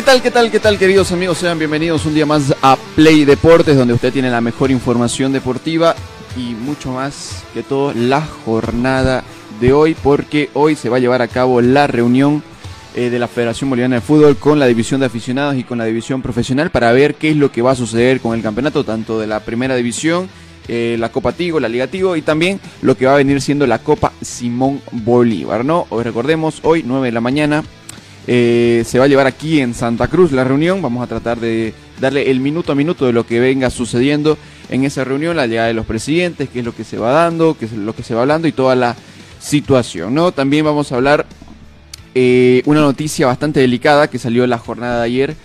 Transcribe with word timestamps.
¿Qué 0.00 0.06
tal, 0.06 0.22
qué 0.22 0.30
tal, 0.30 0.50
qué 0.50 0.60
tal, 0.60 0.78
queridos 0.78 1.12
amigos? 1.12 1.36
Sean 1.36 1.58
bienvenidos 1.58 2.06
un 2.06 2.14
día 2.14 2.24
más 2.24 2.54
a 2.62 2.78
Play 2.96 3.26
Deportes, 3.26 3.76
donde 3.76 3.92
usted 3.92 4.10
tiene 4.10 4.30
la 4.30 4.40
mejor 4.40 4.70
información 4.70 5.30
deportiva 5.30 5.94
y 6.38 6.54
mucho 6.54 6.92
más 6.92 7.44
que 7.52 7.62
todo 7.62 7.92
la 7.92 8.22
jornada 8.22 9.24
de 9.60 9.74
hoy, 9.74 9.94
porque 10.02 10.48
hoy 10.54 10.74
se 10.74 10.88
va 10.88 10.96
a 10.96 11.00
llevar 11.00 11.20
a 11.20 11.28
cabo 11.28 11.60
la 11.60 11.86
reunión 11.86 12.42
eh, 12.94 13.10
de 13.10 13.18
la 13.18 13.28
Federación 13.28 13.68
Boliviana 13.68 13.96
de 13.96 14.00
Fútbol 14.00 14.38
con 14.38 14.58
la 14.58 14.64
división 14.64 15.00
de 15.00 15.06
aficionados 15.06 15.56
y 15.56 15.64
con 15.64 15.76
la 15.76 15.84
división 15.84 16.22
profesional 16.22 16.70
para 16.70 16.92
ver 16.92 17.16
qué 17.16 17.32
es 17.32 17.36
lo 17.36 17.52
que 17.52 17.60
va 17.60 17.72
a 17.72 17.76
suceder 17.76 18.22
con 18.22 18.34
el 18.34 18.42
campeonato, 18.42 18.84
tanto 18.84 19.20
de 19.20 19.26
la 19.26 19.40
primera 19.40 19.76
división, 19.76 20.30
eh, 20.66 20.96
la 20.98 21.10
Copa 21.10 21.32
Tigo, 21.32 21.60
la 21.60 21.68
Liga 21.68 21.88
Tigo 21.88 22.16
y 22.16 22.22
también 22.22 22.58
lo 22.80 22.96
que 22.96 23.04
va 23.04 23.12
a 23.12 23.18
venir 23.18 23.42
siendo 23.42 23.66
la 23.66 23.80
Copa 23.80 24.14
Simón 24.22 24.80
Bolívar, 24.92 25.62
¿no? 25.62 25.86
Hoy 25.90 26.04
recordemos, 26.04 26.60
hoy 26.62 26.84
9 26.86 27.08
de 27.08 27.12
la 27.12 27.20
mañana, 27.20 27.64
eh, 28.26 28.82
se 28.86 28.98
va 28.98 29.06
a 29.06 29.08
llevar 29.08 29.26
aquí 29.26 29.60
en 29.60 29.74
Santa 29.74 30.08
Cruz 30.08 30.32
la 30.32 30.44
reunión. 30.44 30.82
Vamos 30.82 31.02
a 31.02 31.06
tratar 31.06 31.40
de 31.40 31.74
darle 32.00 32.30
el 32.30 32.40
minuto 32.40 32.72
a 32.72 32.74
minuto 32.74 33.06
de 33.06 33.12
lo 33.12 33.26
que 33.26 33.40
venga 33.40 33.70
sucediendo 33.70 34.38
en 34.68 34.84
esa 34.84 35.04
reunión, 35.04 35.36
la 35.36 35.46
llegada 35.46 35.68
de 35.68 35.74
los 35.74 35.86
presidentes, 35.86 36.48
qué 36.48 36.60
es 36.60 36.64
lo 36.64 36.74
que 36.74 36.84
se 36.84 36.96
va 36.96 37.10
dando, 37.10 37.56
qué 37.58 37.64
es 37.66 37.72
lo 37.72 37.94
que 37.94 38.02
se 38.02 38.14
va 38.14 38.22
hablando 38.22 38.46
y 38.48 38.52
toda 38.52 38.76
la 38.76 38.96
situación. 39.40 40.14
¿no? 40.14 40.32
También 40.32 40.64
vamos 40.64 40.92
a 40.92 40.96
hablar 40.96 41.26
eh, 42.14 42.62
una 42.66 42.80
noticia 42.80 43.26
bastante 43.26 43.60
delicada 43.60 44.08
que 44.08 44.18
salió 44.18 44.44
en 44.44 44.50
la 44.50 44.58
jornada 44.58 44.98
de 44.98 45.06
ayer, 45.06 45.36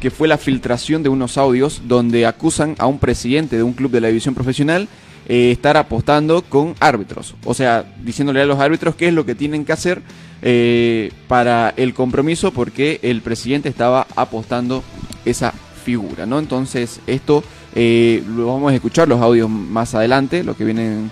que 0.00 0.10
fue 0.10 0.28
la 0.28 0.38
filtración 0.38 1.02
de 1.02 1.08
unos 1.08 1.36
audios 1.36 1.82
donde 1.86 2.26
acusan 2.26 2.74
a 2.78 2.86
un 2.86 2.98
presidente 2.98 3.56
de 3.56 3.62
un 3.62 3.72
club 3.72 3.90
de 3.90 4.00
la 4.00 4.08
división 4.08 4.34
profesional 4.34 4.88
eh, 5.28 5.52
estar 5.52 5.76
apostando 5.76 6.42
con 6.42 6.74
árbitros. 6.80 7.36
O 7.44 7.54
sea, 7.54 7.84
diciéndole 8.02 8.42
a 8.42 8.46
los 8.46 8.58
árbitros 8.58 8.96
qué 8.96 9.08
es 9.08 9.14
lo 9.14 9.24
que 9.24 9.36
tienen 9.36 9.64
que 9.64 9.72
hacer 9.72 10.02
eh, 10.42 11.12
para 11.28 11.72
el 11.76 11.94
compromiso 11.94 12.50
porque 12.50 12.98
el 13.02 13.22
presidente 13.22 13.68
estaba 13.68 14.08
apostando 14.16 14.82
esa 15.24 15.52
figura, 15.84 16.26
¿no? 16.26 16.40
Entonces, 16.40 17.00
esto 17.06 17.44
eh, 17.76 18.24
lo 18.28 18.48
vamos 18.48 18.72
a 18.72 18.74
escuchar 18.74 19.06
los 19.06 19.20
audios 19.20 19.48
más 19.48 19.94
adelante, 19.94 20.42
lo 20.42 20.56
que 20.56 20.64
vienen 20.64 21.10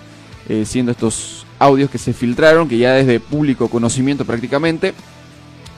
siendo 0.65 0.91
estos 0.91 1.45
audios 1.59 1.89
que 1.89 1.97
se 1.97 2.11
filtraron, 2.11 2.67
que 2.67 2.77
ya 2.77 2.91
desde 2.91 3.21
público 3.21 3.69
conocimiento 3.69 4.25
prácticamente. 4.25 4.93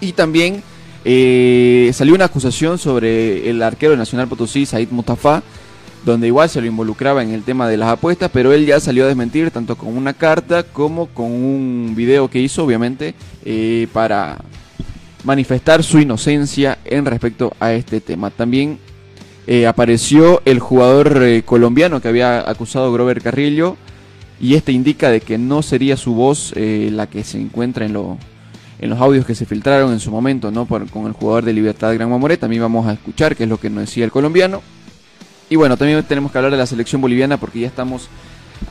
Y 0.02 0.14
también 0.14 0.64
salió 1.03 2.16
una 2.16 2.25
acusación 2.25 2.80
sobre 2.80 3.47
el 3.52 3.62
arquero 3.62 3.95
Nacional 3.95 4.28
Potosí, 4.28 4.66
Said 4.66 4.90
Mustafa, 4.90 5.44
donde 6.06 6.28
igual 6.28 6.50
se 6.50 6.59
lo 6.59 6.68
involucraba 6.68 7.23
en 7.23 7.30
el 7.32 7.44
tema 7.44 7.68
de 7.68 7.78
las 7.78 7.90
apuestas, 7.90 8.30
pero 8.34 8.52
él 8.52 8.66
ya 8.66 8.80
salió 8.80 9.06
a 9.06 9.08
desmentir 9.08 9.52
tanto 9.52 9.76
con 9.78 9.96
una 9.96 10.14
carta 10.14 10.64
como 10.64 11.08
con 11.08 11.32
un 11.32 11.94
video 11.96 12.30
que 12.30 12.40
hizo, 12.42 12.66
obviamente, 12.66 13.16
eh, 13.46 13.88
para 13.94 14.40
manifestar 15.24 15.84
su 15.84 16.00
inocencia 16.00 16.78
en 16.84 17.06
respecto 17.06 17.54
a 17.59 17.72
este 17.74 18.02
tema. 18.02 18.30
También 18.30 18.80
eh, 19.48 19.66
apareció 19.68 20.42
el 20.44 20.59
jugador 20.59 21.22
eh, 21.24 21.44
colombiano 21.46 22.02
que 22.02 22.09
había 22.09 22.50
acusado 22.50 22.92
Grover 22.92 23.22
Carrillo 23.22 23.78
y 24.41 24.56
este 24.56 24.74
indica 24.74 25.09
de 25.09 25.22
que 25.22 25.38
no 25.38 25.62
sería 25.62 25.96
su 25.96 26.14
voz 26.16 26.53
la 26.58 27.08
que 27.08 27.24
se 27.24 27.40
encuentra 27.40 27.85
en, 27.85 27.96
en 28.80 28.90
los 28.90 29.00
audios 29.00 29.25
que 29.25 29.35
se 29.35 29.46
filtraron 29.46 29.94
en 29.94 30.02
su 30.02 30.12
momento, 30.12 30.52
¿no? 30.52 30.66
Por- 30.66 30.90
con 30.90 31.06
el 31.08 31.14
jugador 31.14 31.46
de 31.46 31.53
Libertad 31.53 31.94
Gran 31.94 32.09
Mamoré. 32.09 32.35
También 32.35 32.62
vamos 32.62 32.85
a 32.88 32.91
escuchar 32.94 33.38
qué 33.38 33.44
es 33.44 33.50
lo 33.50 33.58
que 33.58 33.70
nos 33.70 33.85
decía 33.85 34.03
el 34.03 34.12
colombiano. 34.12 34.62
Y 35.53 35.56
bueno, 35.56 35.78
también 35.78 36.02
tenemos 36.02 36.31
que 36.31 36.40
hablar 36.40 36.52
de 36.52 36.58
la 36.58 36.66
selección 36.66 37.00
boliviana 37.00 37.38
porque 37.38 37.59
ya 37.59 37.68
estamos 37.68 38.08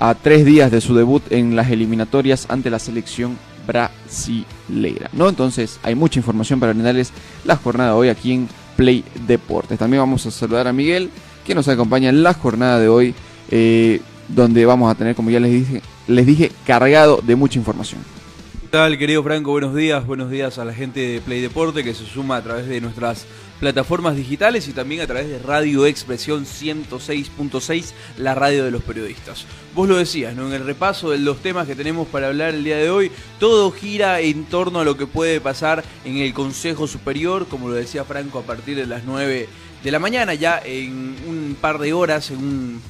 a 0.01 0.17
tres 0.17 0.45
días 0.45 0.69
de 0.73 0.81
su 0.81 0.97
debut 0.97 1.23
en 1.31 1.55
las 1.55 1.71
eliminatorias 1.71 2.47
ante 2.49 2.71
la 2.71 2.81
selección 2.81 3.39
brasileira, 3.69 5.09
¿no? 5.13 5.29
Entonces 5.29 5.79
hay 5.85 5.95
mucha 5.95 6.19
información 6.19 6.59
para 6.59 6.73
brindarles 6.73 7.13
la 7.45 7.55
jornada 7.55 7.91
de 7.91 7.97
hoy 7.97 8.09
aquí 8.09 8.33
en 8.33 8.49
Play 8.75 9.05
Deportes. 9.29 9.79
También 9.79 10.03
vamos 10.03 10.27
a 10.27 10.33
saludar 10.33 10.67
a 10.67 10.73
Miguel, 10.73 11.11
que 11.47 11.55
nos 11.55 11.69
acompaña 11.69 12.09
en 12.09 12.25
la 12.25 12.35
jornada 12.35 12.81
de 12.81 12.89
hoy, 12.89 13.15
eh, 13.53 14.01
donde 14.27 14.67
vamos 14.67 14.91
a 14.91 14.97
tener, 14.97 15.15
como 15.15 15.31
ya 15.31 15.39
les 15.39 15.53
dije, 15.53 15.83
les 16.09 16.27
dije, 16.27 16.51
cargado 16.67 17.21
de 17.25 17.37
mucha 17.37 17.61
información. 17.61 18.01
¿Qué 18.73 18.79
tal, 18.79 18.97
querido 18.97 19.23
Franco? 19.23 19.51
Buenos 19.51 19.75
días, 19.75 20.07
buenos 20.07 20.31
días 20.31 20.57
a 20.57 20.65
la 20.65 20.73
gente 20.73 21.01
de 21.01 21.21
Play 21.21 21.43
Deporte 21.43 21.85
que 21.85 21.93
se 21.93 22.07
suma 22.07 22.37
a 22.37 22.43
través 22.43 22.67
de 22.67 22.81
nuestras 22.81 23.27
plataformas 23.61 24.17
digitales 24.17 24.67
y 24.67 24.73
también 24.73 25.03
a 25.03 25.07
través 25.07 25.29
de 25.29 25.39
Radio 25.41 25.85
Expresión 25.85 26.47
106.6, 26.47 27.93
la 28.17 28.35
radio 28.35 28.65
de 28.65 28.71
los 28.71 28.83
periodistas. 28.83 29.45
Vos 29.75 29.91
lo 29.91 29.99
decías, 29.99 30.35
¿no? 30.35 30.47
En 30.47 30.55
el 30.55 30.65
repaso 30.65 31.11
de 31.11 31.19
los 31.19 31.43
temas 31.43 31.67
que 31.67 31.77
tenemos 31.77 32.09
para 32.09 32.29
hablar 32.29 32.55
el 32.55 32.65
día 32.65 32.79
de 32.79 32.89
hoy, 32.89 33.13
todo 33.39 33.71
gira 33.73 34.21
en 34.21 34.47
torno 34.47 34.81
a 34.81 34.85
lo 34.85 34.97
que 34.97 35.07
puede 35.07 35.39
pasar 35.43 35.85
en 36.07 36.17
el 36.17 36.33
Consejo 36.33 36.87
Superior, 36.87 37.49
como 37.49 37.69
lo 37.69 37.75
decía 37.75 38.05
Franco, 38.05 38.39
a 38.39 38.45
partir 38.45 38.79
de 38.79 38.87
las 38.87 39.05
9 39.05 39.51
de 39.85 39.91
la 39.91 39.99
mañana, 39.99 40.33
ya 40.33 40.63
en 40.65 41.15
un 41.29 41.59
par 41.61 41.79
de 41.79 41.93
horas, 41.93 42.31
en 42.31 42.39
un 42.39 42.83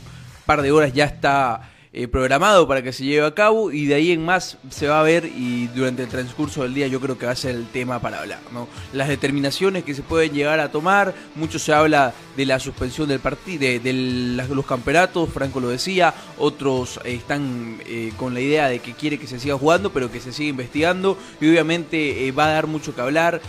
par 0.46 0.62
de 0.62 0.70
horas 0.70 0.92
ya 0.92 1.06
está 1.06 1.71
eh, 1.94 2.08
programado 2.08 2.66
para 2.66 2.82
que 2.82 2.92
se 2.92 3.04
lleve 3.04 3.26
a 3.26 3.34
cabo 3.34 3.70
y 3.70 3.84
de 3.84 3.94
ahí 3.94 4.12
en 4.12 4.24
más 4.24 4.56
se 4.70 4.88
va 4.88 5.00
a 5.00 5.02
ver 5.02 5.26
y 5.26 5.66
durante 5.68 6.02
el 6.02 6.08
transcurso 6.08 6.62
del 6.62 6.72
día 6.72 6.86
yo 6.86 7.00
creo 7.00 7.18
que 7.18 7.26
va 7.26 7.32
a 7.32 7.36
ser 7.36 7.54
el 7.54 7.66
tema 7.66 8.00
para 8.00 8.20
hablar. 8.20 8.40
¿no? 8.50 8.66
Las 8.94 9.08
determinaciones 9.08 9.84
que 9.84 9.94
se 9.94 10.02
pueden 10.02 10.32
llegar 10.32 10.58
a 10.60 10.70
tomar, 10.70 11.12
mucho 11.34 11.58
se 11.58 11.72
habla 11.74 12.14
de 12.36 12.46
la 12.46 12.58
suspensión 12.58 13.08
del 13.08 13.20
partido, 13.20 13.60
de, 13.60 13.80
de 13.80 13.92
los 13.92 14.66
campeonatos, 14.66 15.28
Franco 15.30 15.60
lo 15.60 15.68
decía, 15.68 16.14
otros 16.38 17.00
eh, 17.04 17.14
están 17.14 17.78
eh, 17.86 18.12
con 18.16 18.34
la 18.34 18.40
idea 18.40 18.68
de 18.68 18.78
que 18.78 18.94
quiere 18.94 19.18
que 19.18 19.26
se 19.26 19.38
siga 19.38 19.56
jugando 19.56 19.92
pero 19.92 20.10
que 20.10 20.20
se 20.20 20.32
siga 20.32 20.50
investigando 20.50 21.18
y 21.40 21.48
obviamente 21.48 22.26
eh, 22.26 22.32
va 22.32 22.46
a 22.46 22.52
dar 22.52 22.66
mucho 22.66 22.94
que 22.94 23.00
hablar, 23.00 23.40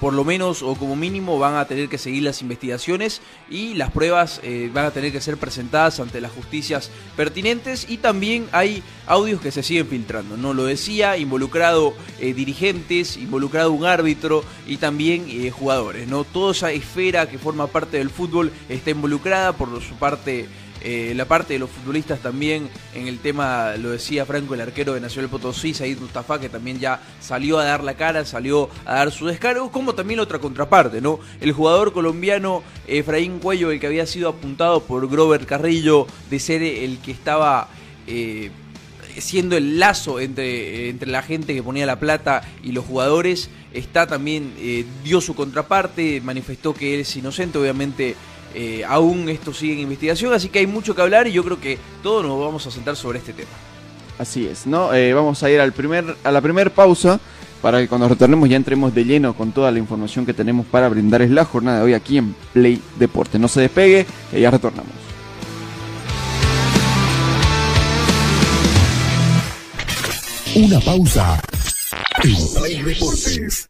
por 0.00 0.12
lo 0.14 0.24
menos 0.24 0.62
o 0.62 0.74
como 0.74 0.96
mínimo 0.96 1.38
van 1.38 1.54
a 1.54 1.64
tener 1.64 1.88
que 1.88 1.96
seguir 1.96 2.24
las 2.24 2.42
investigaciones 2.42 3.22
y 3.48 3.74
las 3.74 3.92
pruebas 3.92 4.40
van 4.72 4.84
a 4.84 4.90
tener 4.90 5.12
que 5.12 5.20
ser 5.20 5.36
presentadas 5.36 6.00
ante 6.00 6.20
las 6.20 6.32
justicias 6.32 6.90
pertinentes 7.16 7.86
y 7.88 7.98
también 7.98 8.48
hay 8.50 8.82
audios 9.06 9.40
que 9.40 9.52
se 9.52 9.62
siguen 9.62 9.86
filtrando, 9.86 10.36
no 10.36 10.54
lo 10.54 10.64
decía, 10.64 11.16
involucrado 11.18 11.94
dirigentes, 12.18 13.16
involucrado 13.16 13.70
un 13.70 13.84
árbitro 13.84 14.42
y 14.66 14.78
también 14.78 15.28
jugadores, 15.52 16.08
no 16.08 16.24
toda 16.24 16.50
esa 16.50 16.72
esfera 16.72 17.28
que 17.28 17.38
forma 17.38 17.68
parte 17.68 17.98
del 17.98 18.10
está 18.68 18.90
involucrada 18.90 19.52
por 19.52 19.80
su 19.82 19.94
parte 19.94 20.48
eh, 20.82 21.12
la 21.14 21.26
parte 21.26 21.52
de 21.52 21.58
los 21.58 21.68
futbolistas 21.68 22.20
también 22.20 22.70
en 22.94 23.06
el 23.06 23.18
tema, 23.18 23.74
lo 23.76 23.90
decía 23.90 24.24
Franco, 24.24 24.54
el 24.54 24.62
arquero 24.62 24.94
de 24.94 25.00
Nacional 25.00 25.30
Potosí, 25.30 25.74
Said 25.74 25.98
Mustafa, 25.98 26.40
que 26.40 26.48
también 26.48 26.78
ya 26.78 27.02
salió 27.20 27.58
a 27.58 27.64
dar 27.64 27.84
la 27.84 27.94
cara, 27.94 28.24
salió 28.24 28.70
a 28.86 28.94
dar 28.94 29.12
su 29.12 29.26
descargo, 29.26 29.70
como 29.70 29.94
también 29.94 30.20
otra 30.20 30.38
contraparte, 30.38 31.02
¿no? 31.02 31.20
El 31.40 31.52
jugador 31.52 31.92
colombiano 31.92 32.62
Efraín 32.86 33.40
Cuello, 33.40 33.70
el 33.70 33.78
que 33.78 33.88
había 33.88 34.06
sido 34.06 34.30
apuntado 34.30 34.82
por 34.82 35.06
Grover 35.06 35.44
Carrillo 35.44 36.06
de 36.30 36.38
ser 36.40 36.62
el 36.62 36.98
que 36.98 37.12
estaba... 37.12 37.68
eh, 38.06 38.50
siendo 39.18 39.56
el 39.56 39.80
lazo 39.80 40.20
entre, 40.20 40.88
entre 40.88 41.10
la 41.10 41.20
gente 41.20 41.52
que 41.52 41.62
ponía 41.64 41.84
la 41.84 41.98
plata 41.98 42.42
y 42.62 42.70
los 42.72 42.84
jugadores, 42.84 43.50
está 43.72 44.06
también, 44.06 44.52
eh, 44.58 44.84
dio 45.04 45.20
su 45.20 45.34
contraparte, 45.34 46.20
manifestó 46.20 46.74
que 46.74 46.94
él 46.94 47.00
es 47.00 47.16
inocente, 47.16 47.58
obviamente 47.58 48.16
eh, 48.54 48.84
aún 48.88 49.28
esto 49.28 49.54
sigue 49.54 49.74
en 49.74 49.80
investigación, 49.80 50.32
así 50.32 50.48
que 50.48 50.58
hay 50.58 50.66
mucho 50.66 50.94
que 50.94 51.02
hablar 51.02 51.28
y 51.28 51.32
yo 51.32 51.44
creo 51.44 51.60
que 51.60 51.78
todos 52.02 52.24
nos 52.24 52.38
vamos 52.40 52.66
a 52.66 52.70
sentar 52.70 52.96
sobre 52.96 53.18
este 53.18 53.32
tema. 53.32 53.50
Así 54.18 54.46
es, 54.46 54.66
¿no? 54.66 54.92
Eh, 54.92 55.14
vamos 55.14 55.42
a 55.42 55.50
ir 55.50 55.60
al 55.60 55.72
primer, 55.72 56.16
a 56.24 56.30
la 56.30 56.40
primera 56.40 56.68
pausa 56.68 57.20
para 57.62 57.78
que 57.78 57.88
cuando 57.88 58.08
retornemos 58.08 58.48
ya 58.48 58.56
entremos 58.56 58.94
de 58.94 59.04
lleno 59.04 59.34
con 59.34 59.52
toda 59.52 59.70
la 59.70 59.78
información 59.78 60.26
que 60.26 60.34
tenemos 60.34 60.66
para 60.66 60.88
brindarles 60.88 61.30
la 61.30 61.44
jornada 61.44 61.78
de 61.78 61.84
hoy 61.84 61.94
aquí 61.94 62.18
en 62.18 62.34
Play 62.52 62.82
Deporte. 62.98 63.38
No 63.38 63.48
se 63.48 63.60
despegue, 63.60 64.06
que 64.30 64.40
ya 64.40 64.50
retornamos. 64.50 64.92
Una 70.56 70.80
pausa 70.80 71.40
Play 72.18 72.82
Deportes. 72.82 73.69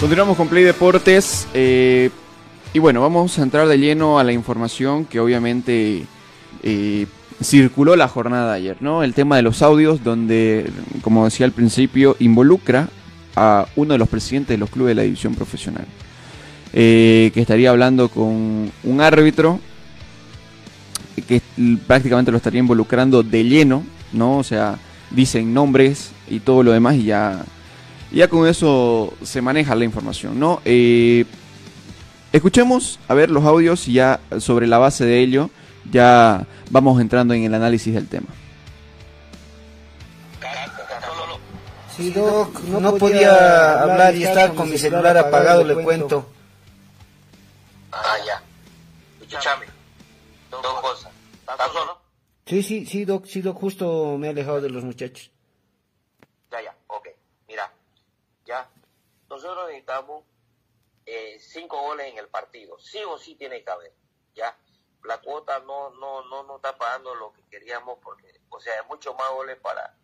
Continuamos 0.00 0.36
con 0.38 0.48
Play 0.48 0.64
Deportes. 0.64 1.46
eh, 1.52 2.10
y 2.72 2.78
bueno, 2.78 3.02
vamos 3.02 3.38
a 3.38 3.42
entrar 3.42 3.68
de 3.68 3.78
lleno 3.78 4.18
a 4.18 4.24
la 4.24 4.32
información 4.32 5.04
que 5.04 5.20
obviamente 5.20 6.06
eh, 6.62 7.06
circuló 7.42 7.96
la 7.96 8.08
jornada 8.08 8.52
de 8.52 8.58
ayer, 8.58 8.76
¿no? 8.80 9.02
El 9.02 9.12
tema 9.12 9.36
de 9.36 9.42
los 9.42 9.60
audios, 9.60 10.02
donde, 10.04 10.70
como 11.02 11.24
decía 11.24 11.46
al 11.46 11.52
principio, 11.52 12.16
involucra 12.20 12.88
a 13.36 13.66
uno 13.76 13.92
de 13.92 13.98
los 13.98 14.08
presidentes 14.08 14.54
de 14.54 14.58
los 14.58 14.70
clubes 14.70 14.90
de 14.92 14.94
la 14.94 15.02
división 15.02 15.34
profesional. 15.34 15.84
eh, 16.72 17.32
que 17.34 17.40
estaría 17.40 17.70
hablando 17.70 18.08
con 18.08 18.70
un 18.84 19.00
árbitro 19.00 19.58
que 21.26 21.42
prácticamente 21.86 22.30
lo 22.30 22.36
estaría 22.36 22.60
involucrando 22.60 23.22
de 23.24 23.44
lleno, 23.44 23.82
¿no? 24.12 24.38
O 24.38 24.44
sea, 24.44 24.78
dicen 25.10 25.52
nombres 25.52 26.12
y 26.28 26.38
todo 26.40 26.62
lo 26.62 26.70
demás 26.72 26.94
y 26.94 27.04
ya, 27.04 27.44
ya 28.12 28.28
con 28.28 28.46
eso 28.46 29.14
se 29.22 29.40
maneja 29.40 29.74
la 29.74 29.84
información, 29.84 30.38
¿no? 30.38 30.60
Eh, 30.64 31.24
escuchemos 32.32 32.98
a 33.08 33.14
ver 33.14 33.30
los 33.30 33.44
audios 33.44 33.88
y 33.88 33.94
ya 33.94 34.20
sobre 34.38 34.66
la 34.66 34.78
base 34.78 35.04
de 35.04 35.20
ello 35.20 35.50
ya 35.90 36.46
vamos 36.70 37.00
entrando 37.00 37.34
en 37.34 37.44
el 37.44 37.54
análisis 37.54 37.94
del 37.94 38.08
tema. 38.08 38.28
Sí, 41.96 42.10
Doc, 42.12 42.60
no, 42.60 42.94
podía 42.96 43.82
hablar 43.82 44.14
y 44.14 44.24
estar 44.24 44.54
con 44.54 44.70
mi 44.70 44.78
celular 44.78 45.18
apagado, 45.18 45.64
le 45.64 45.74
cuento. 45.82 46.26
Ah, 47.92 48.16
ya. 48.26 48.42
Escúchame. 49.20 49.66
Dos 50.50 50.80
cosas. 50.80 51.12
¿Estás 51.40 51.72
solo? 51.72 51.98
Sí, 52.46 52.62
sí, 52.62 52.86
sí, 52.86 53.04
Doc, 53.04 53.26
sí, 53.26 53.42
Doc, 53.42 53.58
justo 53.58 54.16
me 54.18 54.28
he 54.28 54.30
alejado 54.30 54.60
de 54.60 54.70
los 54.70 54.82
muchachos. 54.82 55.30
Ya, 56.50 56.62
ya. 56.62 56.74
Ok. 56.86 57.08
Mira. 57.48 57.70
Ya. 58.46 58.66
Nosotros 59.42 59.68
necesitamos 59.68 60.24
eh, 61.06 61.38
cinco 61.40 61.80
goles 61.80 62.08
en 62.08 62.18
el 62.18 62.28
partido. 62.28 62.78
Sí 62.78 63.02
o 63.04 63.16
sí 63.16 63.34
tiene 63.36 63.64
que 63.64 63.70
haber. 63.70 63.94
Ya. 64.34 64.56
La 65.04 65.18
cuota 65.22 65.60
no, 65.60 65.90
no, 65.90 66.22
no 66.28 66.42
nos 66.42 66.56
está 66.56 66.76
pagando 66.76 67.14
lo 67.14 67.32
que 67.32 67.42
queríamos 67.48 67.98
porque, 68.02 68.38
o 68.50 68.60
sea, 68.60 68.74
hay 68.80 68.86
mucho 68.86 69.14
más 69.14 69.30
goles 69.30 69.58
para, 69.60 69.96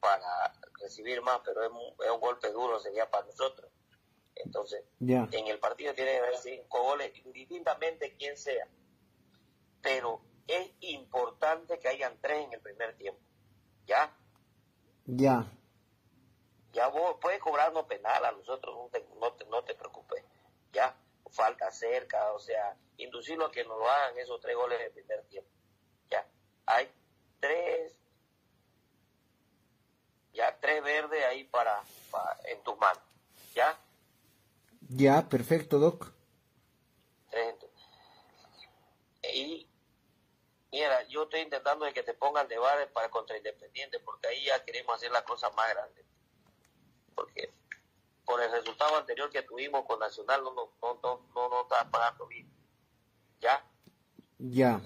para 0.00 0.54
recibir 0.80 1.20
más, 1.20 1.40
pero 1.44 1.62
es, 1.62 1.70
es 2.06 2.10
un 2.10 2.20
golpe 2.20 2.50
duro, 2.50 2.80
sería 2.80 3.10
para 3.10 3.26
nosotros. 3.26 3.70
Entonces, 4.36 4.84
Ya. 5.00 5.28
en 5.32 5.48
el 5.48 5.58
partido 5.58 5.92
tiene 5.92 6.12
que 6.12 6.18
haber 6.18 6.36
cinco 6.38 6.82
goles, 6.82 7.12
indistintamente 7.26 8.16
quién 8.16 8.38
sea. 8.38 8.66
Pero 9.82 10.22
es 10.46 10.70
importante 10.80 11.78
que 11.78 11.88
hayan 11.88 12.18
tres 12.22 12.46
en 12.46 12.54
el 12.54 12.60
primer 12.60 12.96
tiempo. 12.96 13.20
¿Ya? 13.86 14.16
Ya. 15.04 15.52
Ya 16.78 16.86
vos 16.86 17.16
puedes 17.20 17.40
cobrarnos 17.40 17.86
penal 17.86 18.24
a 18.24 18.30
nosotros, 18.30 18.72
no 18.76 18.88
te, 18.88 19.04
no 19.18 19.32
te, 19.32 19.44
no 19.46 19.64
te 19.64 19.74
preocupes. 19.74 20.22
¿Ya? 20.72 20.94
Falta 21.32 21.72
cerca, 21.72 22.32
o 22.32 22.38
sea, 22.38 22.76
inducirlo 22.98 23.46
a 23.46 23.50
que 23.50 23.64
nos 23.64 23.76
lo 23.76 23.90
hagan 23.90 24.16
esos 24.16 24.40
tres 24.40 24.54
goles 24.54 24.78
en 24.78 24.86
el 24.86 24.92
primer 24.92 25.24
tiempo. 25.24 25.50
¿Ya? 26.08 26.24
Hay 26.66 26.88
tres, 27.40 27.98
ya 30.32 30.56
tres 30.60 30.80
verdes 30.84 31.24
ahí 31.24 31.42
para, 31.44 31.82
para 32.12 32.38
en 32.44 32.62
tus 32.62 32.78
manos. 32.78 33.02
¿Ya? 33.54 33.76
Ya, 34.88 35.28
perfecto, 35.28 35.80
Doc. 35.80 36.12
Tres 37.28 37.48
en 37.48 37.58
tu- 37.58 37.70
Y 39.32 39.68
mira, 40.70 41.02
yo 41.08 41.24
estoy 41.24 41.40
intentando 41.40 41.86
de 41.86 41.92
que 41.92 42.04
te 42.04 42.14
pongan 42.14 42.46
de 42.46 42.56
bar 42.56 42.88
para 42.92 43.10
contra 43.10 43.36
Independiente, 43.36 43.98
porque 43.98 44.28
ahí 44.28 44.44
ya 44.44 44.64
queremos 44.64 44.94
hacer 44.94 45.10
la 45.10 45.24
cosa 45.24 45.50
más 45.50 45.68
grande. 45.70 46.04
Porque 47.18 47.52
por 48.24 48.40
el 48.40 48.52
resultado 48.52 48.96
anterior 48.96 49.28
que 49.28 49.42
tuvimos 49.42 49.84
con 49.86 49.98
Nacional 49.98 50.40
no 50.44 50.54
no 50.54 50.70
no 50.80 50.94
no, 51.02 51.26
no, 51.34 51.48
no 51.48 51.62
está 51.62 51.90
pagando 51.90 52.28
bien. 52.28 52.48
¿Ya? 53.40 53.64
Ya. 54.38 54.80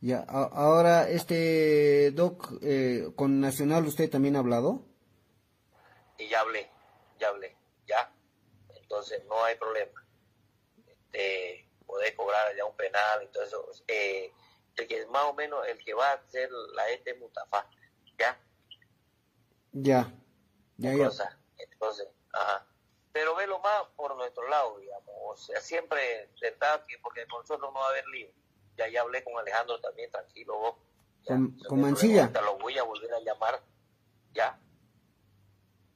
Ya. 0.00 0.24
A- 0.28 0.50
ahora, 0.52 1.08
este, 1.08 2.12
Doc, 2.12 2.52
eh, 2.62 3.10
con 3.16 3.40
Nacional 3.40 3.84
usted 3.84 4.08
también 4.08 4.36
ha 4.36 4.38
hablado. 4.38 4.86
Y 6.18 6.28
ya 6.28 6.40
hablé, 6.40 6.70
ya 7.18 7.28
hablé, 7.30 7.56
¿ya? 7.86 8.12
Entonces 8.80 9.24
no 9.26 9.42
hay 9.42 9.56
problema. 9.56 10.06
Este, 10.86 11.68
poder 11.84 12.14
cobrar 12.14 12.54
ya 12.56 12.64
un 12.64 12.76
penal, 12.76 13.22
entonces 13.22 13.58
eh, 13.88 14.32
el 14.76 14.86
que 14.86 15.04
más 15.06 15.24
o 15.24 15.34
menos 15.34 15.66
el 15.66 15.78
que 15.84 15.94
va 15.94 16.10
a 16.10 16.14
hacer 16.14 16.48
la 16.76 16.88
este 16.90 17.14
Mustafa, 17.14 17.66
¿ya? 18.16 18.38
Ya. 19.72 20.12
Ya, 20.76 20.94
ya. 20.94 21.06
cosa. 21.06 21.39
Entonces, 21.62 22.08
ajá. 22.32 22.66
Pero 23.12 23.34
velo 23.34 23.58
más 23.60 23.86
por 23.96 24.14
nuestro 24.16 24.46
lado, 24.48 24.78
digamos. 24.78 25.14
O 25.22 25.36
sea, 25.36 25.60
siempre 25.60 26.28
intentar 26.34 26.84
que, 26.86 26.98
porque 26.98 27.26
con 27.26 27.40
nosotros 27.40 27.72
no 27.72 27.80
va 27.80 27.86
a 27.86 27.90
haber 27.90 28.06
lío. 28.08 28.28
Ya, 28.76 28.88
ya 28.88 29.00
hablé 29.02 29.22
con 29.24 29.36
Alejandro 29.38 29.80
también, 29.80 30.10
tranquilo 30.10 30.56
vos. 30.58 30.74
Ya, 31.22 31.34
Con- 31.34 31.58
con 31.68 31.80
Mancilla. 31.80 32.30
Lo 32.42 32.56
voy 32.58 32.78
a 32.78 32.82
volver 32.84 33.12
a 33.12 33.20
llamar, 33.20 33.60
ya. 34.32 34.58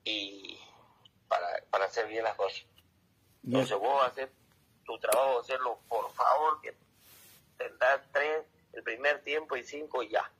Y 0.04 0.58
para, 1.28 1.46
para 1.70 1.86
hacer 1.86 2.06
bien 2.08 2.24
las 2.24 2.36
cosas. 2.36 2.64
Entonces 3.44 3.78
vos 3.78 4.02
a 4.02 4.06
hacer 4.06 4.30
tu 4.84 4.98
trabajo, 4.98 5.38
hacerlo 5.40 5.78
por 5.88 6.10
favor, 6.12 6.60
que 6.60 6.76
tendrás 7.56 8.00
tres 8.12 8.44
el 8.72 8.82
primer 8.82 9.22
tiempo 9.22 9.56
y 9.56 9.64
cinco 9.64 10.02
ya. 10.02 10.30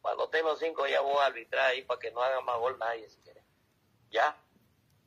Cuando 0.00 0.28
tengo 0.28 0.56
cinco 0.56 0.86
ya 0.86 1.00
vos 1.02 1.20
arbitrar 1.22 1.66
ahí 1.66 1.82
para 1.82 2.00
que 2.00 2.10
no 2.10 2.22
haga 2.22 2.40
más 2.40 2.58
gol 2.58 2.78
nadie 2.78 3.08
si 3.08 3.18
quiere. 3.20 3.43
¿Ya? 4.14 4.36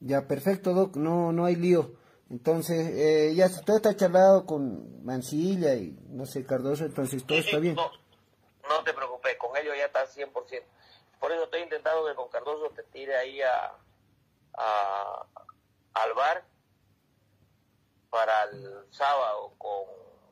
Ya, 0.02 0.28
perfecto, 0.28 0.74
Doc. 0.74 0.98
No, 0.98 1.32
no 1.32 1.46
hay 1.46 1.56
lío. 1.56 1.94
Entonces, 2.30 2.90
eh, 2.94 3.34
ya 3.36 3.48
si 3.48 3.64
todo 3.64 3.78
está 3.78 3.96
charlado 3.96 4.46
con 4.46 5.02
Mancilla 5.06 5.76
y 5.76 5.98
no 6.10 6.26
sé, 6.26 6.46
Cardoso, 6.46 6.84
entonces 6.84 7.26
todo 7.26 7.38
Sí, 7.38 7.44
sí, 7.44 7.50
está 7.52 7.60
bien. 7.62 7.76
No, 7.76 7.90
no 8.68 8.84
te 8.84 8.94
preocupes, 8.94 9.38
con 9.38 9.56
ellos 9.56 9.74
ya 9.78 9.86
está 9.86 10.06
100%. 10.06 10.66
Por 11.22 11.32
eso 11.32 11.46
estoy 11.46 11.62
intentando 11.62 12.06
que 12.06 12.16
con 12.16 12.28
Cardoso 12.28 12.70
te 12.76 12.84
tire 12.84 13.16
ahí 13.16 13.42
a, 13.42 13.74
a- 14.58 15.26
al 15.94 16.14
bar 16.14 16.44
para 18.10 18.44
el 18.44 18.86
sábado 18.92 19.54
con, 19.58 19.86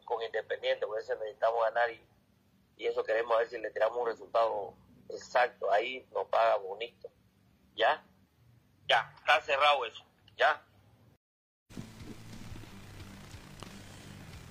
con 0.03 0.21
Independiente, 0.21 0.85
por 0.85 0.99
eso 0.99 1.15
necesitamos 1.15 1.63
ganar 1.63 1.89
y, 1.91 2.05
y 2.77 2.87
eso 2.87 3.03
queremos 3.05 3.37
ver 3.37 3.47
si 3.47 3.57
le 3.57 3.71
tiramos 3.71 3.97
un 3.97 4.07
resultado 4.07 4.73
exacto. 5.09 5.71
Ahí 5.71 6.05
nos 6.13 6.27
paga 6.27 6.57
bonito. 6.57 7.09
¿Ya? 7.75 8.05
Ya, 8.89 9.11
está 9.19 9.41
cerrado 9.41 9.85
eso. 9.85 10.03
¿Ya? 10.37 10.61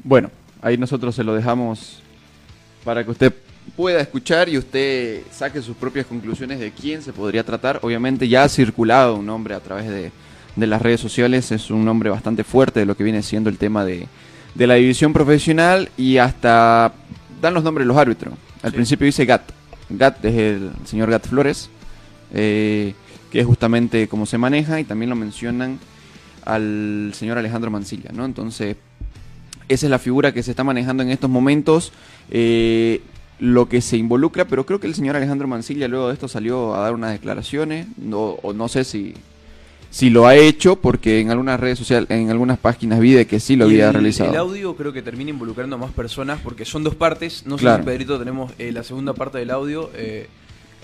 Bueno, 0.03 0.31
ahí 0.61 0.77
nosotros 0.77 1.15
se 1.15 1.25
lo 1.25 1.35
dejamos 1.35 2.03
para 2.85 3.05
que 3.05 3.11
usted 3.11 3.33
pueda 3.77 4.01
escuchar 4.01 4.49
y 4.49 4.59
usted 4.59 5.23
saque 5.31 5.63
sus 5.63 5.77
propias 5.77 6.07
conclusiones 6.07 6.61
de 6.61 6.71
quién 6.73 7.03
se 7.03 7.13
podría 7.13 7.45
tratar. 7.45 7.79
Obviamente 7.83 8.29
ya 8.29 8.45
ha 8.45 8.49
circulado 8.49 9.15
un 9.17 9.27
nombre 9.27 9.55
a 9.55 9.61
través 9.61 9.89
de, 9.89 10.13
de 10.57 10.67
las 10.67 10.83
redes 10.83 11.01
sociales, 11.01 11.51
es 11.53 11.71
un 11.71 11.85
nombre 11.85 12.11
bastante 12.11 12.45
fuerte 12.45 12.81
de 12.81 12.87
lo 12.87 12.97
que 12.97 13.05
viene 13.05 13.23
siendo 13.23 13.49
el 13.49 13.57
tema 13.57 13.85
de, 13.85 14.07
de 14.55 14.67
la 14.67 14.75
división 14.75 15.13
profesional 15.15 15.91
y 15.97 16.19
hasta 16.19 16.93
dan 17.41 17.55
los 17.55 17.65
nombres 17.65 17.85
de 17.85 17.89
los 17.89 17.97
árbitros. 17.97 18.35
Al 18.63 18.71
Sí. 18.71 18.77
principio 18.77 19.07
dice 19.07 19.25
Gat, 19.25 19.43
Gat 19.89 20.23
es 20.25 20.35
el 20.35 20.71
señor 20.85 21.11
Gat 21.11 21.27
Flores, 21.27 21.71
eh, 22.33 22.95
que 23.35 23.41
es 23.41 23.47
justamente 23.47 24.07
cómo 24.07 24.27
se 24.27 24.39
maneja 24.39 24.79
y 24.79 24.85
también 24.85 25.11
lo 25.11 25.17
mencionan 25.17 25.81
al 26.45 27.11
señor 27.15 27.37
Alejandro 27.37 27.69
Mancilla, 27.69 28.11
¿no? 28.13 28.25
Entonces, 28.25 28.77
esa 29.69 29.87
es 29.87 29.91
la 29.91 29.99
figura 29.99 30.33
que 30.33 30.45
se 30.45 30.53
está 30.53 30.63
manejando 30.63 31.03
en 31.03 31.11
estos 31.11 31.29
momentos. 31.29 31.93
eh, 32.31 33.01
lo 33.41 33.69
que 33.69 33.81
se 33.81 33.97
involucra, 33.97 34.45
pero 34.45 34.65
creo 34.65 34.79
que 34.79 34.87
el 34.87 34.95
señor 34.95 35.17
Alejandro 35.17 35.49
Mancilla 35.49 35.89
luego 35.89 36.07
de 36.07 36.15
esto 36.15 36.29
salió 36.29 36.77
a 36.77 36.79
dar 36.83 36.95
unas 36.95 37.11
declaraciones, 37.11 37.89
no, 37.99 38.21
o 38.43 38.53
no 38.53 38.69
sé 38.69 38.85
si, 38.85 39.15
si 39.91 40.09
lo 40.11 40.29
ha 40.29 40.37
hecho, 40.37 40.77
porque 40.77 41.19
en 41.19 41.33
algunas 41.33 41.59
redes 41.59 41.77
sociales, 41.81 42.09
en 42.11 42.31
algunas 42.31 42.59
páginas 42.61 43.01
vi 43.01 43.13
de 43.13 43.27
que 43.27 43.41
sí 43.41 43.57
lo 43.57 43.65
había 43.65 43.89
el, 43.89 43.95
realizado. 43.95 44.31
El 44.31 44.37
audio 44.37 44.77
creo 44.77 44.93
que 44.93 45.03
termina 45.03 45.31
involucrando 45.31 45.75
a 45.75 45.79
más 45.81 45.91
personas 45.91 46.39
porque 46.45 46.65
son 46.65 46.85
dos 46.85 46.95
partes. 46.95 47.45
No 47.45 47.57
Claro. 47.57 47.79
sé 47.79 47.83
si 47.83 47.87
Pedrito 47.87 48.17
tenemos 48.21 48.53
eh, 48.61 48.71
la 48.71 48.85
segunda 48.85 49.13
parte 49.15 49.39
del 49.39 49.51
audio. 49.51 49.91
eh, 49.97 50.29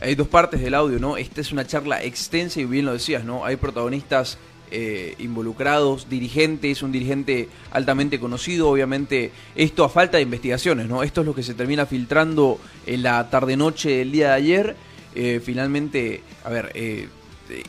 hay 0.01 0.15
dos 0.15 0.29
partes 0.29 0.61
del 0.61 0.75
audio, 0.75 0.99
¿no? 0.99 1.17
Esta 1.17 1.41
es 1.41 1.53
una 1.53 1.67
charla 1.67 2.03
extensa 2.03 2.61
y 2.61 2.65
bien 2.65 2.87
lo 2.87 2.93
decías, 2.93 3.25
¿no? 3.25 3.45
Hay 3.45 3.57
protagonistas 3.57 4.39
eh, 4.71 5.15
involucrados, 5.19 6.09
dirigentes, 6.09 6.83
un 6.83 6.93
dirigente 6.93 7.49
altamente 7.71 8.19
conocido, 8.19 8.71
obviamente 8.71 9.31
esto 9.57 9.85
a 9.85 9.89
falta 9.89 10.17
de 10.17 10.23
investigaciones, 10.23 10.89
¿no? 10.89 11.03
Esto 11.03 11.21
es 11.21 11.27
lo 11.27 11.35
que 11.35 11.43
se 11.43 11.55
termina 11.55 11.87
filtrando 11.87 12.59
en 12.87 13.03
la 13.03 13.29
tarde-noche 13.29 13.91
del 13.91 14.13
día 14.13 14.29
de 14.29 14.35
ayer. 14.35 14.77
Eh, 15.15 15.41
finalmente, 15.45 16.23
a 16.45 16.51
ver, 16.51 16.71
eh, 16.75 17.09
eh, 17.51 17.63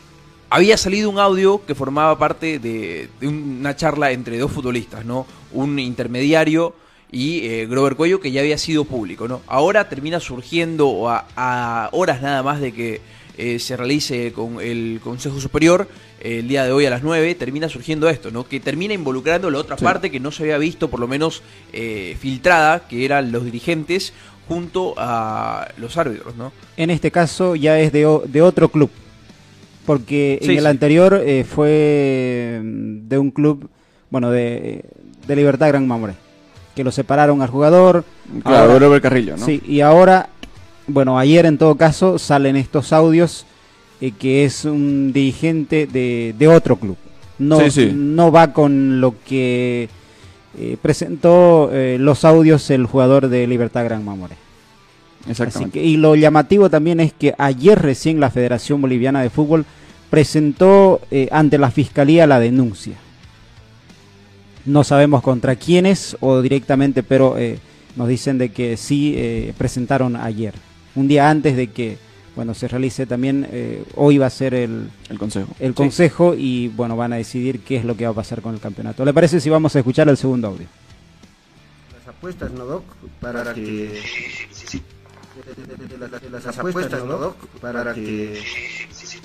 había 0.49 0.77
salido 0.77 1.09
un 1.09 1.19
audio 1.19 1.65
que 1.65 1.75
formaba 1.75 2.17
parte 2.17 2.59
de, 2.59 3.09
de 3.19 3.27
una 3.27 3.75
charla 3.75 4.11
entre 4.11 4.37
dos 4.37 4.51
futbolistas, 4.51 5.03
¿no? 5.03 5.25
Un 5.51 5.79
intermediario 5.79 6.75
y 7.11 7.45
eh, 7.45 7.67
Grover 7.67 7.95
Cuello 7.95 8.19
que 8.19 8.31
ya 8.31 8.41
había 8.41 8.57
sido 8.57 8.85
público, 8.85 9.27
¿no? 9.27 9.41
Ahora 9.47 9.89
termina 9.89 10.19
surgiendo 10.19 11.09
a, 11.09 11.25
a 11.35 11.89
horas 11.91 12.21
nada 12.21 12.41
más 12.43 12.61
de 12.61 12.71
que 12.71 13.01
eh, 13.37 13.59
se 13.59 13.75
realice 13.77 14.31
con 14.33 14.59
el 14.61 14.99
Consejo 15.03 15.39
Superior 15.39 15.87
eh, 16.21 16.39
el 16.39 16.47
día 16.47 16.63
de 16.65 16.71
hoy 16.71 16.85
a 16.85 16.89
las 16.89 17.01
9, 17.03 17.33
termina 17.35 17.69
surgiendo 17.69 18.07
esto, 18.09 18.29
¿no? 18.31 18.47
Que 18.47 18.59
termina 18.59 18.93
involucrando 18.93 19.49
la 19.49 19.57
otra 19.59 19.77
Sí. 19.77 19.83
parte 19.83 20.11
que 20.11 20.19
no 20.19 20.31
se 20.31 20.43
había 20.43 20.57
visto, 20.57 20.89
por 20.89 20.99
lo 20.99 21.07
menos 21.07 21.41
eh, 21.73 22.15
filtrada, 22.19 22.87
que 22.87 23.03
eran 23.05 23.31
los 23.31 23.43
dirigentes 23.45 24.13
junto 24.47 24.93
a 24.97 25.69
los 25.77 25.97
árbitros, 25.97 26.35
¿no? 26.35 26.51
En 26.77 26.89
este 26.91 27.09
caso 27.09 27.55
ya 27.55 27.79
es 27.79 27.91
de, 27.91 28.05
otro 28.05 28.69
club. 28.69 28.89
Porque 29.85 30.37
Sí, 30.41 30.51
en 30.51 30.57
el 30.57 30.63
sí. 30.63 30.69
anterior 30.69 31.21
eh, 31.25 31.43
fue 31.43 32.59
mm, 32.63 33.07
de 33.07 33.17
un 33.17 33.31
club, 33.31 33.69
bueno, 34.09 34.29
de, 34.29 34.83
de 35.25 35.35
Libertad 35.35 35.69
Gran 35.69 35.87
Mamoré. 35.87 36.13
Que 36.75 36.83
lo 36.83 36.91
separaron 36.91 37.41
al 37.41 37.49
jugador. 37.49 38.05
Claro, 38.43 38.73
Ahora- 38.73 38.79
Robert 38.85 39.03
Carrillo, 39.03 39.37
¿no? 39.37 39.45
Sí, 39.45 39.61
y 39.67 39.81
ahora, 39.81 40.29
bueno, 40.87 41.17
ayer 41.19 41.45
en 41.45 41.57
todo 41.57 41.75
caso 41.75 42.17
salen 42.19 42.55
estos 42.55 42.93
audios 42.93 43.45
eh, 43.99 44.11
que 44.17 44.45
es 44.45 44.65
un 44.65 45.11
dirigente 45.13 45.85
de, 45.87 46.33
de 46.37 46.47
otro 46.47 46.75
club. 46.77 46.97
No, 47.39 47.59
Sí, 47.59 47.71
sí. 47.71 47.91
no 47.93 48.31
va 48.31 48.53
con 48.53 49.01
lo 49.01 49.15
que 49.27 49.89
eh, 50.57 50.77
presentó 50.81 51.69
eh, 51.73 51.97
los 51.99 52.23
audios 52.25 52.69
el 52.71 52.85
jugador 52.85 53.27
de 53.29 53.47
Libertad 53.47 53.83
Gran 53.85 54.03
Mamoré. 54.05 54.35
Exactamente. 55.29 55.79
que, 55.79 55.85
y 55.85 55.97
lo 55.97 56.15
llamativo 56.15 56.69
también 56.69 56.99
es 56.99 57.13
que 57.13 57.35
ayer 57.37 57.79
recién 57.79 58.19
la 58.19 58.31
Federación 58.31 58.81
Boliviana 58.81 59.21
de 59.21 59.29
Fútbol 59.29 59.65
presentó 60.09 60.99
eh, 61.11 61.27
ante 61.31 61.57
la 61.57 61.71
Fiscalía 61.71 62.27
la 62.27 62.39
denuncia. 62.39 62.95
No 64.65 64.83
sabemos 64.83 65.21
contra 65.23 65.55
quiénes 65.55 66.15
o 66.19 66.41
directamente, 66.41 67.01
pero 67.03 67.37
eh, 67.37 67.59
nos 67.95 68.07
dicen 68.07 68.37
de 68.37 68.49
que 68.51 68.77
sí 68.77 69.13
eh, 69.17 69.53
presentaron 69.57 70.15
ayer, 70.15 70.53
un 70.95 71.07
día 71.07 71.29
antes 71.29 71.55
de 71.55 71.67
que 71.67 71.97
bueno 72.35 72.53
se 72.53 72.67
realice 72.67 73.05
también, 73.05 73.45
eh, 73.51 73.83
hoy 73.95 74.17
va 74.17 74.27
a 74.27 74.29
ser 74.29 74.53
el, 74.53 74.89
El 75.09 75.17
consejo. 75.19 75.53
el 75.59 75.73
consejo 75.73 76.33
y 76.37 76.67
bueno 76.69 76.95
van 76.95 77.11
a 77.13 77.17
decidir 77.17 77.59
qué 77.61 77.75
es 77.77 77.85
lo 77.85 77.97
que 77.97 78.05
va 78.05 78.11
a 78.11 78.15
pasar 78.15 78.41
con 78.41 78.53
el 78.53 78.59
campeonato. 78.61 79.03
¿Le 79.03 79.13
parece 79.13 79.39
si 79.41 79.49
vamos 79.49 79.75
a 79.75 79.79
escuchar 79.79 80.07
el 80.09 80.15
segundo 80.17 80.47
audio? 80.49 80.67
Las 81.97 82.07
apuestas, 82.15 82.51
¿no, 82.51 82.65
Doc? 82.65 82.83
Para, 83.19 83.53
que... 83.53 83.61
de- 83.61 83.91
de- 85.55 85.75
de- 85.75 85.87
de 85.87 85.97
las- 85.97 86.21
de 86.21 86.29
las 86.29 86.57
apuestas, 86.57 87.03
¿no, 87.03 87.17
Doc? 87.17 87.35
Para 87.59 87.93
que... 87.93 88.41
Sí, 88.41 88.87
sí, 88.91 89.07
sí. 89.07 89.19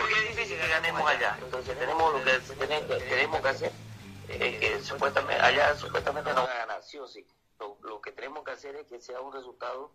Porque 0.00 0.14
es 0.14 0.36
difícil 0.36 0.58
que 0.58 0.68
ganemos 0.68 1.02
allá. 1.08 1.38
Entonces 1.42 1.78
tenemos 1.78 2.12
lo 2.12 2.24
que 2.24 2.54
tenemos, 2.56 3.40
que 3.40 3.48
hacer. 3.48 3.72
eh, 4.28 4.58
que 4.60 4.80
supuestamente, 4.82 5.42
allá 5.42 5.76
supuestamente 5.76 6.30
no 6.30 6.42
van 6.42 6.50
a 6.50 6.54
ganar, 6.60 6.82
sí 6.82 6.98
o 6.98 7.06
sí. 7.06 7.26
Lo, 7.58 7.76
lo 7.82 8.00
que 8.00 8.12
tenemos 8.12 8.44
que 8.44 8.52
hacer 8.52 8.76
es 8.76 8.86
que 8.86 9.00
sea 9.00 9.20
un 9.20 9.32
resultado 9.32 9.92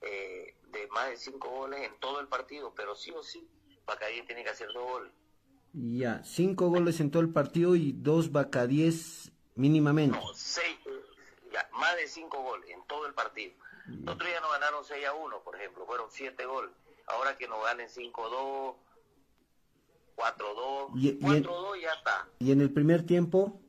eh, 0.00 0.56
de 0.70 0.86
más 0.88 1.08
de 1.10 1.16
cinco 1.16 1.48
goles 1.48 1.82
en 1.82 1.98
todo 2.00 2.20
el 2.20 2.28
partido, 2.28 2.72
pero 2.74 2.94
sí 2.94 3.10
o 3.12 3.22
sí, 3.22 3.48
Bacadíes 3.86 4.26
tiene 4.26 4.42
que 4.42 4.50
hacer 4.50 4.68
dos 4.72 4.84
goles. 4.84 5.12
Ya, 5.72 6.22
cinco 6.24 6.68
goles 6.68 7.00
en 7.00 7.10
todo 7.10 7.22
el 7.22 7.32
partido 7.32 7.74
y 7.76 7.92
dos 7.92 8.32
Bacadíes 8.32 9.32
mínimamente. 9.54 10.18
No, 10.18 10.34
seis, 10.34 10.76
ya, 11.52 11.68
más 11.72 11.94
de 11.96 12.08
cinco 12.08 12.42
goles 12.42 12.68
en 12.70 12.84
todo 12.86 13.06
el 13.06 13.14
partido. 13.14 13.54
Los 13.86 14.14
otros 14.14 14.30
ya 14.30 14.40
nos 14.40 14.50
ganaron 14.50 14.82
6 14.82 15.06
a 15.06 15.12
1, 15.12 15.40
por 15.42 15.56
ejemplo, 15.56 15.84
fueron 15.84 16.06
7 16.10 16.46
goles. 16.46 16.70
Ahora 17.06 17.36
que 17.36 17.46
nos 17.46 17.62
ganen 17.62 17.86
5-2, 17.86 18.74
4-2, 20.16 20.90
Y- 20.96 21.08
y 21.08 21.10
en- 21.10 21.44
4-2 21.44 21.80
ya 21.80 21.92
está. 21.92 22.26
Y 22.38 22.52
en 22.52 22.60
el 22.60 22.72
primer 22.72 23.04
tiempo, 23.06 23.60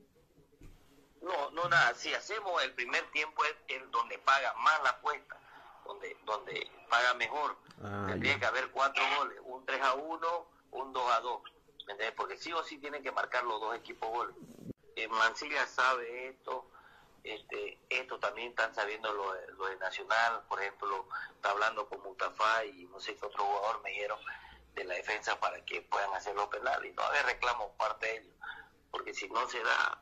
No, 1.22 1.50
no, 1.52 1.68
nada. 1.70 1.96
Si 1.96 2.14
hacemos 2.14 2.62
el 2.64 2.72
primer 2.74 3.02
tiempo 3.12 3.44
es 3.46 3.56
el 3.70 3.90
donde 3.90 4.20
paga 4.20 4.54
más 4.60 4.80
la 4.84 4.90
apuesta, 4.92 5.36
donde 5.84 6.16
donde 6.24 6.70
paga 6.88 7.16
mejor. 7.16 7.58
Ah, 7.84 8.06
Tendría 8.10 8.34
ya. 8.34 8.40
que 8.42 8.46
haber 8.46 8.70
cuatro 8.70 9.04
goles, 9.18 9.40
un 9.44 9.66
3 9.66 9.82
a 9.82 9.96
1, 9.96 10.46
un 10.72 10.94
2 10.94 11.12
a 11.12 11.20
2. 11.22 11.42
¿Me 11.88 11.94
entiendes? 11.94 12.12
Porque 12.16 12.38
sí 12.38 12.54
o 12.54 12.64
sí 12.64 12.78
tienen 12.78 13.02
que 13.02 13.12
marcar 13.12 13.44
los 13.44 13.60
dos 13.60 13.75
equipos 13.75 14.08
goles. 14.12 14.36
Eh, 14.96 15.08
Mancilla 15.08 15.66
sabe 15.66 16.28
esto. 16.30 16.68
Este, 17.24 17.80
esto 17.90 18.20
también 18.20 18.50
están 18.50 18.75
sabiendo 18.75 19.12
lo, 19.12 19.34
de- 19.34 19.52
lo 19.54 19.66
de 19.66 19.78
Nacional, 19.78 20.44
por 20.48 20.62
ejemplo, 20.62 21.08
está 21.36 21.50
hablando 21.50 21.90
con 21.90 22.04
Mustafa 22.04 22.64
y 22.66 22.86
no 22.86 23.00
sé 23.00 23.16
qué 23.16 23.25
otro 23.25 23.44
jugador 23.46 23.82
me 23.82 23.90
dieron 23.94 24.20
de 24.75 24.84
la 24.84 24.96
defensa 24.96 25.39
para 25.39 25.63
que 25.65 25.82
puedan 25.84 26.13
hacer 26.13 26.36
los 26.36 26.48
penales. 26.48 26.91
Y 26.91 26.96
todavía 26.96 27.24
reclamo 27.24 27.75
parte 27.77 28.05
de 28.05 28.17
ellos, 28.17 28.34
porque 28.91 29.13
si 29.13 29.27
no 29.29 29.48
se 29.48 29.63
da, 29.63 30.01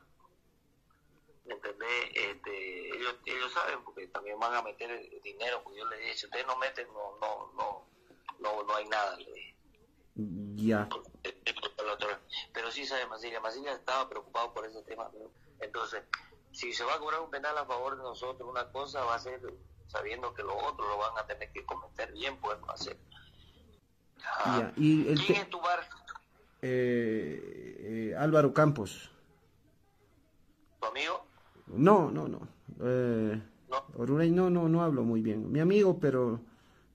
¿me 1.44 1.54
entendés? 1.54 2.10
Este, 2.14 2.96
ellos, 2.96 3.16
ellos 3.24 3.52
saben, 3.52 3.82
porque 3.84 4.08
también 4.08 4.38
van 4.38 4.54
a 4.54 4.62
meter 4.62 4.90
el 4.90 5.22
dinero, 5.22 5.62
porque 5.62 5.78
yo 5.78 5.88
les 5.88 6.00
dije, 6.00 6.14
si 6.14 6.26
ustedes 6.26 6.46
no 6.46 6.56
meten, 6.56 6.86
no, 6.92 7.16
no, 7.20 7.52
no, 7.54 7.88
no, 8.40 8.62
no 8.62 8.76
hay 8.76 8.86
nada, 8.86 9.16
le 9.16 9.32
dije. 9.32 9.56
ya. 10.56 10.88
Pero 12.52 12.70
sí 12.70 12.86
sabe 12.86 13.06
Mancilla, 13.06 13.40
Mancilla 13.40 13.72
estaba 13.72 14.08
preocupado 14.08 14.52
por 14.52 14.66
ese 14.66 14.82
tema. 14.82 15.10
¿no? 15.14 15.30
Entonces, 15.60 16.02
si 16.52 16.72
se 16.72 16.84
va 16.84 16.94
a 16.94 16.98
cobrar 16.98 17.20
un 17.20 17.30
penal 17.30 17.56
a 17.58 17.66
favor 17.66 17.96
de 17.96 18.02
nosotros, 18.02 18.48
una 18.48 18.70
cosa 18.70 19.04
va 19.04 19.14
a 19.14 19.18
ser 19.18 19.40
sabiendo 19.86 20.34
que 20.34 20.42
los 20.42 20.56
otros 20.62 20.88
lo 20.88 20.98
van 20.98 21.16
a 21.18 21.26
tener 21.26 21.52
que 21.52 21.64
cometer 21.64 22.12
bien, 22.12 22.40
podemos 22.40 22.68
hacer. 22.70 22.96
Ah, 23.12 23.13
Ya, 24.46 24.72
y 24.76 25.08
el 25.08 25.20
¿Quién 25.24 25.42
es 25.42 25.50
tu 25.50 25.60
bar? 25.60 25.80
eh, 26.62 28.10
eh, 28.12 28.16
Álvaro 28.16 28.52
Campos. 28.52 29.10
¿Tu 30.80 30.86
amigo? 30.86 31.26
No, 31.66 32.10
no, 32.10 32.28
no. 32.28 32.48
Eh, 32.82 33.40
No. 33.68 33.84
No, 34.06 34.50
no, 34.50 34.68
no 34.68 34.82
hablo 34.82 35.02
muy 35.02 35.20
bien. 35.20 35.50
Mi 35.50 35.60
amigo, 35.60 35.98
pero 35.98 36.40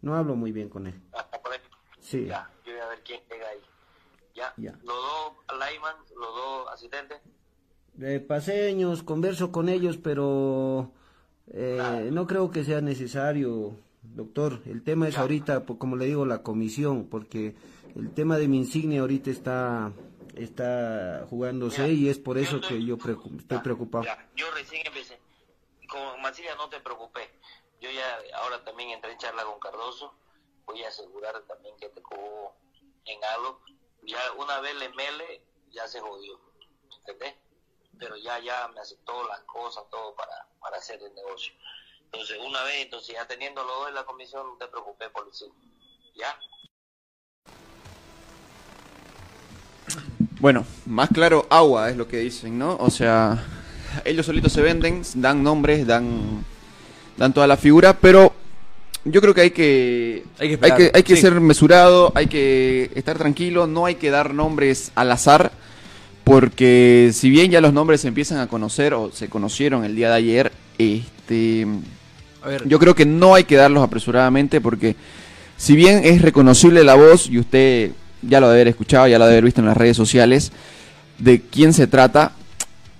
no 0.01 0.15
hablo 0.15 0.36
muy 0.36 0.51
bien 0.51 0.69
con 0.69 0.88
él. 0.88 1.01
Hasta. 1.13 1.39
Sí. 2.00 2.25
Ya, 2.25 2.50
yo 2.65 2.71
voy 2.71 2.81
a 2.81 2.88
ver 2.88 3.03
quién 3.03 3.21
llega 3.29 3.48
ahí. 3.50 3.59
Ya, 4.33 4.53
Ya. 4.57 4.71
los 4.71 4.86
dos 4.86 5.33
lineman, 5.51 5.95
los 6.15 6.36
dos 6.36 6.67
asistentes. 6.74 7.19
Eh, 8.01 8.19
paseños, 8.19 9.03
converso 9.03 9.51
con 9.51 9.67
ellos, 9.69 9.98
pero 9.98 10.91
eh, 11.48 12.09
no 12.13 12.25
creo 12.25 12.50
que 12.50 12.63
sea 12.63 12.79
necesario, 12.81 13.75
doctor. 14.15 14.61
El 14.65 14.83
tema 14.83 15.07
es 15.07 15.17
ahorita, 15.17 15.65
po- 15.65 15.77
como 15.79 15.95
le 15.95 16.05
digo, 16.05 16.25
la 16.25 16.43
comisión, 16.43 17.07
porque 17.09 17.55
el 17.95 18.13
tema 18.13 18.37
de 18.37 18.47
mi 18.47 18.57
insignia 18.57 19.01
ahorita 19.01 19.29
está 19.29 19.91
está 20.35 21.25
jugándose 21.29 21.81
Mira, 21.81 21.93
y 21.93 22.07
es 22.09 22.17
por 22.17 22.37
eso 22.37 22.57
estoy- 22.57 22.79
que 22.79 22.85
yo 22.85 22.97
preocu- 22.97 23.39
estoy 23.39 23.57
Ya, 23.57 23.63
preocupado. 23.63 24.05
ya, 24.05 24.29
yo 24.35 24.49
recién 24.51 24.85
empecé. 24.85 25.19
Con 25.89 26.21
Mancilla 26.21 26.55
no 26.55 26.69
te 26.69 26.79
preocupes. 26.79 27.27
Yo 27.81 27.89
ya 27.91 28.19
ahora 28.41 28.63
también 28.63 28.91
entré 28.91 29.11
en 29.11 29.17
charla 29.17 29.43
con 29.43 29.59
Cardoso. 29.59 30.13
Voy 30.65 30.81
a 30.83 30.87
asegurar 30.87 31.41
también 31.47 31.75
que 31.77 31.89
te 31.89 32.01
cojo 32.01 32.55
en 33.05 33.19
algo. 33.35 33.59
Ya 34.03 34.19
una 34.37 34.59
vez 34.61 34.75
le 34.75 34.89
mele, 34.89 35.41
ya 35.71 35.87
se 35.87 35.99
jodió. 35.99 36.39
¿Entendés? 36.99 37.35
pero 37.97 38.15
ya, 38.15 38.39
ya 38.39 38.65
me 38.69 38.79
aceptó 38.79 39.27
las 39.27 39.41
cosas, 39.41 39.83
todo 39.91 40.15
para, 40.15 40.47
para 40.61 40.77
hacer 40.77 41.01
el 41.03 41.13
negocio. 41.15 41.53
Entonces, 42.11 42.37
una 42.45 42.63
vez, 42.63 42.81
entonces 42.81 43.15
ya 43.15 43.27
teniendo 43.27 43.63
los 43.63 43.71
dos 43.71 43.89
en 43.89 43.95
la 43.95 44.03
comisión, 44.03 44.47
no 44.47 44.57
te 44.57 44.67
preocupes, 44.67 45.09
policía. 45.09 45.47
¿Ya? 46.15 46.35
Bueno, 50.39 50.65
más 50.85 51.09
claro, 51.09 51.45
agua 51.49 51.89
es 51.89 51.97
lo 51.97 52.07
que 52.07 52.17
dicen, 52.17 52.57
¿no? 52.57 52.77
O 52.77 52.89
sea, 52.89 53.43
ellos 54.05 54.25
solitos 54.25 54.51
se 54.53 54.61
venden, 54.61 55.03
dan 55.15 55.43
nombres, 55.43 55.85
dan, 55.85 56.45
dan 57.17 57.33
toda 57.33 57.45
la 57.45 57.57
figura, 57.57 57.93
pero 57.93 58.33
yo 59.03 59.21
creo 59.21 59.33
que 59.33 59.41
hay 59.41 59.51
que 59.51 60.23
Hay 60.39 60.47
que 60.47 60.53
hay 60.53 60.53
esperar, 60.53 60.77
que, 60.77 60.91
hay 60.93 61.03
que 61.03 61.15
sí. 61.15 61.21
ser 61.21 61.39
mesurado, 61.39 62.11
hay 62.15 62.27
que 62.27 62.89
estar 62.95 63.17
tranquilo, 63.17 63.67
no 63.67 63.85
hay 63.85 63.95
que 63.95 64.09
dar 64.09 64.33
nombres 64.33 64.91
al 64.95 65.11
azar, 65.11 65.51
porque 66.23 67.11
si 67.13 67.29
bien 67.29 67.51
ya 67.51 67.61
los 67.61 67.73
nombres 67.73 68.01
se 68.01 68.07
empiezan 68.07 68.39
a 68.39 68.47
conocer 68.47 68.93
o 68.93 69.11
se 69.11 69.29
conocieron 69.29 69.83
el 69.83 69.95
día 69.95 70.09
de 70.09 70.15
ayer, 70.15 70.51
este, 70.77 71.67
A 72.41 72.48
ver, 72.48 72.67
yo 72.67 72.79
creo 72.79 72.96
que 72.96 73.05
no 73.05 73.36
hay 73.36 73.43
que 73.43 73.55
darlos 73.55 73.84
apresuradamente 73.84 74.62
porque 74.62 74.96
si 75.58 75.75
bien 75.75 76.01
es 76.03 76.22
reconocible 76.22 76.84
la 76.84 76.96
voz 76.96 77.27
y 77.29 77.38
usted 77.38 77.91
ya 78.22 78.39
lo 78.39 78.48
debe 78.48 78.62
haber 78.62 78.67
escuchado, 78.69 79.08
ya 79.08 79.19
lo 79.19 79.25
debe 79.25 79.36
haber 79.36 79.46
visto 79.46 79.62
en 79.62 79.67
las 79.67 79.77
redes 79.77 79.98
sociales 79.98 80.51
de 81.17 81.41
quién 81.41 81.74
se 81.74 81.88
trata, 81.88 82.31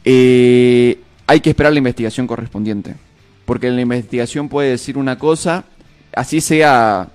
eh, 0.04 1.00
hay 1.26 1.40
que 1.40 1.50
esperar 1.50 1.72
la 1.72 1.80
investigación 1.80 2.28
correspondiente. 2.28 2.96
Porque 3.46 3.70
la 3.72 3.82
investigación 3.82 4.50
puede 4.50 4.72
decir 4.72 4.98
una 4.98 5.18
cosa, 5.18 5.64
así 6.14 6.42
sea 6.42 7.10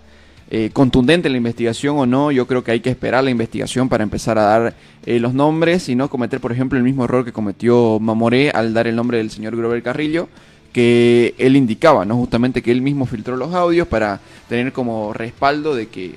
eh, 0.51 0.71
contundente 0.73 1.29
la 1.29 1.37
investigación 1.37 1.99
o 1.99 2.07
no, 2.07 2.33
yo 2.33 2.47
creo 2.47 2.65
que 2.65 2.73
hay 2.73 2.81
que 2.81 2.91
esperar 2.91 3.23
la 3.23 3.31
investigación 3.31 3.89
para 3.89 4.03
empezar 4.03 4.39
a 4.39 4.43
dar 4.43 4.75
eh, 5.07 5.19
los 5.21 5.35
nombres 5.35 5.89
y 5.89 5.95
no 5.95 6.11
cometer, 6.11 6.41
por 6.41 6.53
ejemplo, 6.53 6.79
el 6.79 6.85
mismo 6.85 7.05
error 7.05 7.25
que 7.25 7.33
cometió 7.33 7.99
Mamoré 8.01 8.51
al 8.51 8.75
dar 8.75 8.87
el 8.87 8.97
nombre 8.97 9.19
del 9.19 9.31
señor 9.31 9.57
Grover 9.57 9.83
Carrillo, 9.83 10.29
que 10.75 11.35
él 11.39 11.57
indicaba, 11.57 12.05
¿no? 12.05 12.17
Justamente 12.17 12.61
que 12.61 12.71
él 12.71 12.83
mismo 12.83 13.07
filtró 13.07 13.37
los 13.37 13.55
audios 13.55 13.89
para 13.89 14.21
tener 14.49 14.73
como 14.73 15.15
respaldo 15.15 15.75
de 15.75 15.87
que 15.87 16.17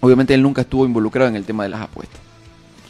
obviamente 0.00 0.32
él 0.32 0.40
nunca 0.40 0.62
estuvo 0.62 0.86
involucrado 0.86 1.28
en 1.28 1.36
el 1.36 1.44
tema 1.44 1.64
de 1.64 1.68
las 1.68 1.82
apuestas. 1.82 2.20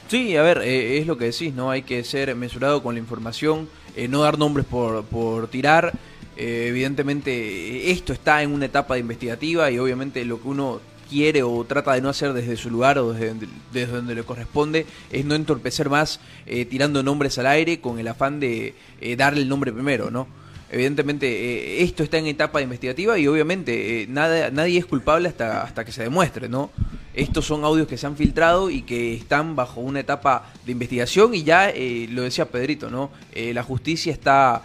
Sí, 0.07 0.37
a 0.37 0.43
ver, 0.43 0.59
eh, 0.59 0.99
es 0.99 1.07
lo 1.07 1.17
que 1.17 1.25
decís, 1.25 1.55
¿no? 1.55 1.71
Hay 1.71 1.83
que 1.83 2.05
ser 2.05 2.37
mesurado 2.37 2.83
con 2.83 2.95
la 2.95 3.01
información, 3.01 3.69
eh, 3.97 4.07
no 4.07 4.21
dar 4.21 4.39
nombres 4.39 4.67
por, 4.67 5.03
por 5.05 5.49
tirar. 5.49 5.93
Eh, 6.37 6.67
evidentemente, 6.69 7.91
esto 7.91 8.13
está 8.13 8.43
en 8.43 8.53
una 8.53 8.67
etapa 8.67 8.99
investigativa 8.99 9.71
y 9.71 9.79
obviamente 9.79 10.25
lo 10.27 10.41
que 10.41 10.49
uno 10.49 10.81
quiere 11.13 11.43
o 11.43 11.63
trata 11.65 11.93
de 11.93 12.01
no 12.01 12.09
hacer 12.09 12.33
desde 12.33 12.57
su 12.57 12.71
lugar 12.71 12.99
o 12.99 13.13
desde 13.13 13.29
donde, 13.29 13.49
desde 13.73 13.93
donde 13.93 14.15
le 14.15 14.23
corresponde 14.23 14.87
es 15.11 15.25
no 15.27 15.35
entorpecer 15.35 15.91
más 15.91 16.21
eh, 16.47 16.65
tirando 16.65 17.03
nombres 17.03 17.37
al 17.39 17.47
aire 17.47 17.81
con 17.81 17.99
el 17.99 18.09
afán 18.09 18.41
de 18.41 18.75
eh, 19.01 19.17
darle 19.17 19.43
el 19.43 19.49
nombre 19.49 19.73
primero, 19.73 20.11
¿no? 20.11 20.27
Evidentemente, 20.73 21.27
eh, 21.29 21.83
esto 21.83 22.03
está 22.03 22.17
en 22.17 22.27
etapa 22.27 22.63
investigativa 22.63 23.19
y 23.19 23.29
obviamente 23.29 24.03
eh, 24.03 24.07
nada, 24.09 24.51
nadie 24.51 24.79
es 24.79 24.87
culpable 24.87 25.29
hasta, 25.29 25.63
hasta 25.63 25.85
que 25.85 25.93
se 25.93 26.03
demuestre, 26.03 26.49
¿no? 26.49 26.71
Estos 27.15 27.45
son 27.45 27.63
audios 27.63 27.87
que 27.87 27.99
se 27.99 28.07
han 28.07 28.17
filtrado 28.17 28.71
y 28.71 28.81
que 28.81 29.13
están 29.13 29.55
bajo 29.55 29.83
una 29.83 30.01
etapa 30.01 30.51
de 30.65 30.73
investigación 30.73 31.35
y 31.35 31.43
ya, 31.43 31.69
eh, 31.69 32.09
lo 32.11 32.23
decía 32.23 32.47
Pedrito, 32.47 32.91
¿no? 32.91 33.11
Eh, 33.35 33.53
la 33.53 33.63
justicia 33.63 34.13
está... 34.13 34.63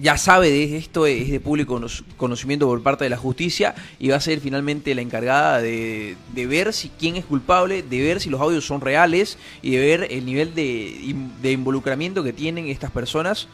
ya 0.00 0.18
sabe 0.18 0.50
de 0.50 0.76
esto, 0.76 1.06
es 1.06 1.30
de 1.30 1.38
público 1.40 1.74
cono- 1.74 1.86
conocimiento 2.16 2.66
por 2.66 2.82
parte 2.82 3.04
de 3.04 3.10
la 3.10 3.16
justicia 3.16 3.74
y 4.00 4.08
va 4.08 4.16
a 4.16 4.20
ser 4.20 4.40
finalmente 4.40 4.94
la 4.96 5.00
encargada 5.00 5.62
de, 5.62 6.16
de 6.34 6.46
ver 6.46 6.72
si 6.72 6.90
quién 6.98 7.14
es 7.16 7.24
culpable, 7.24 7.82
de 7.82 8.02
ver 8.02 8.20
si 8.20 8.28
los 8.28 8.40
audios 8.40 8.66
son 8.66 8.80
reales 8.80 9.38
y 9.62 9.70
de 9.70 9.78
ver 9.78 10.08
el 10.10 10.26
nivel 10.26 10.54
de, 10.56 11.14
de 11.40 11.52
involucramiento 11.52 12.22
que 12.24 12.32
tienen 12.32 12.66
estas 12.66 12.90
personas 12.90 13.46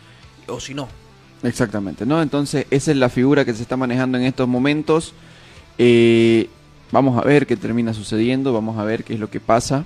o 0.49 0.61
si 0.61 0.75
no. 0.75 0.89
Exactamente, 1.43 2.07
¿no? 2.07 2.21
Entonces, 2.23 2.67
esa 2.71 2.91
es 2.91 2.97
la 2.97 3.09
figura 3.09 3.45
que 3.45 3.55
se 3.55 3.63
está 3.63 3.77
manejando 3.77 4.19
en 4.19 4.25
estos 4.25 4.49
momentos. 4.49 5.13
Eh, 5.79 6.49
vamos 6.93 7.19
a 7.19 7.27
ver 7.27 7.47
qué 7.47 7.57
termina 7.57 7.93
sucediendo, 7.95 8.53
vamos 8.53 8.79
a 8.79 8.85
ver 8.85 9.05
qué 9.05 9.15
es 9.15 9.21
lo 9.21 9.29
que 9.31 9.41
pasa. 9.41 9.85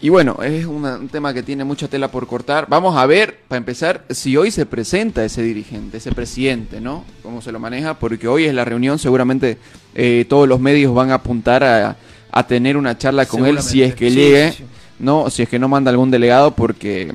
Y 0.00 0.08
bueno, 0.08 0.38
es 0.42 0.66
una- 0.66 0.96
un 0.96 1.08
tema 1.08 1.32
que 1.32 1.44
tiene 1.44 1.62
mucha 1.62 1.86
tela 1.86 2.10
por 2.10 2.26
cortar. 2.26 2.66
Vamos 2.68 2.96
a 2.96 3.06
ver, 3.06 3.38
para 3.46 3.58
empezar, 3.58 4.04
si 4.10 4.36
hoy 4.36 4.50
se 4.50 4.66
presenta 4.66 5.24
ese 5.24 5.42
dirigente, 5.42 5.98
ese 5.98 6.10
presidente, 6.10 6.80
¿no? 6.80 7.04
Cómo 7.22 7.40
se 7.40 7.52
lo 7.52 7.60
maneja, 7.60 7.94
porque 7.98 8.26
hoy 8.26 8.44
es 8.46 8.54
la 8.54 8.64
reunión, 8.64 8.98
seguramente 8.98 9.58
eh, 9.94 10.26
todos 10.28 10.48
los 10.48 10.58
medios 10.58 10.92
van 10.92 11.10
a 11.12 11.14
apuntar 11.14 11.62
a, 11.62 11.96
a 12.32 12.46
tener 12.46 12.76
una 12.76 12.98
charla 12.98 13.26
con 13.26 13.46
él 13.46 13.62
si 13.62 13.82
es 13.82 13.94
que 13.94 14.10
llegue. 14.10 14.54
¿no? 14.98 15.30
Si 15.30 15.42
es 15.42 15.48
que 15.48 15.58
no 15.58 15.68
manda 15.68 15.90
algún 15.90 16.10
delegado, 16.12 16.52
porque 16.52 17.12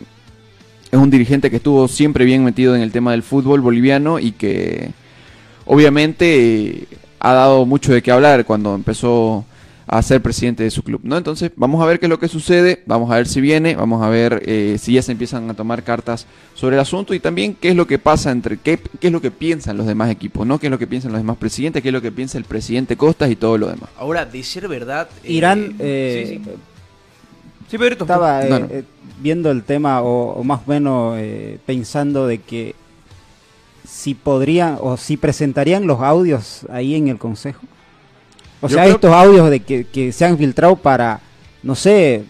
es 0.92 1.00
un 1.00 1.10
dirigente 1.10 1.50
que 1.50 1.58
estuvo 1.58 1.88
siempre 1.88 2.26
bien 2.26 2.44
metido 2.44 2.76
en 2.76 2.82
el 2.82 2.92
tema 2.92 3.12
del 3.12 3.24
fútbol 3.24 3.62
boliviano 3.62 4.20
y 4.20 4.32
que 4.32 4.92
obviamente 5.66 6.70
eh, 6.70 6.88
ha 7.20 7.34
dado 7.34 7.66
mucho 7.66 7.94
de 7.94 8.02
qué 8.02 8.12
hablar 8.12 8.46
cuando 8.46 8.74
empezó 8.76 9.46
a 9.88 10.02
ser 10.02 10.22
presidente 10.22 10.64
de 10.64 10.72
su 10.72 10.84
club, 10.84 11.00
¿no? 11.04 11.18
Entonces 11.18 11.52
vamos 11.56 11.82
a 11.82 11.86
ver 11.86 12.00
qué 12.00 12.08
es 12.08 12.10
lo 12.10 12.20
que 12.20 12.28
sucede, 12.28 12.84
vamos 12.86 13.10
a 13.10 13.16
ver 13.16 13.28
si 13.28 13.40
viene, 13.40 13.76
vamos 13.76 14.04
a 14.04 14.10
ver 14.10 14.44
eh, 14.46 14.78
si 14.80 14.94
ya 14.94 15.02
se 15.02 15.14
empiezan 15.14 15.50
a 15.50 15.54
tomar 15.54 15.84
cartas 15.84 16.26
sobre 16.56 16.76
el 16.76 16.82
asunto 16.82 17.14
y 17.14 17.22
también 17.22 17.56
qué 17.56 17.70
es 17.70 17.76
lo 17.76 17.88
que 17.88 17.98
pasa 17.98 18.32
entre 18.32 18.58
qué, 18.58 18.80
qué 19.00 19.08
es 19.08 19.14
lo 19.14 19.22
que 19.22 19.32
piensan 19.32 19.78
los 19.78 19.88
demás 19.88 20.12
equipos, 20.12 20.46
¿no? 20.46 20.60
Qué 20.60 20.68
es 20.68 20.72
lo 20.72 20.78
que 20.78 20.88
piensan 20.88 21.14
los 21.14 21.22
demás 21.22 21.38
presidentes, 21.38 21.82
qué 21.82 21.90
es 21.90 21.94
lo 21.94 22.02
que 22.02 22.12
piensa 22.12 22.38
el 22.38 22.44
presidente 22.44 22.98
Costas 22.98 23.32
y 23.32 23.38
todo 23.38 23.58
lo 23.58 23.68
demás. 23.68 23.90
Ahora, 23.98 24.26
de 24.26 24.44
ser 24.44 24.68
verdad... 24.68 25.08
eh, 25.24 25.32
Irán 25.32 25.76
eh, 25.80 26.26
sí, 26.28 26.42
sí. 26.44 26.52
Sí, 27.70 27.78
Pedrito. 27.78 28.04
estaba 28.06 28.46
eh, 28.46 28.66
eh, 28.70 28.84
viendo 29.20 29.52
el 29.52 29.64
tema 29.64 30.02
o, 30.02 30.34
o 30.40 30.44
más 30.44 30.62
o 30.66 30.70
menos 30.70 31.16
eh, 31.18 31.60
pensando 31.66 32.26
de 32.28 32.40
que 32.40 32.76
si 33.88 34.14
podrían 34.16 34.78
o 34.82 34.98
si 34.98 35.18
presentarían 35.18 35.88
los 35.88 36.02
audios 36.02 36.66
ahí 36.72 36.96
en 36.96 37.08
el 37.08 37.18
consejo. 37.18 37.62
O 38.62 38.68
Yo 38.68 38.76
sea, 38.76 38.84
creo- 38.84 38.96
estos 38.96 39.12
audios 39.14 39.50
de 39.50 39.60
que, 39.62 39.86
que 39.86 40.12
se 40.12 40.26
han 40.26 40.38
filtrado 40.38 40.76
para, 40.76 41.20
no 41.64 41.76
sé, 41.76 42.24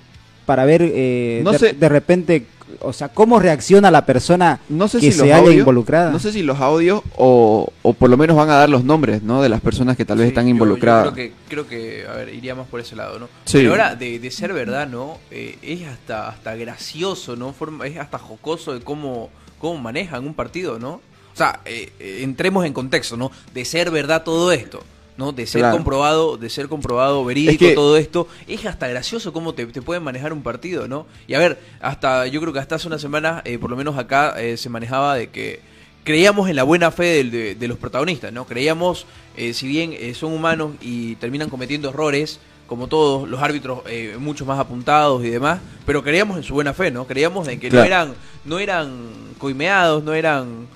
para 0.45 0.65
ver 0.65 0.81
eh, 0.83 1.41
No 1.43 1.51
de, 1.51 1.59
sé. 1.59 1.73
de 1.73 1.89
repente, 1.89 2.45
o 2.81 2.93
sea, 2.93 3.09
cómo 3.09 3.39
reacciona 3.39 3.89
la 3.91 4.05
persona 4.05 4.59
No 4.69 4.87
sé 4.87 4.99
que 4.99 5.07
si 5.07 5.11
se 5.13 5.17
los 5.19 5.25
haya 5.25 5.37
audios, 5.37 5.55
involucrada. 5.59 6.11
no 6.11 6.19
sé 6.19 6.31
si 6.31 6.43
los 6.43 6.59
audios 6.59 7.01
o, 7.15 7.71
o 7.81 7.93
por 7.93 8.09
lo 8.09 8.17
menos 8.17 8.35
van 8.35 8.49
a 8.49 8.55
dar 8.55 8.69
los 8.69 8.83
nombres, 8.83 9.23
¿no? 9.23 9.41
De 9.41 9.49
las 9.49 9.61
personas 9.61 9.95
que 9.97 10.05
tal 10.05 10.17
vez 10.17 10.25
Sí, 10.25 10.29
están 10.29 10.45
yo- 10.45 10.49
yo 10.49 10.53
involucradas. 10.55 11.11
creo, 11.13 11.15
que, 11.15 11.33
creo 11.49 11.67
que, 11.67 12.05
a 12.07 12.13
ver, 12.13 12.33
iríamos 12.33 12.67
por 12.67 12.79
ese 12.79 12.95
lado, 12.95 13.19
¿no? 13.19 13.27
Sí. 13.45 13.57
Pero 13.59 13.71
ahora, 13.71 13.95
de, 13.95 14.19
de 14.19 14.31
ser 14.31 14.53
verdad, 14.53 14.87
¿no? 14.87 15.17
Eh, 15.31 15.57
es 15.61 15.87
hasta, 15.87 16.29
hasta 16.29 16.55
gracioso, 16.55 17.35
¿no? 17.35 17.53
Forma, 17.53 17.87
es 17.87 17.97
hasta 17.97 18.17
jocoso 18.19 18.73
de 18.73 18.81
cómo, 18.81 19.29
cómo 19.59 19.79
manejan 19.79 20.25
un 20.25 20.33
partido, 20.33 20.79
¿no? 20.79 20.89
O 21.33 21.37
sea, 21.37 21.59
eh, 21.65 21.91
eh, 21.99 22.19
entremos 22.23 22.65
en 22.65 22.73
contexto, 22.73 23.15
¿no? 23.15 23.31
De 23.53 23.63
ser 23.63 23.91
verdad 23.91 24.23
todo 24.23 24.51
esto. 24.51 24.83
¿No? 25.17 25.31
De 25.31 25.45
ser 25.47 25.61
Claro. 25.61 25.75
comprobado, 25.77 26.37
de 26.37 26.49
ser 26.49 26.67
comprobado 26.67 27.25
verídico 27.25 27.51
Es 27.65 27.69
que- 27.71 27.75
todo 27.75 27.97
esto, 27.97 28.27
es 28.47 28.65
hasta 28.65 28.87
gracioso 28.87 29.33
cómo 29.33 29.53
te, 29.53 29.65
te 29.65 29.81
pueden 29.81 30.03
manejar 30.03 30.31
un 30.31 30.43
partido, 30.43 30.87
¿no? 30.87 31.05
Y 31.27 31.33
a 31.33 31.39
ver, 31.39 31.59
hasta 31.81 32.27
yo 32.27 32.39
creo 32.39 32.53
que 32.53 32.59
hasta 32.59 32.75
hace 32.75 32.87
unas 32.87 33.01
semanas, 33.01 33.41
eh, 33.45 33.57
por 33.57 33.69
lo 33.69 33.75
menos 33.75 33.97
acá, 33.97 34.35
eh, 34.39 34.57
se 34.57 34.69
manejaba 34.69 35.15
de 35.15 35.29
que 35.29 35.59
creíamos 36.03 36.49
en 36.49 36.55
la 36.55 36.63
buena 36.63 36.91
fe 36.91 37.05
del- 37.05 37.31
de, 37.31 37.55
de 37.55 37.67
los 37.67 37.77
protagonistas, 37.77 38.31
¿no? 38.31 38.45
Creíamos, 38.45 39.05
eh, 39.35 39.53
si 39.53 39.67
bien 39.67 39.91
eh, 39.93 40.13
son 40.13 40.31
humanos 40.33 40.71
y 40.81 41.15
terminan 41.15 41.49
cometiendo 41.49 41.89
errores, 41.89 42.39
como 42.67 42.87
todos, 42.87 43.27
los 43.29 43.41
árbitros 43.41 43.79
eh, 43.87 44.17
mucho 44.19 44.45
más 44.45 44.59
apuntados 44.59 45.23
y 45.25 45.29
demás, 45.29 45.59
pero 45.85 46.03
creíamos 46.03 46.37
en 46.37 46.43
su 46.43 46.53
buena 46.53 46.73
fe, 46.73 46.91
¿no? 46.91 47.07
Creíamos 47.07 47.47
en 47.47 47.59
que 47.59 47.69
Claro. 47.69 47.83
no 47.83 47.87
eran 47.87 48.15
no 48.45 48.59
eran 48.59 48.89
coimeados, 49.37 50.03
no 50.03 50.13
eran 50.13 50.67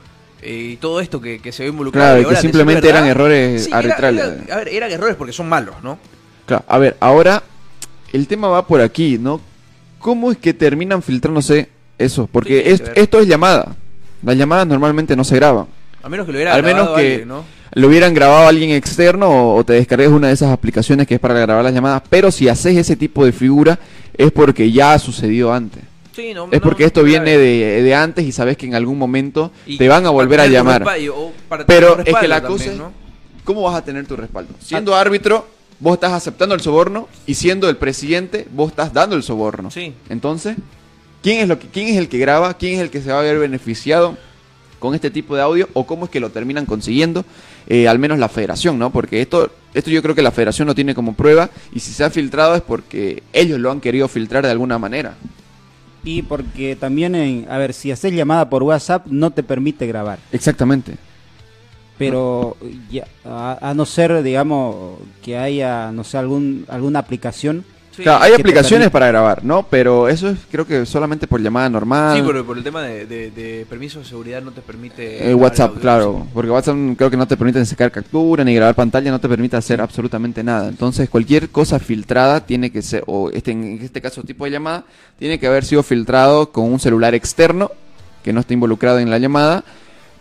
eh, 0.41 0.77
todo 0.79 0.99
esto 1.01 1.21
que, 1.21 1.39
que 1.39 1.51
se 1.51 1.63
ve 1.63 1.69
involucrado. 1.69 2.15
Claro, 2.17 2.31
Y 2.31 2.35
que 2.35 2.41
simplemente 2.41 2.89
eran 2.89 3.05
errores 3.05 3.69
arbitrales. 3.71 4.23
era- 4.45 4.55
a 4.55 4.57
ver, 4.59 4.67
eran 4.69 4.91
errores 4.91 5.15
porque 5.15 5.33
son 5.33 5.47
malos, 5.49 5.75
¿no? 5.83 5.99
Claro, 6.45 6.63
a 6.67 6.77
ver, 6.77 6.97
ahora 6.99 7.43
el 8.13 8.27
tema 8.27 8.47
va 8.49 8.65
por 8.67 8.81
aquí, 8.81 9.17
¿no? 9.19 9.39
¿Cómo 9.99 10.31
es 10.31 10.37
que 10.37 10.53
terminan 10.53 11.01
filtrándose 11.03 11.69
eso? 11.97 12.27
Porque 12.31 12.63
Sí, 12.65 12.69
es- 12.71 12.83
esto 12.95 13.19
es 13.19 13.27
llamada. 13.27 13.75
Las 14.23 14.35
llamadas 14.37 14.67
normalmente 14.67 15.15
no 15.15 15.23
se 15.23 15.35
graban. 15.35 15.67
A 16.03 16.09
menos 16.09 16.25
que 16.25 16.31
lo 16.31 16.37
hubiera 16.37 16.53
Al 16.55 16.63
menos 16.63 16.77
grabado 16.83 16.95
que 16.97 17.11
alguien, 17.11 17.27
¿no? 17.27 17.43
lo 17.73 17.87
hubieran 17.87 18.13
grabado 18.13 18.47
alguien 18.47 18.71
externo 18.71 19.29
o, 19.29 19.55
o 19.57 19.63
te 19.63 19.73
descargues 19.73 20.09
una 20.09 20.27
de 20.29 20.33
esas 20.33 20.51
aplicaciones 20.51 21.05
que 21.07 21.13
es 21.15 21.19
para 21.19 21.35
grabar 21.35 21.63
las 21.63 21.73
llamadas. 21.73 22.01
Pero 22.09 22.31
si 22.31 22.49
haces 22.49 22.75
ese 22.75 22.95
tipo 22.95 23.23
de 23.23 23.31
figura 23.31 23.77
es 24.17 24.31
porque 24.31 24.71
ya 24.71 24.93
ha 24.93 24.99
sucedido 24.99 25.53
antes. 25.53 25.83
Sí, 26.13 26.33
no, 26.33 26.45
Es 26.51 26.59
no, 26.59 26.61
porque 26.61 26.83
esto 26.83 27.03
viene 27.03 27.37
de, 27.37 27.81
de 27.81 27.95
antes 27.95 28.25
y 28.25 28.31
sabes 28.31 28.57
que 28.57 28.65
en 28.65 28.75
algún 28.75 28.97
momento 28.97 29.51
Y 29.65 29.77
te 29.77 29.87
van 29.87 30.05
a 30.05 30.09
volver 30.09 30.41
a 30.41 30.47
llamar. 30.47 30.85
Pero 31.67 31.99
es 31.99 32.15
que 32.15 32.27
la 32.27 32.41
cosa 32.41 32.65
es, 32.65 32.77
¿no? 32.77 32.91
¿cómo 33.43 33.63
vas 33.63 33.75
a 33.75 33.83
tener 33.83 34.05
tu 34.05 34.15
respaldo? 34.15 34.53
Siendo 34.59 34.95
árbitro, 34.95 35.47
vos 35.79 35.95
estás 35.95 36.13
aceptando 36.13 36.55
el 36.55 36.61
soborno 36.61 37.07
y 37.25 37.33
siendo 37.33 37.69
el 37.69 37.77
presidente, 37.77 38.47
vos 38.51 38.69
estás 38.69 38.93
dando 38.93 39.15
el 39.15 39.23
soborno. 39.23 39.71
Sí. 39.71 39.93
Entonces, 40.09 40.57
¿quién 41.21 41.39
es, 41.39 41.47
lo 41.47 41.59
que, 41.59 41.67
¿quién 41.67 41.87
es 41.87 41.97
el 41.97 42.07
que 42.07 42.17
graba? 42.17 42.53
¿Quién 42.55 42.75
es 42.75 42.81
el 42.81 42.89
que 42.89 43.01
se 43.01 43.11
va 43.11 43.19
a 43.19 43.23
ver 43.23 43.39
beneficiado 43.39 44.17
con 44.79 44.95
este 44.95 45.11
tipo 45.11 45.35
de 45.35 45.41
audio? 45.41 45.69
¿O 45.73 45.85
cómo 45.85 46.05
es 46.05 46.11
que 46.11 46.19
lo 46.19 46.29
terminan 46.29 46.65
consiguiendo? 46.65 47.25
Eh, 47.67 47.87
al 47.87 47.99
menos 47.99 48.19
la 48.19 48.29
federación, 48.29 48.77
¿no? 48.79 48.91
Porque 48.91 49.21
esto, 49.21 49.51
esto 49.73 49.89
yo 49.89 50.01
creo 50.01 50.15
que 50.15 50.21
la 50.21 50.31
federación 50.31 50.67
lo 50.67 50.75
tiene 50.75 50.95
como 50.95 51.13
prueba 51.13 51.49
y 51.73 51.79
si 51.79 51.93
se 51.93 52.03
ha 52.03 52.09
filtrado 52.09 52.55
es 52.55 52.61
porque 52.61 53.23
ellos 53.33 53.59
lo 53.59 53.71
han 53.71 53.81
querido 53.81 54.07
filtrar 54.07 54.45
de 54.45 54.51
alguna 54.51 54.77
manera. 54.77 55.15
Y 56.03 56.23
porque 56.23 56.75
también, 56.75 57.15
en, 57.15 57.45
a 57.49 57.57
ver, 57.57 57.73
si 57.73 57.91
haces 57.91 58.13
llamada 58.13 58.49
por 58.49 58.63
WhatsApp 58.63 59.05
no 59.07 59.31
te 59.31 59.43
permite 59.43 59.85
grabar. 59.85 60.19
Exactamente. 60.31 60.97
Pero 61.97 62.57
ya, 62.89 63.05
a, 63.23 63.69
a 63.69 63.73
no 63.75 63.85
ser, 63.85 64.23
digamos, 64.23 64.97
que 65.21 65.37
haya, 65.37 65.91
no 65.91 66.03
sé, 66.03 66.17
algún, 66.17 66.65
alguna 66.67 66.99
aplicación. 66.99 67.63
Sí. 67.95 68.03
Claro, 68.03 68.23
hay 68.23 68.33
aplicaciones 68.33 68.89
para 68.89 69.07
grabar, 69.07 69.43
¿no? 69.43 69.63
Pero 69.69 70.07
eso 70.07 70.29
es 70.29 70.37
creo 70.49 70.65
que 70.65 70.85
solamente 70.85 71.27
por 71.27 71.41
llamada 71.41 71.69
normal. 71.69 72.15
Sí, 72.17 72.23
pero 72.25 72.45
por 72.45 72.57
el 72.57 72.63
tema 72.63 72.83
de, 72.83 73.05
de, 73.05 73.31
de 73.31 73.65
permiso 73.69 73.99
de 73.99 74.05
seguridad 74.05 74.41
no 74.41 74.51
te 74.51 74.61
permite. 74.61 75.29
Eh, 75.29 75.35
WhatsApp, 75.35 75.71
audio, 75.71 75.81
claro, 75.81 76.27
porque 76.33 76.49
WhatsApp 76.51 76.75
creo 76.95 77.11
que 77.11 77.17
no 77.17 77.27
te 77.27 77.35
permite 77.35 77.65
sacar 77.65 77.91
captura 77.91 78.45
ni 78.45 78.55
grabar 78.55 78.75
pantalla, 78.75 79.11
no 79.11 79.19
te 79.19 79.27
permite 79.27 79.57
hacer 79.57 79.81
absolutamente 79.81 80.41
nada. 80.41 80.69
Entonces, 80.69 81.09
cualquier 81.09 81.49
cosa 81.49 81.79
filtrada 81.79 82.45
tiene 82.45 82.71
que 82.71 82.81
ser, 82.81 83.03
o 83.07 83.29
este, 83.29 83.51
en 83.51 83.79
este 83.81 83.99
caso 83.99 84.23
tipo 84.23 84.45
de 84.45 84.51
llamada, 84.51 84.85
tiene 85.19 85.37
que 85.37 85.47
haber 85.47 85.65
sido 85.65 85.83
filtrado 85.83 86.51
con 86.53 86.71
un 86.71 86.79
celular 86.79 87.13
externo 87.13 87.71
que 88.23 88.31
no 88.31 88.39
esté 88.39 88.53
involucrado 88.53 88.99
en 88.99 89.09
la 89.09 89.17
llamada, 89.17 89.65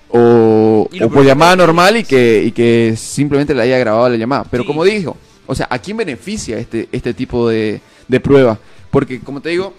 o, 0.09 0.88
o 1.02 1.09
por 1.09 1.24
llamada 1.24 1.54
normal 1.54 1.96
y 1.98 2.04
que, 2.04 2.42
y 2.44 2.50
que 2.52 2.94
simplemente 2.96 3.54
le 3.54 3.62
haya 3.62 3.78
grabado 3.78 4.09
la 4.09 4.16
llamada. 4.16 4.44
Pero 4.50 4.64
Sí. 4.64 4.66
como 4.66 4.83
dijo, 4.85 5.16
o 5.46 5.55
sea, 5.55 5.66
¿a 5.70 5.79
quién 5.79 5.96
beneficia 5.96 6.59
este, 6.59 6.88
este 6.92 7.14
tipo 7.14 7.48
de, 7.48 7.81
de 8.09 8.20
prueba? 8.20 8.59
Porque, 8.90 9.20
como 9.20 9.40
te 9.40 9.50
digo, 9.50 9.74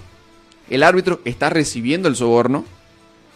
el 0.69 0.83
árbitro 0.83 1.19
está 1.25 1.49
recibiendo 1.49 2.07
el 2.07 2.15
soborno 2.15 2.65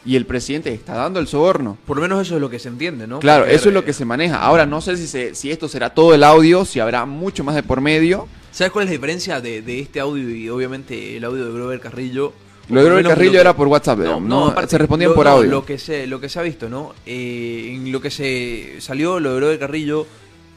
y 0.05 0.15
el 0.15 0.25
presidente 0.25 0.71
está 0.73 0.93
dando 0.93 1.19
el 1.19 1.27
soborno. 1.27 1.77
Por 1.85 1.97
lo 1.97 2.03
menos 2.03 2.21
eso 2.21 2.35
es 2.35 2.41
lo 2.41 2.49
que 2.49 2.59
se 2.59 2.67
entiende, 2.69 3.07
¿no? 3.07 3.19
Claro, 3.19 3.43
Porque, 3.43 3.55
eso 3.55 3.69
es 3.69 3.73
lo 3.73 3.83
que 3.83 3.93
se 3.93 4.05
maneja. 4.05 4.37
Ahora 4.41 4.65
no 4.65 4.79
sé 4.81 4.97
si, 4.97 5.07
se- 5.07 5.33
si 5.35 5.51
esto 5.51 5.67
será 5.67 5.89
todo 5.93 6.13
el 6.13 6.23
audio, 6.23 6.63
si 6.65 6.79
habrá 6.79 7.05
mucho 7.05 7.43
más 7.43 7.55
de 7.55 7.63
por 7.63 7.81
medio. 7.81 8.27
¿Sabes 8.51 8.71
cuál 8.71 8.83
es 8.85 8.89
la 8.89 8.93
diferencia 8.93 9.41
de, 9.41 9.61
de 9.61 9.79
este 9.79 9.99
audio 9.99 10.29
y 10.29 10.47
obviamente 10.49 11.17
el 11.17 11.23
audio 11.25 11.45
de 11.45 11.51
Grover 11.51 11.79
Carrillo? 11.79 12.33
Lo 12.69 12.79
de 12.79 12.85
Grover 12.85 13.05
Carrillo 13.07 13.31
que- 13.33 13.39
era 13.39 13.55
por 13.55 13.67
WhatsApp, 13.67 13.99
¿no? 13.99 14.19
No, 14.19 14.47
aparte, 14.47 14.71
se 14.71 14.77
respondían 14.77 15.09
lo- 15.11 15.15
por 15.15 15.27
audio. 15.27 15.49
Lo 15.51 15.65
que 15.65 15.77
se, 15.79 16.07
lo 16.07 16.21
que 16.21 16.29
se 16.29 16.39
ha 16.39 16.43
visto, 16.43 16.69
¿no? 16.69 16.93
Eh, 17.05 17.73
en 17.75 17.91
lo 17.91 17.99
que 17.99 18.11
se 18.11 18.75
salió, 18.79 19.19
lo 19.19 19.31
de 19.31 19.35
Grover 19.37 19.59
Carrillo, 19.59 20.05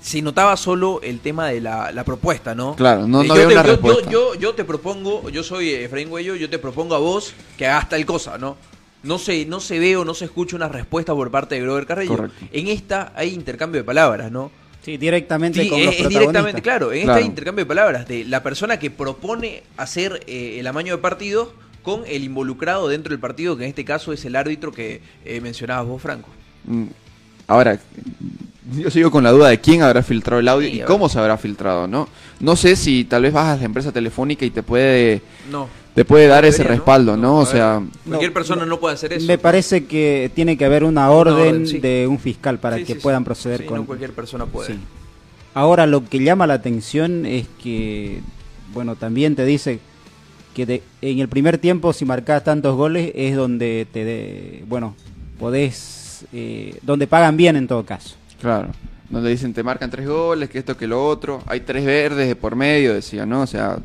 se 0.00 0.22
notaba 0.22 0.56
solo 0.56 1.00
el 1.02 1.20
tema 1.20 1.48
de 1.48 1.60
la, 1.60 1.90
la 1.92 2.04
propuesta, 2.04 2.54
¿no? 2.54 2.74
Claro, 2.76 3.06
no- 3.06 3.22
Eh, 3.22 3.26
no 3.28 3.34
yo, 3.36 3.42
había 3.42 3.46
te, 3.48 3.52
una 3.54 3.62
yo- 3.64 3.70
respuesta. 3.72 4.10
yo- 4.10 4.34
yo- 4.34 4.40
yo 4.40 4.54
te 4.54 4.64
propongo, 4.64 5.28
yo 5.30 5.42
soy 5.42 5.70
Efraín 5.72 6.08
Güello, 6.08 6.36
yo 6.36 6.48
te 6.48 6.58
propongo 6.58 6.94
a 6.94 6.98
vos 6.98 7.34
que 7.56 7.66
hagas 7.66 7.88
tal 7.88 8.04
cosa, 8.06 8.38
¿no? 8.38 8.56
No 9.02 9.18
se, 9.18 9.44
no 9.46 9.60
se 9.60 9.78
ve 9.78 9.96
o 9.96 10.04
no 10.04 10.14
se 10.14 10.24
escucha 10.24 10.56
una 10.56 10.68
respuesta 10.68 11.14
por 11.14 11.30
parte 11.30 11.54
de 11.54 11.60
Grover 11.62 11.86
Carrillo. 11.86 12.16
Correcto. 12.16 12.46
En 12.52 12.68
esta 12.68 13.12
hay 13.14 13.32
intercambio 13.34 13.80
de 13.80 13.84
palabras, 13.84 14.30
¿no? 14.30 14.50
Sí, 14.82 14.96
directamente 14.96 15.62
Sí, 15.62 15.68
con 15.68 15.78
es, 15.80 15.84
los 15.86 15.94
es 15.94 16.00
protagonistas. 16.02 16.32
directamente, 16.32 16.62
claro. 16.62 16.92
En 16.92 17.02
Claro. 17.04 17.18
este 17.18 17.26
intercambio 17.28 17.64
de 17.64 17.68
palabras 17.68 18.08
de 18.08 18.24
la 18.24 18.42
persona 18.42 18.78
que 18.78 18.90
propone 18.90 19.62
hacer 19.76 20.20
eh, 20.26 20.56
el 20.58 20.66
amaño 20.66 20.96
de 20.96 21.02
partidos 21.02 21.48
con 21.82 22.02
el 22.06 22.24
involucrado 22.24 22.88
dentro 22.88 23.10
del 23.10 23.20
partido, 23.20 23.56
que 23.56 23.64
en 23.64 23.70
este 23.70 23.84
caso 23.84 24.12
es 24.12 24.24
el 24.24 24.34
árbitro 24.36 24.72
que 24.72 25.00
eh, 25.24 25.40
mencionabas 25.40 25.86
vos, 25.86 26.00
Franco. 26.02 26.28
Mm, 26.64 26.84
Ahora, 27.46 27.78
yo 28.76 28.90
sigo 28.90 29.10
con 29.10 29.24
la 29.24 29.30
duda 29.32 29.48
de 29.48 29.60
quién 29.60 29.82
habrá 29.82 30.02
filtrado 30.02 30.40
el 30.40 30.48
audio 30.48 30.68
Sí, 30.68 30.80
y 30.80 30.80
cómo 30.82 31.08
se 31.08 31.18
habrá 31.18 31.36
filtrado, 31.38 31.86
¿no? 31.86 32.08
No 32.40 32.56
sé 32.56 32.76
si 32.76 33.04
tal 33.04 33.22
vez 33.22 33.32
vas 33.32 33.46
a 33.46 33.56
la 33.56 33.64
empresa 33.64 33.92
telefónica 33.92 34.44
y 34.44 34.50
te 34.50 34.62
puede, 34.62 35.22
No. 35.50 35.68
te 35.94 36.04
puede 36.04 36.26
dar 36.26 36.44
ese 36.44 36.62
respaldo, 36.64 37.16
¿no? 37.16 37.22
No, 37.28 37.36
O 37.38 37.46
sea. 37.46 37.82
Cualquier 38.06 38.32
persona 38.32 38.62
no. 38.62 38.68
no 38.70 38.80
puede 38.80 38.94
hacer 38.94 39.12
eso. 39.12 39.26
Me 39.26 39.38
parece 39.38 39.86
que 39.86 40.30
tiene 40.34 40.56
que 40.56 40.64
haber 40.64 40.84
una 40.84 41.10
orden, 41.10 41.34
orden, 41.34 41.66
sí. 41.66 41.78
de 41.78 42.06
un 42.08 42.18
fiscal 42.18 42.58
para 42.58 42.76
Sí, 42.76 42.82
que 42.84 42.92
sí, 42.94 42.98
sí. 42.98 43.02
puedan 43.02 43.24
proceder 43.24 43.60
Sí, 43.60 43.66
con. 43.66 43.78
No 43.78 43.86
cualquier 43.86 44.12
persona 44.12 44.46
puede. 44.46 44.74
Sí. 44.74 44.78
Ahora 45.54 45.86
lo 45.86 46.04
que 46.08 46.18
llama 46.20 46.46
la 46.46 46.54
atención 46.54 47.26
es 47.26 47.46
que, 47.62 48.20
bueno, 48.72 48.94
también 48.96 49.34
te 49.34 49.44
dice 49.44 49.80
que 50.54 50.66
de- 50.66 50.82
en 51.02 51.18
el 51.20 51.28
primer 51.28 51.58
tiempo 51.58 51.92
si 51.92 52.04
marcas 52.04 52.44
tantos 52.44 52.76
goles 52.76 53.12
es 53.14 53.34
donde 53.34 53.86
te, 53.92 54.04
de- 54.04 54.64
bueno, 54.68 54.94
podés, 55.40 56.24
eh, 56.32 56.76
donde 56.82 57.06
pagan 57.06 57.36
bien 57.36 57.56
en 57.56 57.66
todo 57.66 57.84
caso. 57.84 58.16
Claro. 58.40 58.68
Donde 59.10 59.30
dicen 59.30 59.54
te 59.54 59.62
marcan 59.62 59.90
tres 59.90 60.06
goles, 60.06 60.50
que 60.50 60.58
esto, 60.58 60.76
que 60.76 60.86
lo 60.86 61.06
otro. 61.06 61.42
Hay 61.46 61.60
tres 61.60 61.84
verdes 61.84 62.28
de 62.28 62.36
por 62.36 62.56
medio, 62.56 62.92
decía, 62.92 63.24
¿no? 63.24 63.42
O 63.42 63.46
sea, 63.46 63.78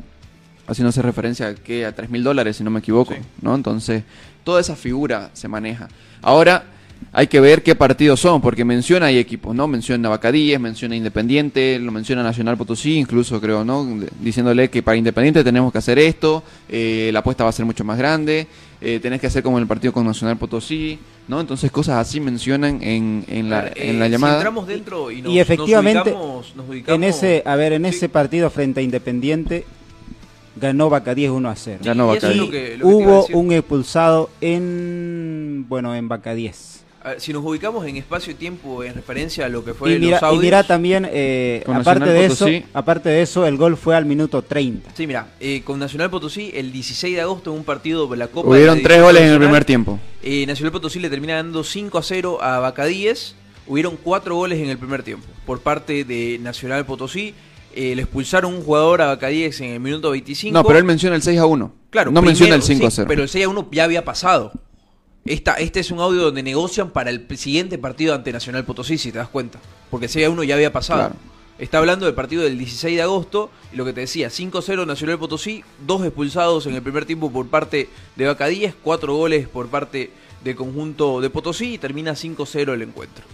haciéndose 0.66 1.00
referencia 1.02 1.48
a 1.48 1.54
que 1.54 1.86
a 1.86 1.94
tres 1.94 2.10
mil 2.10 2.22
dólares, 2.22 2.56
si 2.56 2.64
no 2.64 2.70
me 2.70 2.80
equivoco, 2.80 3.14
Sí. 3.14 3.20
¿no? 3.40 3.54
Entonces, 3.54 4.02
toda 4.44 4.60
esa 4.60 4.76
figura 4.76 5.30
se 5.32 5.48
maneja. 5.48 5.88
Ahora, 6.20 6.64
hay 7.12 7.26
que 7.26 7.40
ver 7.40 7.62
qué 7.62 7.74
partidos 7.74 8.20
son, 8.20 8.40
porque 8.40 8.64
menciona 8.64 9.06
hay 9.06 9.18
equipos, 9.18 9.54
¿no? 9.54 9.66
Menciona 9.66 10.08
Bacadíes, 10.08 10.58
menciona 10.58 10.96
Independiente, 10.96 11.78
lo 11.78 11.92
menciona 11.92 12.22
Nacional 12.22 12.56
Potosí, 12.56 12.96
incluso 12.98 13.40
creo, 13.40 13.64
¿no? 13.64 13.86
Diciéndole 14.20 14.68
que 14.70 14.82
para 14.82 14.96
Independiente 14.96 15.44
tenemos 15.44 15.72
que 15.72 15.78
hacer 15.78 15.98
esto, 15.98 16.42
eh, 16.68 17.10
la 17.12 17.20
apuesta 17.20 17.44
va 17.44 17.50
a 17.50 17.52
ser 17.52 17.66
mucho 17.66 17.84
más 17.84 17.98
grande, 17.98 18.46
eh, 18.80 19.00
tenés 19.00 19.20
que 19.20 19.26
hacer 19.26 19.42
como 19.42 19.58
en 19.58 19.62
el 19.62 19.68
partido 19.68 19.92
con 19.92 20.06
Nacional 20.06 20.36
Potosí, 20.38 20.98
¿no? 21.28 21.40
Entonces 21.40 21.70
cosas 21.70 21.96
así 22.06 22.20
mencionan 22.20 22.82
en, 22.82 23.24
en, 23.28 23.48
la, 23.50 23.62
ver, 23.62 23.72
en 23.76 23.96
eh, 23.96 23.98
la 23.98 24.08
llamada. 24.08 24.34
Si 24.34 24.36
entramos 24.38 24.66
dentro 24.66 25.10
y, 25.10 25.22
nos, 25.22 25.32
y 25.32 25.38
efectivamente, 25.38 26.10
nos 26.10 26.20
ubicamos, 26.20 26.56
nos 26.56 26.68
ubicamos- 26.68 26.94
en 26.96 27.04
ese, 27.04 27.42
a 27.46 27.56
ver, 27.56 27.72
en 27.72 27.82
Sí. 27.84 27.88
ese 27.96 28.08
partido 28.08 28.50
frente 28.50 28.80
a 28.80 28.82
Independiente 28.82 29.64
ganó 30.56 30.88
Bacadíes 30.90 31.30
1 31.30 31.48
a 31.48 31.56
0. 31.56 31.78
Ganó 31.82 32.14
y 32.14 32.16
eso 32.18 32.28
es 32.30 32.36
Bacadíes. 32.38 32.46
lo 32.46 32.50
que- 32.50 32.58
lo 32.60 32.66
que 32.66 32.68
te 32.68 32.76
iba 32.76 32.88
a 32.88 32.94
Hubo 33.14 33.20
decir. 33.22 33.36
un 33.36 33.52
expulsado 33.52 34.30
en, 34.40 35.64
bueno, 35.68 35.94
en 35.94 36.08
Bacadíes. 36.08 36.72
A 36.80 36.83
ver, 37.10 37.20
si 37.20 37.32
nos 37.32 37.44
ubicamos 37.44 37.86
en 37.86 37.96
espacio 37.96 38.32
y 38.32 38.34
tiempo 38.34 38.82
en 38.82 38.94
referencia 38.94 39.46
a 39.46 39.48
lo 39.48 39.64
que 39.64 39.74
fue 39.74 39.94
Y 39.94 39.98
mira, 39.98 40.20
los 40.20 40.34
y 40.34 40.38
mira 40.38 40.62
también, 40.62 41.08
eh, 41.10 41.62
aparte 41.66 42.00
Nacional 42.00 42.08
de 42.08 42.24
eso, 42.26 42.46
aparte 42.72 43.08
de 43.08 43.22
eso, 43.22 43.46
el 43.46 43.56
gol 43.56 43.76
fue 43.76 43.94
al 43.96 44.04
minuto 44.04 44.42
30. 44.42 44.90
Sí, 44.94 45.06
mira, 45.06 45.28
eh, 45.40 45.62
con 45.64 45.78
Nacional 45.78 46.10
Potosí 46.10 46.50
el 46.54 46.72
16 46.72 47.14
de 47.14 47.20
agosto 47.20 47.50
en 47.52 47.58
un 47.58 47.64
partido 47.64 48.06
de 48.06 48.16
la 48.16 48.28
Copa 48.28 48.48
Hubieron 48.48 48.82
tres 48.82 49.02
goles 49.02 49.22
en 49.22 49.30
el 49.30 49.38
primer 49.38 49.64
tiempo. 49.64 49.98
eh, 50.22 50.46
Nacional 50.46 50.72
Potosí 50.72 50.98
le 51.00 51.10
termina 51.10 51.36
dando 51.36 51.62
5 51.64 51.98
a 51.98 52.02
0 52.02 52.38
a 52.42 52.58
Bacadíes. 52.60 53.36
Hubieron 53.66 53.96
cuatro 53.96 54.36
goles 54.36 54.58
en 54.60 54.68
el 54.68 54.76
primer 54.76 55.02
tiempo 55.02 55.26
por 55.46 55.60
parte 55.60 56.04
de 56.04 56.38
Nacional 56.42 56.84
Potosí. 56.84 57.34
Eh, 57.74 57.96
le 57.96 58.02
expulsaron 58.02 58.54
un 58.54 58.62
jugador 58.62 59.02
a 59.02 59.06
Bacadíes 59.06 59.60
en 59.60 59.70
el 59.70 59.80
minuto 59.80 60.10
25. 60.10 60.52
No, 60.52 60.62
pero 60.64 60.78
él 60.78 60.84
menciona 60.84 61.16
el 61.16 61.22
6 61.22 61.40
a 61.40 61.46
1. 61.46 61.72
Claro, 61.90 62.10
no 62.12 62.20
primero, 62.20 62.26
menciona 62.26 62.54
el 62.54 62.62
5 62.62 62.86
a 62.86 62.90
sí, 62.90 62.96
0. 62.96 63.06
pero 63.08 63.22
el 63.22 63.28
6 63.28 63.44
a 63.44 63.48
1 63.48 63.68
ya 63.72 63.84
había 63.84 64.04
pasado. 64.04 64.52
Esta, 65.24 65.54
este 65.54 65.80
es 65.80 65.90
un 65.90 66.00
audio 66.00 66.20
donde 66.22 66.42
negocian 66.42 66.90
para 66.90 67.08
el 67.08 67.26
siguiente 67.38 67.78
partido 67.78 68.14
ante 68.14 68.32
Nacional 68.32 68.64
Potosí, 68.64 68.98
si 68.98 69.10
te 69.10 69.18
das 69.18 69.28
cuenta. 69.28 69.58
Porque 69.90 70.06
el 70.06 70.12
6 70.12 70.26
a 70.26 70.30
1 70.30 70.44
ya 70.44 70.54
había 70.54 70.72
pasado. 70.72 71.00
Claro. 71.00 71.14
Está 71.58 71.78
hablando 71.78 72.04
del 72.04 72.14
partido 72.14 72.42
del 72.42 72.58
16 72.58 72.96
de 72.96 73.02
agosto 73.02 73.50
y 73.72 73.76
lo 73.76 73.84
que 73.84 73.92
te 73.92 74.00
decía, 74.00 74.28
5-0 74.28 74.86
Nacional 74.86 75.18
Potosí, 75.18 75.62
dos 75.86 76.04
expulsados 76.04 76.66
en 76.66 76.74
el 76.74 76.82
primer 76.82 77.06
tiempo 77.06 77.30
por 77.30 77.46
parte 77.46 77.88
de 78.16 78.26
Bacadíes, 78.26 78.74
cuatro 78.82 79.14
goles 79.14 79.48
por 79.48 79.68
parte 79.68 80.10
del 80.42 80.56
conjunto 80.56 81.20
de 81.20 81.30
Potosí 81.30 81.74
y 81.74 81.78
termina 81.78 82.12
5-0 82.12 82.74
el 82.74 82.82
encuentro. 82.82 83.24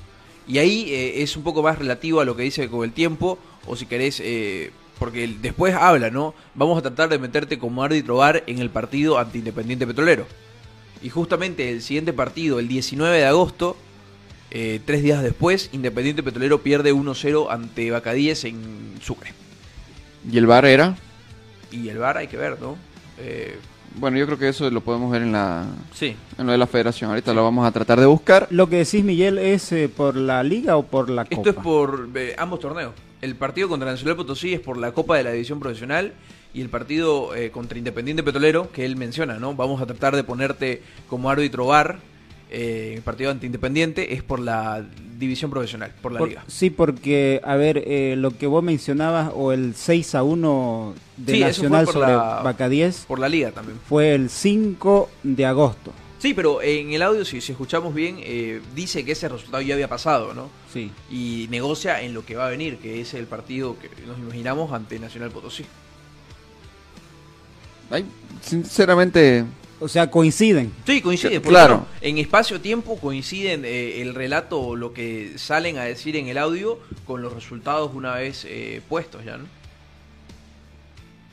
Y 0.47 0.59
ahí 0.59 0.93
eh, 0.93 1.23
es 1.23 1.37
un 1.37 1.43
poco 1.43 1.63
más 1.63 1.79
relativo 1.79 2.21
a 2.21 2.25
lo 2.25 2.37
que 2.37 2.43
dice 2.43 2.69
con 2.69 2.85
el 2.85 2.93
tiempo, 2.93 3.39
o 3.67 3.75
si 3.75 3.87
querés, 3.87 4.21
eh, 4.23 4.71
porque 4.99 5.27
después 5.41 5.75
habla, 5.75 6.11
¿no? 6.11 6.35
Vamos 6.55 6.79
a 6.79 6.83
tratar 6.83 7.09
de 7.09 7.19
meterte 7.19 7.59
como 7.59 7.83
árbitro 7.83 8.17
bar 8.17 8.45
en 8.47 8.59
el 8.59 8.69
partido 8.69 9.19
ante 9.19 9.39
Independiente 9.39 9.87
Petrolero. 9.87 10.27
Y 11.03 11.09
justamente 11.09 11.71
el 11.71 11.83
siguiente 11.83 12.13
partido, 12.13 12.59
el 12.59 12.69
19 12.69 13.17
de 13.19 13.27
agosto, 13.27 13.77
eh, 14.51 14.81
tres 14.85 15.03
días 15.03 15.23
después, 15.23 15.71
Independiente 15.73 16.23
Petrolero 16.23 16.63
pierde 16.63 16.93
1-0 16.93 17.49
ante 17.51 17.91
Bacadíes 17.91 18.45
en 18.45 18.95
Sucre. 19.01 19.33
¿Y 20.31 20.37
el 20.39 20.47
bar 20.47 20.65
era? 20.67 20.97
Y 21.71 21.89
el 21.89 21.99
VAR 21.99 22.19
hay 22.19 22.27
que 22.27 22.37
ver, 22.37 22.61
¿no? 22.61 22.77
Eh, 23.19 23.57
Bueno, 23.97 24.19
yo 24.19 24.27
creo 24.27 24.39
que 24.39 24.49
eso 24.49 24.69
lo 24.71 24.81
podemos 24.83 25.11
ver 25.11 25.23
en 25.23 25.33
la 25.33 25.67
sí. 25.95 26.15
en 26.37 26.47
lo 26.47 26.53
de 26.53 26.59
la 26.59 26.67
federación. 26.67 27.11
Ahorita 27.11 27.33
lo 27.33 27.43
vamos 27.45 27.67
a 27.67 27.71
tratar 27.73 27.99
de 28.01 28.07
buscar. 28.07 28.47
Lo 28.51 28.69
que 28.69 28.77
decís, 28.77 29.03
Miguel, 29.05 29.39
es 29.39 29.71
eh, 29.73 29.89
por 29.89 30.17
la 30.17 30.43
liga 30.43 30.77
o 30.77 30.83
por 30.85 31.09
la 31.11 31.23
Esto 31.23 31.37
copa. 31.37 31.51
es 31.51 31.57
por 31.57 32.09
eh, 32.15 32.35
ambos 32.39 32.61
torneos. 32.61 32.93
El 33.23 33.37
partido 33.37 33.69
contra 33.69 33.91
Nacional 33.91 34.17
Potosí 34.17 34.53
es 34.55 34.61
por 34.61 34.77
la 34.77 34.93
Copa 34.93 35.17
de 35.17 35.25
la 35.25 35.31
División 35.33 35.61
Profesional 35.61 36.13
y 36.53 36.61
el 36.61 36.69
partido 36.69 37.35
eh, 37.35 37.51
contra 37.51 37.79
Independiente 37.79 38.23
Petrolero, 38.23 38.71
que 38.73 38.85
él 38.85 38.97
menciona, 38.97 39.39
¿no? 39.39 39.55
Vamos 39.55 39.81
a 39.81 39.87
tratar 39.87 40.17
de 40.17 40.25
ponerte 40.25 40.83
como 41.09 41.31
árbitro 41.31 41.67
VAR. 41.67 41.99
eh, 42.53 42.95
el 42.97 43.03
partido 43.03 43.31
ante 43.31 43.47
Independiente 43.47 44.13
es 44.15 44.25
por 44.25 44.41
la 44.41 44.85
División 45.19 45.53
Profesional, 45.53 45.95
por 46.03 46.11
la 46.11 46.19
Por- 46.19 46.29
Liga. 46.31 46.43
sí, 46.49 46.69
porque, 46.71 47.41
a 47.45 47.55
ver, 47.55 47.85
eh, 47.87 48.17
lo 48.19 48.33
que 48.37 48.49
vos 48.49 48.65
mencionabas, 48.65 49.31
o 49.37 49.53
el 49.53 49.77
6 49.77 50.17
a 50.17 50.25
1 50.25 50.95
de 51.17 51.33
Sí, 51.35 51.41
Nacional 51.41 51.87
sobre 51.87 52.09
la- 52.09 52.41
Bacadíes, 52.43 53.05
Por 53.07 53.21
la 53.21 53.29
Liga 53.29 53.53
también. 53.53 53.79
fue 53.89 54.15
el 54.17 54.29
5 54.31 55.09
de 55.23 55.47
agosto. 55.47 55.93
Sí, 56.19 56.35
pero 56.35 56.61
en 56.61 56.93
el 56.93 57.03
audio, 57.03 57.25
si, 57.25 57.41
si 57.41 57.53
escuchamos 57.53 57.95
bien, 57.95 58.17
eh, 58.19 58.61
dice 58.75 59.05
que 59.05 59.13
ese 59.13 59.29
resultado 59.29 59.63
ya 59.63 59.75
había 59.75 59.89
pasado, 59.89 60.35
¿no? 60.35 60.51
Sí. 60.73 60.91
Y 61.09 61.47
negocia 61.51 62.03
en 62.03 62.15
lo 62.15 62.27
que 62.27 62.35
va 62.35 62.47
a 62.49 62.51
venir, 62.51 62.79
que 62.79 63.01
es 63.01 63.15
el 63.15 63.27
partido 63.27 63.77
que 63.79 63.89
nos 64.07 64.19
imaginamos 64.19 64.73
ante 64.73 64.99
Nacional 64.99 65.31
Potosí. 65.31 65.65
Ay, 67.91 68.05
sinceramente, 68.43 69.45
O 69.83 69.89
sea, 69.89 70.11
coinciden. 70.11 70.73
Sí, 70.87 71.01
coincide. 71.01 71.31
Que- 71.31 71.41
porque, 71.41 71.49
claro. 71.55 71.75
bueno, 71.79 71.89
en 72.03 72.19
espacio-tiempo 72.19 72.99
coinciden 72.99 73.65
eh, 73.65 74.03
el 74.03 74.15
relato 74.15 74.61
o 74.61 74.77
lo 74.77 74.93
que 74.93 75.33
salen 75.37 75.79
a 75.79 75.85
decir 75.85 76.17
en 76.17 76.29
el 76.29 76.37
audio 76.37 76.79
con 77.07 77.23
los 77.23 77.33
resultados 77.33 77.91
una 77.95 78.15
vez 78.15 78.45
eh, 78.47 78.83
puestos 78.91 79.25
ya, 79.25 79.39
¿no? 79.39 79.47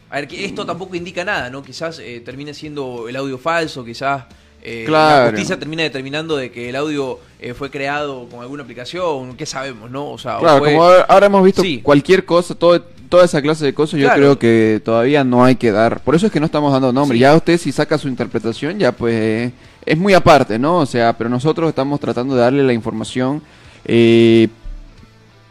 A 0.10 0.16
ver, 0.16 0.28
que 0.30 0.46
esto 0.46 0.66
tampoco 0.66 0.96
indica 0.96 1.26
nada, 1.26 1.50
¿no? 1.50 1.62
Quizás 1.62 2.00
eh, 2.00 2.22
termine 2.24 2.54
siendo 2.54 3.10
el 3.10 3.16
audio 3.18 3.38
falso, 3.38 3.84
quizás 3.84 4.24
eh, 4.64 4.84
Claro. 4.88 5.26
la 5.26 5.30
justicia 5.32 5.60
termina 5.60 5.84
determinando 5.84 6.38
de 6.38 6.50
que 6.50 6.70
el 6.70 6.76
audio 6.78 7.20
eh, 7.42 7.54
fue 7.54 7.70
creado 7.70 8.28
con 8.30 8.40
alguna 8.40 8.64
aplicación, 8.64 9.36
¿qué 9.36 9.46
sabemos, 9.46 9.92
no? 9.92 10.12
O 10.12 10.18
sea, 10.18 10.38
o 10.38 10.40
Claro, 10.40 10.60
fue- 10.60 10.72
como 10.72 10.84
ahora 10.86 11.02
ahora 11.10 11.26
hemos 11.26 11.44
visto 11.44 11.62
Sí. 11.62 11.82
cualquier 11.84 12.24
cosa, 12.24 12.56
todo, 12.56 12.82
toda 13.10 13.26
esa 13.26 13.42
clase 13.42 13.66
de 13.66 13.74
cosas, 13.74 14.00
yo 14.00 14.10
creo 14.14 14.40
que 14.40 14.82
todavía 14.84 15.24
no 15.24 15.44
hay 15.44 15.56
que 15.56 15.72
dar. 15.72 16.02
Por 16.02 16.16
eso 16.16 16.28
es 16.28 16.32
que 16.32 16.40
no 16.40 16.46
estamos 16.46 16.72
dando 16.72 16.92
nombre. 16.92 17.18
Sí. 17.18 17.22
Ya 17.22 17.36
usted 17.36 17.58
si 17.58 17.72
saca 17.72 17.98
su 17.98 18.08
interpretación, 18.08 18.80
ya 18.80 18.92
pues 18.92 19.14
eh, 19.16 19.52
es 19.86 19.98
muy 19.98 20.14
aparte, 20.14 20.60
¿no? 20.60 20.78
O 20.78 20.86
sea, 20.86 21.18
pero 21.18 21.30
nosotros 21.30 21.70
estamos 21.70 22.00
tratando 22.00 22.36
de 22.36 22.42
darle 22.42 22.64
la 22.64 22.74
información 22.74 23.42
eh, 23.86 24.50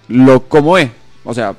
lo 0.08 0.48
como 0.48 0.78
es. 0.78 0.90
O 1.24 1.34
sea, 1.34 1.56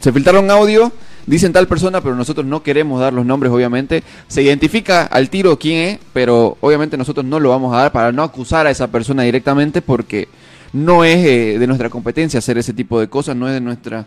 se 0.00 0.12
filtraron 0.12 0.50
audio, 0.50 0.90
dicen 1.26 1.52
tal 1.52 1.68
persona, 1.68 2.00
pero 2.00 2.16
nosotros 2.16 2.46
no 2.46 2.62
queremos 2.62 3.00
dar 3.00 3.12
los 3.12 3.26
nombres, 3.26 3.52
obviamente. 3.52 4.02
Se 4.26 4.42
identifica 4.42 5.04
al 5.04 5.30
tiro 5.30 5.58
quién 5.58 5.88
es, 5.88 5.98
pero 6.12 6.56
obviamente 6.60 6.96
nosotros 6.96 7.24
no 7.24 7.38
lo 7.38 7.50
vamos 7.50 7.74
a 7.74 7.82
dar 7.82 7.92
para 7.92 8.10
no 8.10 8.22
acusar 8.22 8.66
a 8.66 8.70
esa 8.70 8.88
persona 8.88 9.22
directamente 9.22 9.82
porque 9.82 10.28
no 10.72 11.04
es 11.04 11.24
eh, 11.24 11.58
de 11.58 11.66
nuestra 11.66 11.88
competencia 11.88 12.38
hacer 12.38 12.58
ese 12.58 12.72
tipo 12.72 12.98
de 12.98 13.08
cosas, 13.08 13.36
no 13.36 13.46
es 13.46 13.54
de 13.54 13.60
nuestra 13.60 14.06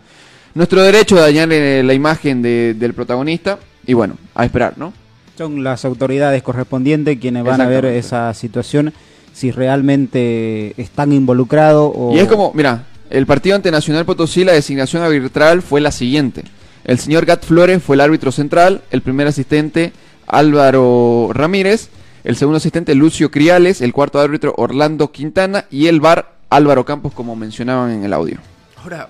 nuestro 0.58 0.82
derecho 0.84 1.16
de 1.16 1.22
dañar 1.22 1.52
eh, 1.52 1.82
la 1.84 1.94
imagen 1.94 2.42
de- 2.42 2.74
del 2.74 2.94
protagonista. 2.94 3.60
Y 3.86 3.94
bueno, 3.94 4.16
a 4.36 4.44
esperar, 4.44 4.74
¿no? 4.78 4.92
Son 5.38 5.64
las 5.64 5.86
autoridades 5.86 6.44
correspondientes 6.44 7.18
quienes 7.20 7.44
van 7.44 7.62
a 7.62 7.68
ver 7.68 7.86
esa 7.86 8.34
situación, 8.34 8.92
si 9.34 9.52
realmente 9.52 10.74
están 10.82 11.14
involucrados 11.14 11.92
o... 11.96 12.12
Y 12.14 12.20
es 12.20 12.28
como, 12.28 12.52
mira, 12.54 12.84
el 13.10 13.26
partido 13.26 13.56
ante 13.56 13.72
Nacional 13.72 14.04
Potosí, 14.06 14.44
la 14.44 14.52
designación 14.54 15.04
arbitral 15.04 15.62
fue 15.62 15.80
la 15.80 15.92
siguiente. 15.92 16.44
El 16.84 16.98
señor 17.00 17.26
Gat 17.26 17.46
Flores 17.46 17.82
fue 17.84 17.96
el 17.96 18.02
árbitro 18.02 18.32
central, 18.32 18.82
el 18.92 19.02
primer 19.02 19.28
asistente 19.28 19.94
Álvaro 20.26 21.30
Ramírez, 21.34 21.90
el 22.24 22.36
segundo 22.36 22.58
asistente 22.58 22.96
Lucio 22.96 23.32
Criales, 23.32 23.82
el 23.82 23.94
cuarto 23.94 24.20
árbitro 24.20 24.54
Orlando 24.58 25.12
Quintana 25.12 25.66
y 25.72 25.88
el 25.88 26.02
VAR 26.02 26.34
Álvaro 26.50 26.84
Campos, 26.84 27.14
como 27.14 27.36
mencionaban 27.36 27.92
en 27.92 28.04
el 28.04 28.14
audio. 28.14 28.38
Ahora, 28.82 29.08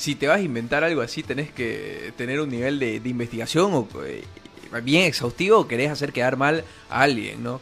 si 0.00 0.14
te 0.14 0.26
vas 0.26 0.38
a 0.38 0.42
inventar 0.42 0.82
algo 0.82 1.02
así, 1.02 1.22
tenés 1.22 1.50
que 1.50 2.14
tener 2.16 2.40
un 2.40 2.48
nivel 2.48 2.78
de, 2.78 3.00
de 3.00 3.08
investigación 3.10 3.74
o, 3.74 3.86
eh, 4.06 4.24
bien 4.82 5.04
exhaustivo 5.04 5.58
o 5.58 5.68
querés 5.68 5.90
hacer 5.90 6.10
quedar 6.10 6.38
mal 6.38 6.64
a 6.88 7.02
alguien, 7.02 7.42
¿no? 7.42 7.60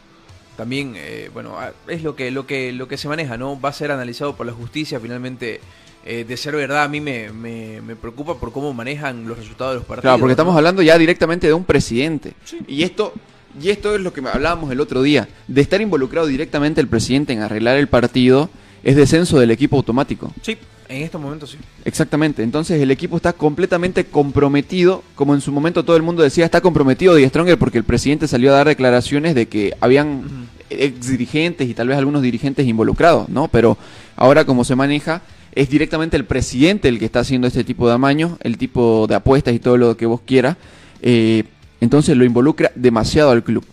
También, 0.57 0.95
eh, 0.97 1.31
bueno, 1.35 1.57
es 1.89 2.05
lo 2.05 2.15
que, 2.15 2.31
lo, 2.31 2.47
que, 2.47 2.73
lo 2.73 2.87
que 2.87 2.97
se 2.97 3.09
maneja, 3.09 3.37
¿no? 3.37 3.61
Va 3.61 3.71
a 3.71 3.73
ser 3.73 3.91
analizado 3.91 4.37
por 4.37 4.47
la 4.47 4.53
justicia, 4.53 5.01
finalmente, 5.01 5.61
eh, 6.07 6.25
de 6.27 6.37
ser 6.37 6.55
verdad, 6.55 6.85
a 6.85 6.89
mí 6.89 7.01
me, 7.01 7.33
me, 7.33 7.81
me 7.81 7.97
preocupa 7.97 8.37
por 8.37 8.53
cómo 8.53 8.73
manejan 8.73 9.27
los 9.27 9.37
resultados 9.37 9.73
de 9.73 9.79
los 9.79 9.85
partidos. 9.85 10.03
Claro, 10.03 10.21
porque 10.21 10.33
estamos 10.35 10.57
hablando 10.57 10.81
ya 10.83 10.97
directamente 10.97 11.49
de 11.49 11.55
un 11.55 11.65
presidente. 11.65 12.35
Y 12.69 12.85
esto 12.85 13.15
y 13.61 13.71
esto 13.71 13.97
es 13.97 14.01
lo 14.01 14.13
que 14.13 14.21
hablábamos 14.21 14.71
el 14.71 14.81
otro 14.81 15.03
día, 15.03 15.29
de 15.49 15.61
estar 15.61 15.81
involucrado 15.81 16.29
directamente 16.29 16.81
el 16.81 16.87
presidente 16.87 17.33
en 17.33 17.41
arreglar 17.41 17.79
el 17.79 17.89
partido 17.89 18.49
es 18.85 18.95
descenso 18.95 19.41
del 19.41 19.51
equipo 19.51 19.77
automático. 19.77 20.33
Sí, 20.43 20.57
en 20.89 21.03
estos 21.03 21.21
momentos 21.21 21.51
sí. 21.51 21.59
Exactamente, 21.85 22.43
entonces 22.43 22.81
el 22.81 22.91
equipo 22.91 23.17
está 23.17 23.33
completamente 23.33 24.05
comprometido, 24.05 25.03
como 25.15 25.35
en 25.35 25.41
su 25.41 25.53
momento 25.53 25.85
todo 25.85 25.97
el 25.97 26.03
mundo 26.03 26.23
decía, 26.23 26.45
está 26.45 26.61
comprometido 26.61 27.15
de 27.15 27.29
Stronger 27.29 27.59
porque 27.59 27.79
el 27.79 27.85
presidente 27.85 28.29
salió 28.29 28.51
a 28.51 28.57
dar 28.57 28.69
declaraciones 28.69 29.35
de 29.35 29.47
que 29.47 29.75
habían 29.81 30.49
ex 30.71 31.09
dirigentes 31.09 31.69
y 31.69 31.75
tal 31.75 31.89
vez 31.89 31.99
algunos 31.99 32.23
dirigentes 32.23 32.67
involucrados, 32.67 33.29
¿no? 33.29 33.49
Pero 33.49 33.79
ahora 34.17 34.45
como 34.45 34.65
se 34.65 34.77
maneja, 34.77 35.23
es 35.53 35.69
directamente 35.71 36.17
el 36.17 36.25
presidente 36.25 36.89
el 36.89 36.99
que 36.99 37.05
está 37.05 37.21
haciendo 37.21 37.47
este 37.47 37.65
tipo 37.65 37.89
de 37.89 37.95
amaños, 37.95 38.33
el 38.43 38.59
tipo 38.59 39.07
de 39.09 39.15
apuestas 39.15 39.55
y 39.55 39.59
todo 39.59 39.77
lo 39.77 39.97
que 39.97 40.07
vos 40.07 40.21
quieras, 40.25 40.57
eh, 41.03 41.45
entonces 41.81 42.17
lo 42.17 42.25
involucra 42.25 42.73
demasiado 42.75 43.31
al 43.31 43.45
club. 43.45 43.65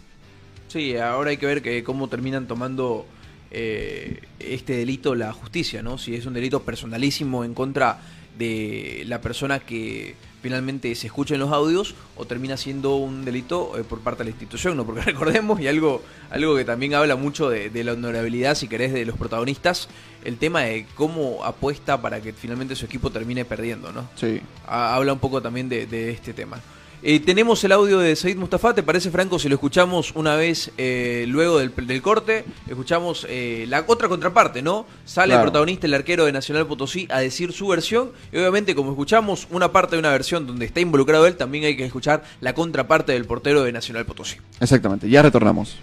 Sí, 0.67 0.97
ahora 0.97 1.29
hay 1.29 1.37
que 1.37 1.45
ver 1.45 1.61
que 1.61 1.83
cómo 1.83 2.09
terminan 2.09 2.47
tomando 2.47 3.05
eh, 3.51 4.21
este 4.39 4.73
delito 4.77 5.15
la 5.15 5.31
justicia, 5.33 5.81
¿no? 5.81 5.97
Si 5.97 6.15
es 6.15 6.25
un 6.25 6.33
delito 6.33 6.61
personalísimo 6.63 7.43
en 7.43 7.53
contra 7.53 7.99
de 8.37 9.03
la 9.07 9.21
persona 9.21 9.59
que 9.59 10.15
finalmente 10.41 10.93
se 10.93 11.07
escucha 11.07 11.33
en 11.33 11.39
los 11.39 11.51
audios 11.51 11.95
o 12.17 12.25
termina 12.25 12.55
siendo 12.57 12.97
un 12.97 13.25
delito 13.25 13.77
eh, 13.79 13.83
por 13.83 14.01
parte 14.01 14.19
de 14.19 14.25
la 14.25 14.29
institución, 14.31 14.77
¿no? 14.77 14.85
Porque 14.85 15.01
recordemos, 15.11 15.59
y 15.59 15.67
algo, 15.67 16.03
algo 16.29 16.55
que 16.55 16.65
también 16.65 16.93
habla 16.93 17.15
mucho 17.15 17.49
de, 17.49 17.69
de 17.69 17.83
la 17.83 17.93
honorabilidad, 17.93 18.55
si 18.55 18.67
querés, 18.67 18.93
de 18.93 19.05
los 19.05 19.17
protagonistas, 19.17 19.87
el 20.23 20.37
tema 20.37 20.61
de 20.63 20.85
cómo 20.95 21.43
apuesta 21.43 22.01
para 22.01 22.21
que 22.21 22.33
finalmente 22.33 22.75
su 22.75 22.85
equipo 22.85 23.09
termine 23.09 23.45
perdiendo, 23.45 23.91
¿no? 23.91 24.07
Sí. 24.15 24.41
Ha- 24.67 24.95
habla 24.95 25.13
un 25.13 25.19
poco 25.19 25.41
también 25.41 25.69
de, 25.69 25.87
de 25.87 26.11
este 26.11 26.33
tema. 26.33 26.59
Eh, 27.07 27.19
tenemos 27.19 27.63
el 27.63 27.71
audio 27.71 27.99
de 27.99 28.15
Said 28.15 28.35
Mustafa, 28.35 28.73
¿te 28.73 28.81
parece 28.81 29.11
Franco 29.11 29.37
si 29.37 29.47
lo 29.47 29.53
escuchamos 29.53 30.11
una 30.15 30.35
vez 30.35 30.71
eh, 30.79 31.25
luego 31.27 31.59
del, 31.59 31.71
del 31.85 32.01
corte? 32.01 32.45
Escuchamos 32.67 33.27
eh, 33.29 33.65
la 33.69 33.83
otra 33.85 34.07
contraparte, 34.09 34.63
¿no? 34.63 34.87
Sale 35.05 35.27
Claro. 35.27 35.41
el 35.41 35.45
protagonista, 35.45 35.85
el 35.85 35.93
arquero 35.93 36.25
de 36.25 36.31
Nacional 36.31 36.65
Potosí, 36.65 37.07
a 37.11 37.19
decir 37.19 37.53
su 37.53 37.67
versión. 37.67 38.11
Y 38.31 38.37
obviamente 38.37 38.73
como 38.73 38.89
escuchamos 38.89 39.45
una 39.51 39.71
parte 39.71 39.95
de 39.95 39.99
una 39.99 40.09
versión 40.09 40.47
donde 40.47 40.65
está 40.65 40.79
involucrado 40.79 41.27
él, 41.27 41.35
también 41.37 41.65
hay 41.65 41.77
que 41.77 41.85
escuchar 41.85 42.23
la 42.41 42.53
contraparte 42.55 43.11
del 43.11 43.25
portero 43.25 43.61
de 43.63 43.71
Nacional 43.71 44.07
Potosí. 44.07 44.37
Exactamente, 44.59 45.07
ya 45.07 45.21
retornamos. 45.21 45.77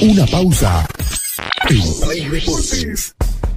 Una 0.00 0.26
pausa. 0.26 0.86
En 1.72 2.00
Play 2.00 2.28
Deportes. 2.28 3.14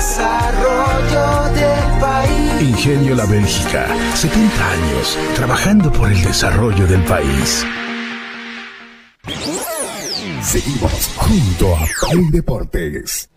desarrollo 0.00 1.52
del 1.52 2.00
país. 2.00 2.62
Ingenio 2.62 3.14
La 3.14 3.26
Bélgica, 3.26 3.86
70 4.14 4.70
años 4.70 5.18
trabajando 5.34 5.92
por 5.92 6.10
el 6.10 6.22
desarrollo 6.22 6.86
del 6.86 7.04
país. 7.04 7.66
Seguimos 10.42 11.10
junto 11.16 11.76
a 11.76 11.86
Play 12.08 12.30
Deportes. 12.30 13.28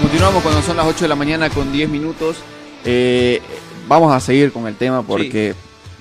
Continuamos 0.00 0.42
cuando 0.42 0.62
son 0.62 0.78
las 0.78 0.86
8 0.86 1.04
de 1.04 1.08
la 1.08 1.16
mañana 1.16 1.50
con 1.50 1.70
10 1.70 1.90
minutos. 1.90 2.36
Eh, 2.86 3.42
vamos 3.86 4.10
a 4.10 4.20
seguir 4.20 4.52
con 4.52 4.66
el 4.68 4.76
tema 4.76 5.02
porque 5.02 5.54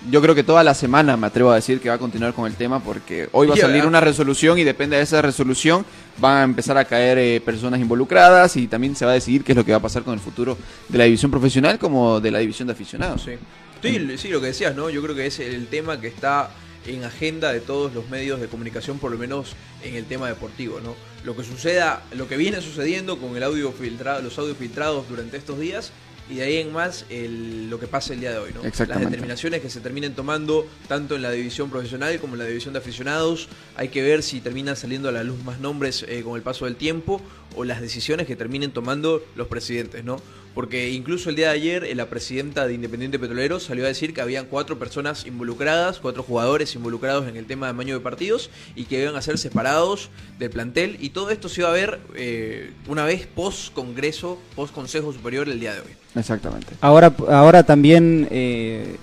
yo 0.09 0.21
creo 0.21 0.35
que 0.35 0.43
toda 0.43 0.63
la 0.63 0.73
semana 0.73 1.17
me 1.17 1.27
atrevo 1.27 1.51
a 1.51 1.55
decir 1.55 1.79
que 1.79 1.89
va 1.89 1.95
a 1.95 1.99
continuar 1.99 2.33
con 2.33 2.45
el 2.45 2.55
tema 2.55 2.83
porque 2.83 3.29
hoy 3.31 3.47
va 3.47 3.53
a 3.53 3.57
salir 3.57 3.85
una 3.85 4.01
resolución 4.01 4.57
y 4.57 4.63
depende 4.63 4.97
de 4.97 5.03
esa 5.03 5.21
resolución 5.21 5.85
van 6.17 6.37
a 6.37 6.43
empezar 6.43 6.77
a 6.77 6.85
caer 6.85 7.17
eh, 7.17 7.41
personas 7.41 7.79
involucradas 7.79 8.57
y 8.57 8.67
también 8.67 8.95
se 8.95 9.05
va 9.05 9.11
a 9.11 9.15
decidir 9.15 9.43
qué 9.43 9.53
es 9.53 9.55
lo 9.55 9.65
que 9.65 9.71
va 9.71 9.77
a 9.77 9.81
pasar 9.81 10.03
con 10.03 10.13
el 10.13 10.19
futuro 10.19 10.57
de 10.89 10.97
la 10.97 11.05
división 11.05 11.31
profesional 11.31 11.79
como 11.79 12.19
de 12.19 12.31
la 12.31 12.39
división 12.39 12.67
de 12.67 12.73
aficionados. 12.73 13.23
Sí. 13.23 13.33
Sí, 13.81 14.17
sí, 14.17 14.29
lo 14.29 14.39
que 14.39 14.47
decías, 14.47 14.75
¿no? 14.75 14.89
Yo 14.89 15.01
creo 15.01 15.13
que 15.13 15.25
es 15.25 15.39
el 15.39 15.67
tema 15.67 15.99
que 15.99 16.07
está 16.07 16.51
en 16.85 17.03
agenda 17.03 17.51
de 17.51 17.59
todos 17.59 17.93
los 17.93 18.09
medios 18.09 18.39
de 18.39 18.47
comunicación, 18.47 18.97
por 18.97 19.11
lo 19.11 19.17
menos 19.17 19.55
en 19.83 19.95
el 19.95 20.05
tema 20.05 20.29
deportivo, 20.29 20.79
¿no? 20.81 20.95
Lo 21.25 21.35
que 21.35 21.43
suceda, 21.43 22.01
lo 22.15 22.29
que 22.29 22.37
viene 22.37 22.61
sucediendo 22.61 23.17
con 23.17 23.35
el 23.35 23.43
audio 23.43 23.73
filtrado, 23.73 24.21
los 24.21 24.37
audios 24.37 24.57
filtrados 24.57 25.09
durante 25.09 25.35
estos 25.35 25.59
días 25.59 25.91
y 26.29 26.35
de 26.35 26.43
ahí 26.43 26.57
en 26.57 26.71
más 26.71 27.05
el- 27.09 27.69
lo 27.69 27.79
que 27.79 27.87
pasa 27.87 28.13
el 28.13 28.19
día 28.21 28.31
de 28.31 28.37
hoy, 28.37 28.51
¿no? 28.53 28.63
Las 28.87 28.99
determinaciones 29.11 29.61
que 29.61 29.69
se 29.69 29.79
terminen 29.81 30.13
tomando 30.15 30.65
tanto 30.87 31.15
en 31.15 31.21
la 31.21 31.31
división 31.31 31.69
profesional 31.69 32.19
como 32.19 32.33
en 32.35 32.39
la 32.39 32.45
división 32.45 32.73
de 32.73 32.79
aficionados, 32.79 33.49
hay 33.75 33.89
que 33.89 34.01
ver 34.01 34.23
si 34.23 34.39
terminan 34.41 34.75
saliendo 34.75 35.09
a 35.09 35.11
la 35.11 35.23
luz 35.23 35.43
más 35.43 35.59
nombres 35.59 36.05
eh, 36.07 36.21
con 36.23 36.35
el 36.35 36.41
paso 36.41 36.65
del 36.65 36.75
tiempo 36.75 37.21
o 37.55 37.63
las 37.65 37.81
decisiones 37.81 38.25
que 38.25 38.35
terminen 38.35 38.71
tomando 38.71 39.23
los 39.35 39.47
presidentes, 39.47 40.03
¿no? 40.03 40.21
Porque 40.53 40.91
incluso 40.91 41.29
el 41.31 41.35
día 41.35 41.47
de 41.47 41.53
ayer 41.55 41.83
eh, 41.83 41.95
la 41.95 42.05
presidenta 42.09 42.67
de 42.67 42.75
Independiente 42.75 43.17
Petrolero 43.17 43.59
salió 43.59 43.85
a 43.85 43.87
decir 43.87 44.13
que 44.13 44.21
habían 44.21 44.45
cuatro 44.45 44.77
personas 44.77 45.25
involucradas, 45.25 45.99
cuatro 45.99 46.21
jugadores 46.21 46.75
involucrados 46.75 47.27
en 47.27 47.37
el 47.37 47.45
tema 47.45 47.67
de 47.67 47.73
maño 47.73 47.95
de 47.95 48.01
partidos 48.01 48.51
y 48.75 48.83
que 48.85 49.01
iban 49.01 49.15
a 49.15 49.21
ser 49.23 49.37
separados 49.39 50.09
del 50.37 50.51
plantel 50.51 50.97
y 50.99 51.09
todo 51.09 51.31
esto 51.31 51.49
se 51.49 51.61
iba 51.61 51.69
a 51.69 51.73
ver 51.73 51.99
eh, 52.15 52.71
una 52.87 53.03
vez 53.03 53.25
post 53.25 53.73
Congreso, 53.73 54.39
post 54.55 54.73
Consejo 54.75 55.11
Superior 55.11 55.49
el 55.49 55.59
día 55.59 55.73
de 55.73 55.79
hoy. 55.79 55.87
Exactamente. 56.15 56.67
Ahora, 56.81 57.11
ahora 57.29 57.63
también, 57.63 58.27
eh, 58.29 58.97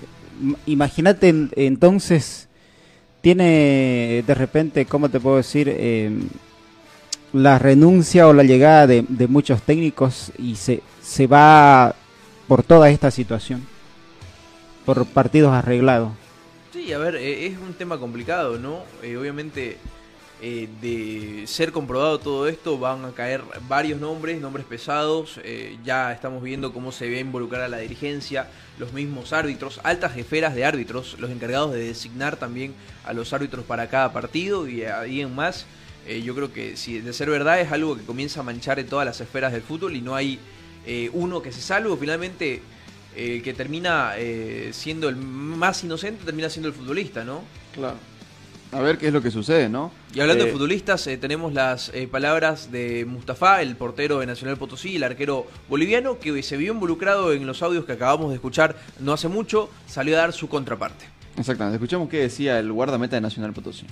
imagínate 0.65 1.27
en- 1.27 1.51
entonces, 1.57 2.47
tiene 3.21 4.23
de 4.25 4.33
repente, 4.35 4.85
¿cómo 4.85 5.09
te 5.09 5.19
puedo 5.19 5.37
decir? 5.37 5.67
Eh, 5.69 6.11
la 7.33 7.59
renuncia 7.59 8.27
o 8.27 8.33
la 8.33 8.43
llegada 8.43 8.87
de, 8.87 9.05
de 9.07 9.27
muchos 9.27 9.61
técnicos 9.61 10.31
y 10.37 10.55
se, 10.55 10.81
se 11.01 11.27
va 11.27 11.95
por 12.47 12.63
toda 12.63 12.89
esta 12.89 13.11
situación, 13.11 13.65
por 14.85 15.05
partidos 15.05 15.53
arreglados. 15.53 16.11
Sí, 16.73 16.91
a 16.93 16.97
ver, 16.97 17.15
eh, 17.15 17.47
es 17.47 17.57
un 17.57 17.73
tema 17.73 17.97
complicado, 17.97 18.57
¿no? 18.57 18.83
Eh, 19.03 19.17
obviamente, 19.17 19.77
eh, 20.41 20.69
de 20.81 21.45
ser 21.45 21.71
comprobado 21.71 22.19
todo 22.19 22.47
esto, 22.47 22.77
van 22.77 23.03
a 23.05 23.11
caer 23.11 23.41
varios 23.67 23.99
nombres, 23.99 24.41
nombres 24.41 24.65
pesados. 24.65 25.39
ya 25.83 26.11
estamos 26.11 26.41
viendo 26.41 26.73
cómo 26.73 26.91
se 26.91 27.09
ve 27.09 27.19
involucrar 27.19 27.61
a 27.61 27.67
la 27.67 27.77
dirigencia, 27.77 28.47
los 28.79 28.93
mismos 28.93 29.33
árbitros, 29.33 29.79
altas 29.83 30.13
jeferas 30.13 30.55
de 30.55 30.65
árbitros, 30.65 31.17
los 31.19 31.29
encargados 31.29 31.73
de 31.73 31.83
designar 31.83 32.37
también 32.37 32.73
a 33.05 33.13
los 33.13 33.33
árbitros 33.33 33.65
para 33.65 33.87
cada 33.87 34.13
partido 34.13 34.67
y 34.67 34.83
ahí 34.83 35.21
en 35.21 35.35
más. 35.35 35.65
Eh, 36.07 36.21
yo 36.21 36.33
creo 36.35 36.51
que 36.51 36.77
si 36.77 36.99
de 36.99 37.13
ser 37.13 37.29
verdad 37.29 37.59
es 37.59 37.71
algo 37.71 37.95
que 37.95 38.03
comienza 38.03 38.39
a 38.39 38.43
manchar 38.43 38.79
en 38.79 38.87
todas 38.87 39.05
las 39.05 39.21
esferas 39.21 39.51
del 39.53 39.61
fútbol 39.61 39.95
y 39.95 40.01
no 40.01 40.15
hay 40.15 40.39
eh, 40.85 41.09
uno 41.13 41.41
que 41.41 41.51
se 41.51 41.61
salve. 41.61 41.95
Finalmente, 41.97 42.61
eh, 43.15 43.35
el 43.35 43.43
que 43.43 43.53
termina 43.53 44.13
eh, 44.17 44.69
siendo 44.73 45.09
el 45.09 45.15
más 45.15 45.83
inocente 45.83 46.25
termina 46.25 46.49
siendo 46.49 46.69
el 46.69 46.73
futbolista, 46.73 47.23
¿no? 47.23 47.43
Claro. 47.73 47.97
A 48.73 48.79
ver 48.79 48.97
qué 48.97 49.07
es 49.07 49.13
lo 49.13 49.21
que 49.21 49.31
sucede, 49.31 49.67
¿no? 49.67 49.91
Y 50.13 50.21
hablando 50.21 50.45
Eh, 50.45 50.47
de 50.47 50.53
futbolistas, 50.53 51.05
eh, 51.07 51.17
tenemos 51.17 51.53
las 51.53 51.91
eh, 51.93 52.07
palabras 52.07 52.71
de 52.71 53.03
Mustafa, 53.05 53.61
el 53.61 53.75
portero 53.75 54.19
de 54.19 54.25
Nacional 54.25 54.55
Potosí, 54.55 54.95
el 54.95 55.03
arquero 55.03 55.45
boliviano, 55.67 56.19
que 56.19 56.41
se 56.41 56.55
vio 56.55 56.71
involucrado 56.71 57.33
en 57.33 57.45
los 57.45 57.61
audios 57.63 57.83
que 57.83 57.91
acabamos 57.91 58.29
de 58.29 58.35
escuchar 58.35 58.77
no 58.99 59.11
hace 59.11 59.27
mucho, 59.27 59.69
salió 59.87 60.15
a 60.15 60.21
dar 60.21 60.31
su 60.31 60.47
contraparte. 60.47 61.03
Exactamente. 61.37 61.75
Escuchemos 61.75 62.07
qué 62.07 62.19
decía 62.19 62.59
el 62.59 62.71
guardameta 62.71 63.17
de 63.17 63.21
Nacional 63.21 63.51
Potosí. 63.51 63.85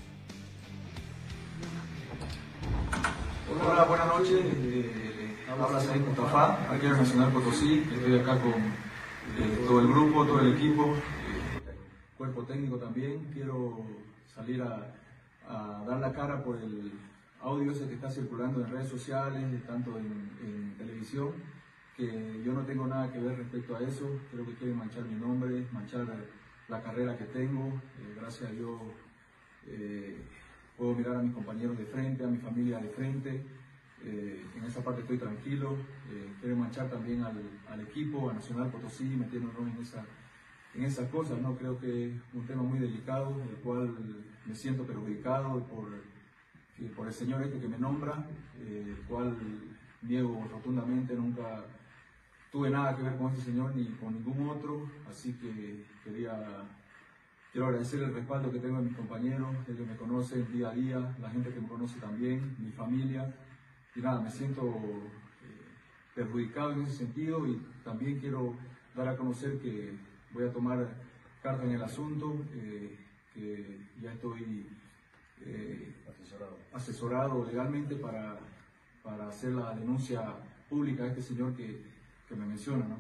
Hola, 3.72 3.84
buenas 3.86 4.08
noches. 4.08 4.40
Eh, 4.44 5.36
habla 5.48 5.80
Said 5.80 6.02
Mustafa, 6.02 6.72
arquero 6.72 6.98
nacional 6.98 7.32
Potosí. 7.32 7.84
Estoy 7.94 8.18
acá 8.20 8.40
con 8.42 8.54
eh, 8.54 9.66
todo 9.68 9.82
el 9.82 9.88
grupo, 9.88 10.26
todo 10.26 10.40
el 10.42 10.54
equipo, 10.56 10.96
eh, 10.96 11.76
cuerpo 12.18 12.44
técnico 12.44 12.78
también. 12.78 13.28
Quiero 13.32 13.86
salir 14.34 14.64
a, 14.64 14.92
a 15.48 15.84
dar 15.88 16.00
la 16.00 16.12
cara 16.12 16.44
por 16.44 16.58
el 16.58 16.92
audio 17.42 17.72
ese 17.72 17.88
que 17.88 17.94
está 17.94 18.10
circulando 18.10 18.62
en 18.66 18.72
redes 18.72 18.90
sociales, 18.90 19.46
tanto 19.68 19.98
en, 20.00 20.32
en 20.44 20.76
televisión, 20.78 21.32
que 21.96 22.42
yo 22.44 22.54
no 22.54 22.62
tengo 22.62 22.88
nada 22.88 23.12
que 23.12 23.20
ver 23.20 23.38
respecto 23.38 23.76
a 23.76 23.82
eso. 23.82 24.20
Creo 24.32 24.46
que 24.46 24.56
quieren 24.56 24.78
manchar 24.78 25.04
mi 25.04 25.16
nombre, 25.16 25.68
manchar 25.72 26.08
la 26.68 26.82
carrera 26.82 27.18
que 27.18 27.26
tengo. 27.26 27.68
Eh, 27.68 28.16
gracias 28.20 28.50
a 28.50 28.54
Dios. 28.54 28.80
eh, 29.68 30.18
puedo 30.76 30.96
mirar 30.96 31.18
a 31.18 31.22
mis 31.22 31.34
compañeros 31.34 31.78
de 31.78 31.84
frente, 31.86 32.24
a 32.24 32.28
mi 32.28 32.38
familia 32.38 32.80
de 32.80 32.88
frente. 32.88 33.59
Eh, 34.06 34.46
en 34.58 34.64
esa 34.64 34.84
parte 34.84 35.02
estoy 35.02 35.18
tranquilo. 35.18 35.76
Eh, 36.12 36.34
quiero 36.40 36.56
manchar 36.56 36.90
también 36.90 37.22
al, 37.24 37.42
al 37.70 37.82
equipo, 37.82 38.30
a 38.30 38.34
Nacional 38.34 38.70
Potosí, 38.70 39.04
metiéndonos 39.04 39.62
en, 39.76 39.82
esa, 39.82 40.06
en 40.76 40.84
esas 40.84 41.10
cosas. 41.10 41.40
¿no? 41.42 41.56
Creo 41.58 41.80
que 41.80 42.08
es 42.10 42.14
un 42.34 42.46
tema 42.46 42.64
muy 42.64 42.80
delicado, 42.80 43.36
el 43.50 43.56
cual 43.58 43.96
me 44.46 44.56
siento 44.56 44.84
perjudicado 44.84 45.64
por, 45.66 45.90
que- 46.78 46.86
por 46.96 47.08
el 47.08 47.14
señor 47.14 47.44
este 47.44 47.60
que 47.60 47.68
me 47.68 47.78
nombra, 47.78 48.26
eh, 48.62 48.86
el 48.98 49.04
cual 49.06 49.36
niego 50.02 50.48
rotundamente, 50.50 51.14
nunca 51.14 51.66
tuve 52.52 52.70
nada 52.70 52.96
que 52.96 53.04
ver 53.04 53.16
con 53.18 53.32
este 53.34 53.44
señor 53.52 53.76
ni 53.76 53.86
con 54.02 54.14
ningún 54.14 54.50
otro, 54.50 54.90
así 55.10 55.34
que 55.34 55.86
quería 56.04 56.64
Quiero 57.52 57.66
agradecer 57.66 58.04
el 58.04 58.14
respaldo 58.14 58.52
que 58.52 58.60
tengo 58.60 58.78
de 58.78 58.84
mis 58.84 58.96
compañeros, 58.96 59.50
ellos 59.68 59.88
me 59.88 59.96
conocen 59.96 60.46
día 60.54 60.70
a 60.70 60.74
día, 60.76 61.16
la 61.20 61.32
gente 61.32 61.50
que 61.52 61.60
me 61.60 61.68
conoce 61.68 62.00
también, 62.00 62.56
mi 62.60 62.72
familia. 62.72 63.34
Y 63.96 64.02
nada, 64.02 64.22
me 64.22 64.30
siento 64.30 64.64
eh, 64.64 65.06
perjudicado 66.16 66.74
en 66.74 66.84
ese 66.84 66.98
sentido 66.98 67.46
y 67.48 67.62
también 67.84 68.20
quiero 68.20 68.56
dar 68.96 69.08
a 69.10 69.18
conocer 69.18 69.60
que 69.60 69.94
voy 70.32 70.46
a 70.46 70.52
tomar 70.52 70.88
carta 71.42 71.64
en 71.64 71.72
el 71.72 71.84
asunto, 71.84 72.36
eh, 72.54 72.98
que 73.34 73.80
ya 74.02 74.14
estoy 74.14 74.68
eh, 75.46 75.94
asesorado 76.74 77.46
legalmente 77.46 77.96
para, 77.96 78.38
para 79.04 79.28
hacer 79.28 79.54
la 79.54 79.74
denuncia 79.74 80.22
pública 80.70 81.04
a 81.04 81.08
este 81.08 81.22
señor 81.22 81.56
que, 81.56 81.82
que 82.28 82.36
me 82.36 82.46
menciona. 82.46 82.86
¿no? 82.86 82.98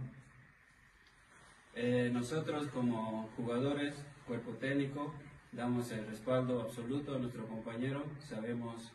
Eh, 1.75 2.09
nosotros 2.11 2.67
como 2.67 3.29
jugadores, 3.37 3.95
cuerpo 4.27 4.51
técnico, 4.53 5.13
damos 5.51 5.91
el 5.91 6.05
respaldo 6.07 6.61
absoluto 6.61 7.15
a 7.15 7.19
nuestro 7.19 7.47
compañero, 7.47 8.03
sabemos 8.19 8.91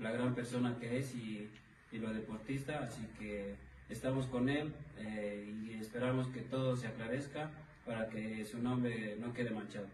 la 0.00 0.10
gran 0.12 0.34
persona 0.34 0.76
que 0.80 0.98
es 0.98 1.14
y, 1.14 1.48
y 1.92 1.98
lo 1.98 2.12
deportista, 2.12 2.80
así 2.82 3.06
que 3.18 3.54
estamos 3.88 4.26
con 4.26 4.48
él 4.48 4.72
eh, 4.98 5.52
y 5.64 5.74
esperamos 5.80 6.28
que 6.28 6.40
todo 6.40 6.76
se 6.76 6.86
aclarezca 6.86 7.50
para 7.86 8.08
que 8.08 8.44
su 8.44 8.58
nombre 8.58 9.16
no 9.20 9.32
quede 9.32 9.50
manchado. 9.50 9.86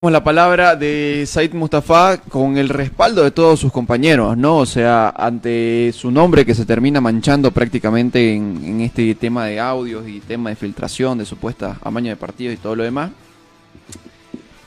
Con 0.00 0.12
la 0.12 0.22
palabra 0.22 0.76
de 0.76 1.24
Said 1.26 1.54
Mustafa 1.54 2.18
con 2.18 2.56
el 2.56 2.68
respaldo 2.68 3.24
de 3.24 3.32
todos 3.32 3.58
sus 3.58 3.72
compañeros, 3.72 4.36
¿no? 4.36 4.58
O 4.58 4.66
sea, 4.66 5.08
ante 5.08 5.90
su 5.92 6.12
nombre 6.12 6.46
que 6.46 6.54
se 6.54 6.64
termina 6.64 7.00
manchando 7.00 7.50
prácticamente 7.50 8.32
en, 8.32 8.64
en 8.64 8.80
este 8.82 9.12
tema 9.16 9.46
de 9.46 9.58
audios 9.58 10.06
y 10.06 10.20
tema 10.20 10.50
de 10.50 10.56
filtración, 10.56 11.18
de 11.18 11.24
supuesta 11.24 11.78
amaño 11.82 12.10
de 12.10 12.16
partidos 12.16 12.54
y 12.54 12.58
todo 12.58 12.76
lo 12.76 12.84
demás. 12.84 13.10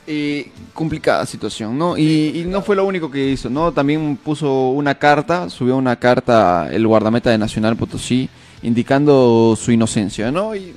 Eh, 0.04 0.50
complicada 0.74 1.24
situación, 1.26 1.78
¿no? 1.78 1.96
Y, 1.96 2.40
y 2.40 2.44
no 2.44 2.60
fue 2.62 2.74
lo 2.74 2.84
único 2.84 3.08
que 3.08 3.30
hizo, 3.30 3.48
¿no? 3.48 3.70
También 3.70 4.16
puso 4.16 4.70
una 4.70 4.96
carta, 4.96 5.48
subió 5.48 5.76
una 5.76 5.94
carta 5.94 6.68
el 6.72 6.84
guardameta 6.88 7.30
de 7.30 7.38
Nacional 7.38 7.76
Potosí 7.76 8.28
indicando 8.62 9.56
su 9.60 9.70
inocencia, 9.70 10.32
¿no? 10.32 10.56
Y, 10.56 10.72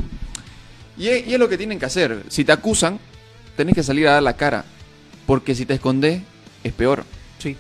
y 0.98 1.08
es, 1.08 1.28
y 1.28 1.34
es 1.34 1.40
lo 1.40 1.50
que 1.50 1.58
tienen 1.58 1.80
que 1.80 1.86
hacer. 1.86 2.24
Si 2.28 2.46
te 2.46 2.52
acusan, 2.52 3.00
tenés 3.58 3.74
que 3.74 3.82
salir 3.84 4.08
a 4.08 4.14
dar 4.14 4.24
la 4.24 4.34
cara. 4.36 4.64
Porque 5.26 5.56
si 5.56 5.66
te 5.66 5.74
escondes, 5.74 6.22
es 6.64 6.74
peor. 6.74 7.04
Sí. 7.40 7.58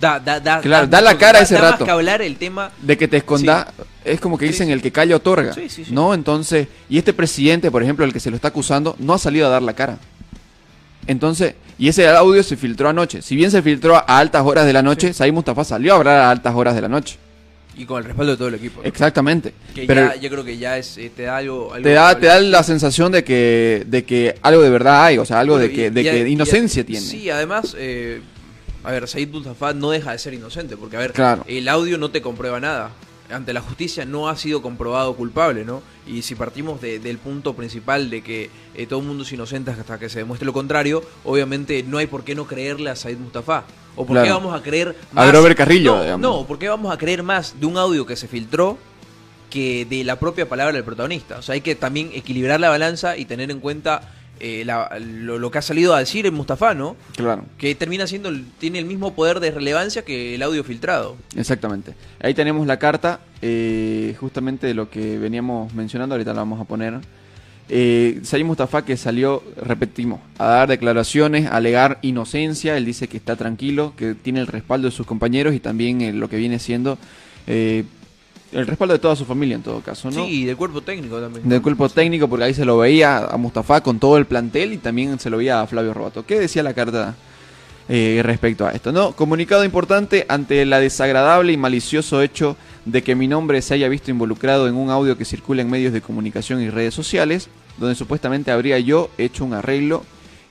Da, 0.00 0.18
da, 0.18 0.40
da, 0.40 0.60
Claro, 0.60 0.88
da 0.88 1.00
la 1.00 1.16
cara 1.16 1.38
ese 1.40 1.54
da 1.54 1.60
más 1.60 1.70
rato. 1.72 1.84
que 1.84 1.90
hablar 1.92 2.20
el 2.22 2.36
tema 2.36 2.72
De 2.82 2.98
que 2.98 3.06
te 3.06 3.18
escondas, 3.18 3.66
es 4.04 4.20
como 4.20 4.36
que 4.36 4.46
dicen 4.46 4.66
sí. 4.66 4.72
el 4.72 4.82
que 4.82 4.90
calla 4.90 5.14
otorga. 5.14 5.54
Sí, 5.54 5.68
sí, 5.68 5.84
sí. 5.84 5.92
¿No? 5.92 6.12
Entonces, 6.12 6.66
y 6.88 6.98
este 6.98 7.12
presidente, 7.12 7.70
por 7.70 7.84
ejemplo, 7.84 8.04
el 8.04 8.12
que 8.12 8.18
se 8.18 8.30
lo 8.30 8.36
está 8.36 8.48
acusando, 8.48 8.96
no 8.98 9.14
ha 9.14 9.18
salido 9.18 9.46
a 9.46 9.50
dar 9.50 9.62
la 9.62 9.74
cara. 9.74 9.98
Entonces, 11.06 11.54
y 11.78 11.88
ese 11.88 12.06
audio 12.08 12.42
se 12.42 12.56
filtró 12.56 12.88
anoche. 12.88 13.20
Si 13.22 13.36
bien 13.36 13.50
se 13.50 13.62
filtró 13.62 13.96
a 13.96 14.00
altas 14.18 14.42
horas 14.44 14.64
de 14.66 14.72
la 14.72 14.82
noche, 14.82 15.12
Said 15.12 15.32
Mustafa 15.32 15.64
salió 15.64 15.92
a 15.94 15.96
hablar 15.96 16.18
a 16.20 16.30
altas 16.30 16.54
horas 16.54 16.74
de 16.74 16.80
la 16.80 16.88
noche. 16.88 17.18
y 17.76 17.86
con 17.86 17.98
el 17.98 18.04
respaldo 18.04 18.30
de 18.32 18.38
todo 18.38 18.46
el 18.48 18.54
equipo. 18.54 18.80
¿no? 18.82 18.86
Exactamente. 18.88 19.52
Que 19.74 19.84
Pero 19.84 20.02
ya, 20.02 20.14
yo 20.14 20.30
creo 20.30 20.44
que 20.44 20.56
ya 20.58 20.78
es, 20.78 20.96
eh, 20.96 21.10
te 21.14 21.24
da 21.24 21.38
algo, 21.38 21.74
algo 21.74 21.82
te 21.82 21.92
da, 21.92 22.16
te 22.16 22.26
da 22.26 22.38
la 22.40 22.62
sensación 22.62 23.10
de 23.10 23.24
que, 23.24 23.82
de 23.88 24.04
que 24.04 24.36
algo 24.42 24.62
de 24.62 24.70
verdad 24.70 25.04
hay, 25.06 25.18
o 25.18 25.24
sea, 25.24 25.40
algo 25.40 25.54
Bueno, 25.54 25.66
de 25.68 25.74
que, 25.74 25.86
y- 25.86 25.90
de 25.90 26.00
y- 26.00 26.04
que 26.04 26.28
y- 26.28 26.32
inocencia 26.34 26.84
tiene. 26.86 27.04
Sí, 27.04 27.28
además, 27.30 27.74
eh, 27.76 28.20
a 28.84 28.92
ver, 28.92 29.08
Said 29.08 29.28
Mustafa 29.28 29.72
no 29.74 29.90
deja 29.90 30.12
de 30.12 30.18
ser 30.20 30.34
inocente, 30.34 30.76
porque 30.76 30.96
a 30.96 31.00
ver, 31.00 31.12
Claro. 31.12 31.44
el 31.48 31.68
audio 31.68 31.98
no 31.98 32.10
te 32.12 32.22
comprueba 32.22 32.60
nada. 32.60 32.90
Ante 33.30 33.52
la 33.54 33.60
justicia 33.62 34.04
no 34.04 34.28
ha 34.28 34.36
sido 34.36 34.60
comprobado 34.60 35.14
culpable, 35.16 35.64
¿no? 35.64 35.82
Y 36.06 36.22
si 36.22 36.34
partimos 36.34 36.80
de- 36.82 36.98
del 36.98 37.16
punto 37.18 37.54
principal 37.54 38.10
de 38.10 38.22
que 38.22 38.50
eh, 38.74 38.86
todo 38.86 39.00
el 39.00 39.06
mundo 39.06 39.22
es 39.24 39.32
inocente 39.32 39.70
hasta 39.70 39.98
que 39.98 40.08
se 40.10 40.18
demuestre 40.18 40.44
lo 40.44 40.52
contrario, 40.52 41.02
obviamente 41.24 41.82
no 41.82 41.96
hay 41.98 42.06
por 42.06 42.22
qué 42.24 42.34
no 42.34 42.46
creerle 42.46 42.90
a 42.90 42.96
Said 42.96 43.16
Mustafa. 43.18 43.64
¿O 43.96 44.04
por 44.04 44.22
qué 44.22 44.28
vamos 44.30 44.52
a 44.54 44.62
creer 44.62 44.94
A 45.14 45.24
Grover 45.26 45.54
Carrillo, 45.54 45.94
No, 45.96 46.02
digamos. 46.02 46.20
no, 46.20 46.46
¿por 46.46 46.58
qué 46.58 46.68
vamos 46.68 46.92
a 46.92 46.98
creer 46.98 47.22
más 47.22 47.58
de 47.60 47.64
un 47.66 47.78
audio 47.78 48.04
que 48.04 48.16
se 48.16 48.26
filtró 48.28 48.76
que 49.50 49.86
de 49.88 50.02
la 50.04 50.18
propia 50.18 50.48
palabra 50.48 50.74
del 50.74 50.84
protagonista? 50.84 51.38
O 51.38 51.42
sea, 51.42 51.54
hay 51.54 51.60
que 51.60 51.74
también 51.76 52.10
equilibrar 52.12 52.58
la 52.60 52.68
balanza 52.70 53.16
y 53.16 53.24
tener 53.24 53.50
en 53.50 53.60
cuenta 53.60 54.12
eh, 54.40 54.62
la- 54.64 54.90
lo, 55.00 55.38
lo 55.38 55.50
que 55.50 55.58
ha 55.58 55.62
salido 55.62 55.94
a 55.94 55.98
decir 56.00 56.26
en 56.26 56.34
Mustafa, 56.34 56.74
¿no? 56.74 56.96
Claro. 57.16 57.44
Que 57.58 57.74
termina 57.74 58.06
siendo, 58.06 58.30
tiene 58.58 58.78
el 58.78 58.84
mismo 58.84 59.14
poder 59.14 59.40
de 59.40 59.50
relevancia 59.50 60.02
que 60.04 60.34
el 60.34 60.42
audio 60.42 60.64
filtrado. 60.64 61.16
Exactamente. 61.36 61.94
Ahí 62.20 62.34
tenemos 62.34 62.66
la 62.66 62.78
carta, 62.78 63.20
eh, 63.42 64.14
justamente 64.18 64.66
de 64.66 64.74
lo 64.74 64.90
que 64.90 65.18
veníamos 65.18 65.72
mencionando, 65.74 66.14
ahorita 66.14 66.32
la 66.32 66.40
vamos 66.40 66.60
a 66.60 66.64
poner. 66.64 67.00
Eh, 67.70 68.20
Said 68.24 68.44
Mustafa 68.44 68.84
que 68.84 68.96
salió, 68.98 69.42
repetimos, 69.56 70.20
a 70.36 70.46
dar 70.46 70.68
declaraciones, 70.68 71.46
a 71.46 71.56
alegar 71.56 71.98
inocencia, 72.02 72.76
él 72.76 72.84
dice 72.84 73.08
que 73.08 73.16
está 73.16 73.36
tranquilo, 73.36 73.94
que 73.96 74.14
tiene 74.14 74.40
el 74.40 74.46
respaldo 74.46 74.86
de 74.88 74.92
sus 74.92 75.06
compañeros 75.06 75.54
y 75.54 75.60
también 75.60 76.02
eh, 76.02 76.12
lo 76.12 76.28
que 76.28 76.36
viene 76.36 76.58
siendo 76.58 76.98
el 78.54 78.66
respaldo 78.66 78.94
de 78.94 79.00
toda 79.00 79.16
su 79.16 79.24
familia 79.24 79.56
en 79.56 79.62
todo 79.62 79.80
caso, 79.80 80.10
¿no? 80.10 80.24
Sí, 80.24 80.42
y 80.42 80.44
del 80.44 80.56
cuerpo 80.56 80.80
técnico 80.80 81.20
también. 81.20 81.48
Del 81.48 81.60
cuerpo 81.60 81.88
técnico, 81.88 82.28
porque 82.28 82.44
ahí 82.44 82.54
se 82.54 82.64
lo 82.64 82.78
veía 82.78 83.18
a 83.18 83.36
Mustafa 83.36 83.82
con 83.82 83.98
todo 83.98 84.16
el 84.16 84.26
plantel 84.26 84.72
y 84.72 84.78
también 84.78 85.18
se 85.18 85.28
lo 85.28 85.38
veía 85.38 85.60
a 85.60 85.66
Flavio 85.66 85.92
Robato. 85.92 86.24
¿Qué 86.24 86.38
decía 86.38 86.62
la 86.62 86.72
carta 86.72 87.16
eh, 87.88 88.20
respecto 88.24 88.66
a 88.66 88.70
esto? 88.70 88.92
No, 88.92 89.12
comunicado 89.12 89.64
importante 89.64 90.24
ante 90.28 90.64
la 90.64 90.78
desagradable 90.78 91.52
y 91.52 91.56
malicioso 91.56 92.22
hecho 92.22 92.56
de 92.84 93.02
que 93.02 93.16
mi 93.16 93.26
nombre 93.26 93.60
se 93.60 93.74
haya 93.74 93.88
visto 93.88 94.10
involucrado 94.10 94.68
en 94.68 94.76
un 94.76 94.90
audio 94.90 95.18
que 95.18 95.24
circula 95.24 95.62
en 95.62 95.70
medios 95.70 95.92
de 95.92 96.00
comunicación 96.00 96.62
y 96.62 96.70
redes 96.70 96.94
sociales, 96.94 97.48
donde 97.76 97.96
supuestamente 97.96 98.52
habría 98.52 98.78
yo 98.78 99.10
hecho 99.18 99.44
un 99.44 99.54
arreglo 99.54 100.04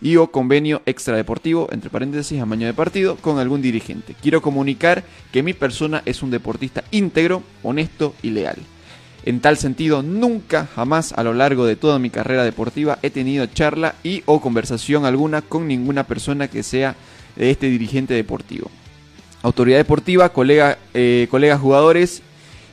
y 0.04 0.18
o 0.18 0.28
convenio 0.28 0.82
extradeportivo, 0.86 1.70
entre 1.72 1.90
paréntesis, 1.90 2.40
amaño 2.40 2.68
de 2.68 2.74
partido, 2.74 3.16
con 3.16 3.40
algún 3.40 3.62
dirigente. 3.62 4.16
Quiero 4.22 4.42
comunicar 4.42 5.04
que 5.32 5.42
mi 5.42 5.54
persona 5.54 6.04
es 6.06 6.22
un 6.22 6.30
deportista 6.30 6.84
íntegro, 6.92 7.42
honesto 7.64 8.14
y 8.22 8.32
leal. 8.32 8.58
En 9.26 9.40
tal 9.40 9.56
sentido, 9.56 10.04
nunca 10.04 10.68
jamás 10.76 11.14
a 11.14 11.24
lo 11.24 11.34
largo 11.34 11.66
de 11.66 11.78
toda 11.78 12.00
mi 12.00 12.10
carrera 12.10 12.44
deportiva 12.44 13.00
he 13.02 13.10
tenido 13.10 13.46
charla 13.46 13.96
y 14.04 14.22
o 14.26 14.42
conversación 14.42 15.06
alguna 15.06 15.42
con 15.42 15.70
ninguna 15.70 16.04
persona 16.04 16.50
que 16.50 16.64
sea 16.64 16.98
este 17.38 17.68
dirigente 17.68 18.14
deportivo. 18.14 18.70
Autoridad 19.42 19.78
deportiva, 19.78 20.30
colega, 20.30 20.78
eh, 20.94 21.28
colegas 21.32 21.62
jugadores 21.62 22.22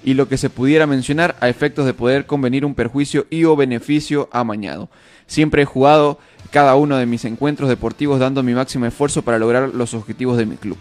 y 0.03 0.15
lo 0.15 0.29
que 0.29 0.39
se 0.39 0.51
pudiera 0.51 0.89
mencionar 0.89 1.37
a 1.41 1.49
efectos 1.49 1.87
de 1.87 1.95
poder 1.95 2.27
convenir 2.27 2.65
un 2.65 2.75
perjuicio 2.75 3.27
y 3.31 3.45
o 3.45 3.55
beneficio 3.55 4.29
amañado. 4.33 4.89
Siempre 5.27 5.63
he 5.63 5.67
jugado 5.67 6.19
cada 6.51 6.75
uno 6.77 6.97
de 6.97 7.07
mis 7.07 7.25
encuentros 7.25 7.69
deportivos 7.69 8.19
dando 8.21 8.43
mi 8.43 8.55
máximo 8.55 8.87
esfuerzo 8.87 9.23
para 9.23 9.39
lograr 9.39 9.71
los 9.75 9.95
objetivos 9.95 10.37
de 10.37 10.47
mi 10.47 10.57
club. 10.57 10.77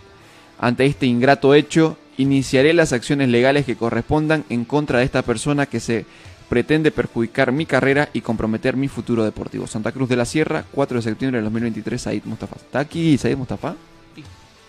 Ante 0.59 0.85
este 0.85 1.05
ingrato 1.05 1.53
hecho, 1.53 1.97
iniciaré 2.17 2.73
las 2.73 2.91
acciones 2.93 3.29
legales 3.29 3.65
que 3.65 3.75
correspondan 3.75 4.43
en 4.49 4.65
contra 4.65 4.99
de 4.99 5.05
esta 5.05 5.21
persona 5.21 5.65
que 5.67 5.79
se 5.79 6.05
pretende 6.49 6.91
perjudicar 6.91 7.51
mi 7.51 7.65
carrera 7.65 8.09
y 8.11 8.21
comprometer 8.21 8.75
mi 8.75 8.87
futuro 8.87 9.23
deportivo. 9.23 9.67
Santa 9.67 9.91
Cruz 9.91 10.09
de 10.09 10.15
la 10.15 10.25
Sierra, 10.25 10.65
4 10.71 10.97
de 10.97 11.01
septiembre 11.03 11.37
del 11.37 11.45
2023, 11.45 12.01
Said 12.01 12.23
Mustafa. 12.25 12.55
¿Está 12.55 12.79
aquí 12.79 13.17
Said 13.17 13.37
Mustafa? 13.37 13.75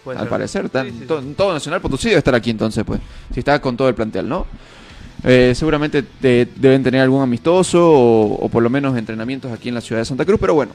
Puede 0.05 0.19
Al 0.19 0.25
ser. 0.25 0.31
parecer, 0.31 0.65
está 0.67 0.83
Sí, 0.83 0.89
en 0.89 0.99
sí, 1.01 1.05
to- 1.07 1.21
sí. 1.21 1.27
en 1.29 1.35
todo 1.35 1.53
Nacional 1.53 1.81
Potosí 1.81 2.09
debe 2.09 2.19
estar 2.19 2.35
aquí 2.35 2.51
entonces, 2.51 2.85
pues. 2.85 3.01
Si 3.35 3.41
está 3.41 3.61
con 3.61 3.77
todo 3.77 3.89
el 3.89 3.95
plantel, 3.95 4.29
¿no? 4.29 4.47
Eh, 5.25 5.53
seguramente 5.55 6.03
de- 6.21 6.49
deben 6.57 6.83
tener 6.83 7.01
algún 7.03 7.23
amistoso 7.23 7.91
o, 7.91 8.35
o 8.45 8.49
por 8.49 8.63
lo 8.63 8.71
menos 8.71 8.97
entrenamientos 8.97 9.53
aquí 9.53 9.69
en 9.69 9.75
la 9.75 9.81
ciudad 9.81 10.01
de 10.01 10.07
Santa 10.07 10.25
Cruz, 10.25 10.39
pero 10.41 10.55
bueno. 10.55 10.73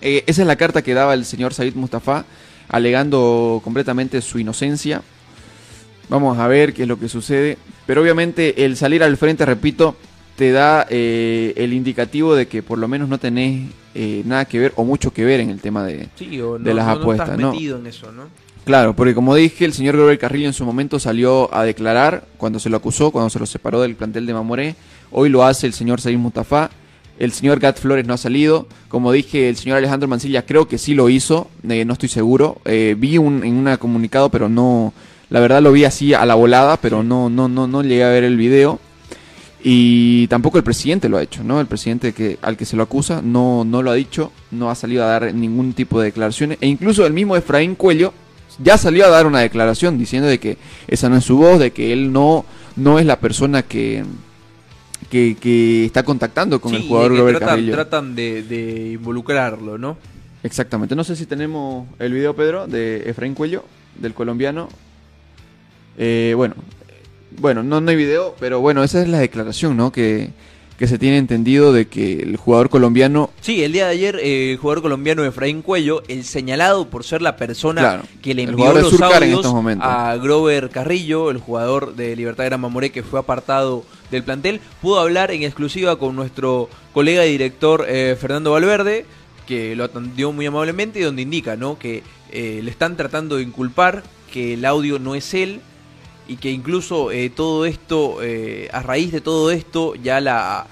Eh, 0.00 0.24
esa 0.26 0.42
es 0.42 0.48
la 0.48 0.56
carta 0.56 0.82
que 0.82 0.94
daba 0.94 1.12
el 1.14 1.24
señor 1.24 1.52
Said 1.54 1.74
Mustafa, 1.74 2.24
alegando 2.68 3.60
completamente 3.64 4.20
su 4.22 4.38
inocencia. 4.38 5.02
Vamos 6.08 6.38
a 6.38 6.46
ver 6.48 6.72
qué 6.72 6.82
es 6.82 6.88
lo 6.88 6.98
que 6.98 7.08
sucede. 7.08 7.58
Pero 7.86 8.00
obviamente 8.02 8.64
el 8.64 8.76
salir 8.76 9.02
al 9.02 9.16
frente, 9.16 9.44
repito, 9.44 9.96
te 10.36 10.52
da 10.52 10.86
eh, 10.88 11.52
el 11.56 11.72
indicativo 11.72 12.34
de 12.34 12.46
que 12.46 12.62
por 12.62 12.78
lo 12.78 12.86
menos 12.88 13.08
no 13.08 13.18
tenés 13.18 13.70
eh, 13.94 14.22
nada 14.24 14.44
que 14.44 14.58
ver 14.60 14.72
o 14.76 14.84
mucho 14.84 15.12
que 15.12 15.24
ver 15.24 15.40
en 15.40 15.50
el 15.50 15.60
tema 15.60 15.84
de, 15.84 16.08
Sí, 16.16 16.40
o 16.40 16.58
no, 16.58 16.64
de 16.64 16.74
las 16.74 16.86
no- 16.86 16.94
no 16.94 17.00
apuestas, 17.00 17.28
estás 17.30 17.40
¿no? 17.40 17.52
metido 17.52 17.78
en 17.78 17.86
eso, 17.88 18.12
¿no? 18.12 18.28
Claro, 18.68 18.94
porque 18.94 19.14
como 19.14 19.34
dije, 19.34 19.64
el 19.64 19.72
señor 19.72 19.96
Grover 19.96 20.18
Carrillo 20.18 20.46
en 20.46 20.52
su 20.52 20.62
momento 20.66 20.98
salió 20.98 21.48
a 21.54 21.64
declarar 21.64 22.26
cuando 22.36 22.58
se 22.58 22.68
lo 22.68 22.76
acusó, 22.76 23.10
cuando 23.10 23.30
se 23.30 23.38
lo 23.38 23.46
separó 23.46 23.80
del 23.80 23.94
plantel 23.94 24.26
de 24.26 24.34
Mamoré. 24.34 24.74
Hoy 25.10 25.30
lo 25.30 25.42
hace 25.42 25.66
el 25.66 25.72
señor 25.72 26.02
Said 26.02 26.18
Mustafa. 26.18 26.68
El 27.18 27.32
señor 27.32 27.60
Gat 27.60 27.78
Flores 27.78 28.06
no 28.06 28.12
ha 28.12 28.18
salido. 28.18 28.66
Como 28.90 29.10
dije, 29.10 29.48
el 29.48 29.56
señor 29.56 29.78
Alejandro 29.78 30.06
Mancilla 30.06 30.44
creo 30.44 30.68
que 30.68 30.76
sí 30.76 30.92
lo 30.92 31.08
hizo. 31.08 31.48
eh, 31.66 31.86
no 31.86 31.94
estoy 31.94 32.10
seguro. 32.10 32.60
Eh, 32.66 32.94
vi 32.98 33.16
un, 33.16 33.42
en 33.42 33.54
un 33.54 33.74
comunicado, 33.78 34.28
pero 34.28 34.50
no. 34.50 34.92
La 35.30 35.40
verdad 35.40 35.62
lo 35.62 35.72
vi 35.72 35.84
así 35.84 36.12
a 36.12 36.26
la 36.26 36.34
volada, 36.34 36.76
pero 36.76 37.02
no, 37.02 37.30
no, 37.30 37.48
no, 37.48 37.66
no 37.66 37.82
llegué 37.82 38.04
a 38.04 38.10
ver 38.10 38.24
el 38.24 38.36
video. 38.36 38.80
Y 39.64 40.26
tampoco 40.26 40.58
el 40.58 40.64
presidente 40.64 41.08
lo 41.08 41.16
ha 41.16 41.22
hecho, 41.22 41.42
¿no? 41.42 41.58
El 41.62 41.68
presidente 41.68 42.12
que, 42.12 42.38
al 42.42 42.58
que 42.58 42.66
se 42.66 42.76
lo 42.76 42.82
acusa 42.82 43.22
no, 43.22 43.64
no 43.64 43.82
lo 43.82 43.90
ha 43.90 43.94
dicho, 43.94 44.30
no 44.50 44.70
ha 44.70 44.74
salido 44.74 45.04
a 45.04 45.06
dar 45.06 45.32
ningún 45.32 45.72
tipo 45.72 46.00
de 46.00 46.08
declaraciones. 46.08 46.58
E 46.60 46.66
incluso 46.66 47.06
el 47.06 47.14
mismo 47.14 47.34
Efraín 47.34 47.74
Cuello 47.74 48.12
ya 48.58 48.78
salió 48.78 49.04
a 49.06 49.08
dar 49.08 49.26
una 49.26 49.40
declaración 49.40 49.98
diciendo 49.98 50.28
de 50.28 50.38
que 50.38 50.58
esa 50.86 51.08
no 51.08 51.16
es 51.16 51.24
su 51.24 51.36
voz, 51.36 51.58
de 51.58 51.70
que 51.70 51.92
él 51.92 52.12
no, 52.12 52.44
no 52.76 52.98
es 52.98 53.06
la 53.06 53.18
persona 53.20 53.62
que, 53.62 54.04
que, 55.10 55.36
que 55.40 55.84
está 55.84 56.02
contactando 56.02 56.60
con 56.60 56.72
Sí, 56.72 56.76
el 56.78 56.82
jugador 56.88 57.16
Robert 57.16 57.38
tratan, 57.38 57.48
Carrillo. 57.56 57.72
tratan 57.72 58.14
de, 58.14 58.42
de 58.42 58.92
involucrarlo, 58.92 59.78
¿no? 59.78 59.96
Exactamente. 60.42 60.94
No 60.94 61.04
sé 61.04 61.16
si 61.16 61.26
tenemos 61.26 61.86
el 61.98 62.12
video, 62.12 62.34
Pedro, 62.34 62.66
de 62.66 63.08
Efraín 63.10 63.34
Cuello, 63.34 63.64
del 63.96 64.14
colombiano. 64.14 64.68
Eh, 65.96 66.32
bueno, 66.36 66.54
bueno, 67.38 67.62
no, 67.62 67.80
no 67.80 67.90
hay 67.90 67.96
video, 67.96 68.36
pero 68.38 68.60
bueno, 68.60 68.82
esa 68.84 69.02
es 69.02 69.08
la 69.08 69.18
declaración, 69.18 69.76
¿no? 69.76 69.90
Que, 69.92 70.30
que 70.78 70.86
se 70.86 70.96
tiene 70.96 71.18
entendido 71.18 71.72
de 71.72 71.88
que 71.88 72.20
el 72.20 72.36
jugador 72.36 72.70
colombiano 72.70 73.30
Sí, 73.40 73.64
el 73.64 73.72
día 73.72 73.86
de 73.86 73.92
ayer 73.92 74.16
eh, 74.22 74.52
el 74.52 74.58
jugador 74.58 74.82
colombiano 74.82 75.24
Efraín 75.24 75.60
Cuello, 75.60 76.04
el 76.06 76.24
señalado 76.24 76.88
por 76.88 77.02
ser 77.02 77.20
la 77.20 77.36
persona 77.36 77.80
Claro, 77.80 78.02
que 78.22 78.32
le 78.32 78.44
envió 78.44 78.72
los 78.72 78.92
en 78.92 79.02
audios 79.02 79.44
estos 79.44 79.54
a 79.80 80.16
Grover 80.16 80.70
Carrillo, 80.70 81.30
el 81.30 81.38
jugador 81.38 81.96
de 81.96 82.14
Libertad 82.14 82.44
Gran 82.44 82.60
Mamoré 82.60 82.90
que 82.90 83.02
fue 83.02 83.18
apartado 83.18 83.84
del 84.12 84.22
plantel, 84.22 84.60
pudo 84.80 85.00
hablar 85.00 85.32
en 85.32 85.42
exclusiva 85.42 85.98
con 85.98 86.14
nuestro 86.14 86.68
colega 86.94 87.26
y 87.26 87.32
director 87.32 87.84
eh, 87.88 88.16
Fernando 88.18 88.52
Valverde, 88.52 89.04
que 89.46 89.74
lo 89.74 89.84
atendió 89.84 90.30
muy 90.32 90.46
amablemente 90.46 91.00
y 91.00 91.02
donde 91.02 91.22
indica, 91.22 91.56
¿no? 91.56 91.78
Que 91.78 92.04
eh, 92.30 92.60
le 92.62 92.70
están 92.70 92.96
tratando 92.96 93.36
de 93.36 93.42
inculpar 93.42 94.04
que 94.32 94.54
el 94.54 94.64
audio 94.64 94.98
no 95.00 95.16
es 95.16 95.34
él 95.34 95.60
y 96.28 96.36
que 96.36 96.50
incluso 96.50 97.10
eh, 97.10 97.30
todo 97.30 97.64
esto, 97.64 98.18
eh, 98.22 98.68
a 98.72 98.82
raíz 98.82 99.10
de 99.10 99.20
todo 99.20 99.50
esto, 99.50 99.94
ya 99.96 100.20
la, 100.20 100.66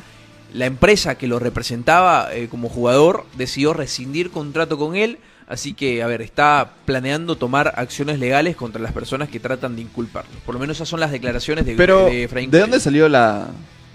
la 0.52 0.66
empresa 0.66 1.16
que 1.16 1.26
lo 1.26 1.38
representaba 1.38 2.28
eh, 2.32 2.48
como 2.48 2.68
jugador 2.68 3.24
decidió 3.36 3.72
rescindir 3.72 4.30
contrato 4.30 4.78
con 4.78 4.94
él. 4.94 5.18
Así 5.48 5.74
que, 5.74 6.02
a 6.02 6.06
ver, 6.08 6.22
está 6.22 6.72
planeando 6.84 7.36
tomar 7.36 7.72
acciones 7.76 8.18
legales 8.18 8.56
contra 8.56 8.82
las 8.82 8.92
personas 8.92 9.28
que 9.28 9.38
tratan 9.38 9.76
de 9.76 9.82
inculparlo. 9.82 10.30
Por 10.44 10.54
lo 10.54 10.60
menos 10.60 10.76
esas 10.76 10.88
son 10.88 10.98
las 10.98 11.12
declaraciones 11.12 11.64
de, 11.64 11.74
Pero, 11.76 12.06
de 12.06 12.24
Efraín 12.24 12.50
¿de 12.50 12.58
Cuello. 12.58 12.64
dónde 12.64 12.80
salió 12.80 13.08
la, 13.08 13.46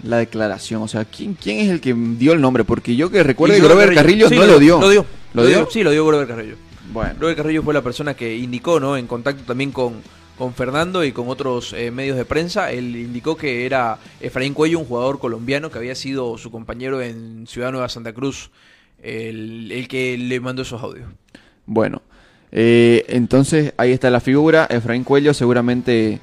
la 0.02 0.16
declaración? 0.16 0.80
O 0.82 0.88
sea, 0.88 1.04
¿quién, 1.04 1.34
¿quién 1.34 1.58
es 1.58 1.68
el 1.68 1.80
que 1.82 1.94
dio 1.94 2.32
el 2.32 2.40
nombre? 2.40 2.64
Porque 2.64 2.96
yo 2.96 3.10
que 3.10 3.22
recuerdo 3.22 3.54
que 3.54 3.60
Grover 3.60 3.94
Carrillo 3.94 4.28
Sí, 4.30 4.36
no 4.36 4.46
lo 4.46 4.58
dio. 4.58 4.80
Lo 4.80 4.88
dio. 4.88 5.06
¿Lo 5.34 5.44
dio? 5.44 5.68
Sí, 5.70 5.82
lo 5.82 5.90
dio 5.90 6.06
Grover 6.06 6.26
Carrillo. 6.26 6.56
Bueno. 6.90 7.14
Grover 7.18 7.36
Carrillo 7.36 7.62
fue 7.62 7.74
la 7.74 7.82
persona 7.82 8.14
que 8.14 8.34
indicó, 8.34 8.80
¿no? 8.80 8.96
En 8.96 9.06
contacto 9.06 9.42
también 9.44 9.72
con, 9.72 10.00
con 10.38 10.54
Fernando 10.54 11.04
y 11.04 11.12
con 11.12 11.28
otros 11.28 11.72
eh, 11.72 11.90
medios 11.90 12.16
de 12.16 12.24
prensa. 12.24 12.70
Él 12.72 12.96
indicó 12.96 13.36
que 13.36 13.66
era 13.66 13.98
Efraín 14.20 14.54
Cuello, 14.54 14.78
un 14.78 14.86
jugador 14.86 15.18
colombiano 15.18 15.70
que 15.70 15.78
había 15.78 15.94
sido 15.94 16.36
su 16.38 16.50
compañero 16.50 17.00
en 17.02 17.46
Ciudad 17.46 17.70
Nueva 17.72 17.88
Santa 17.88 18.12
Cruz, 18.12 18.50
el, 19.02 19.70
el 19.72 19.88
que 19.88 20.16
le 20.18 20.40
mandó 20.40 20.62
esos 20.62 20.82
audios. 20.82 21.08
Bueno, 21.66 22.02
eh, 22.50 23.04
entonces 23.08 23.72
ahí 23.76 23.92
está 23.92 24.10
la 24.10 24.20
figura. 24.20 24.66
Efraín 24.70 25.04
Cuello 25.04 25.34
seguramente... 25.34 26.20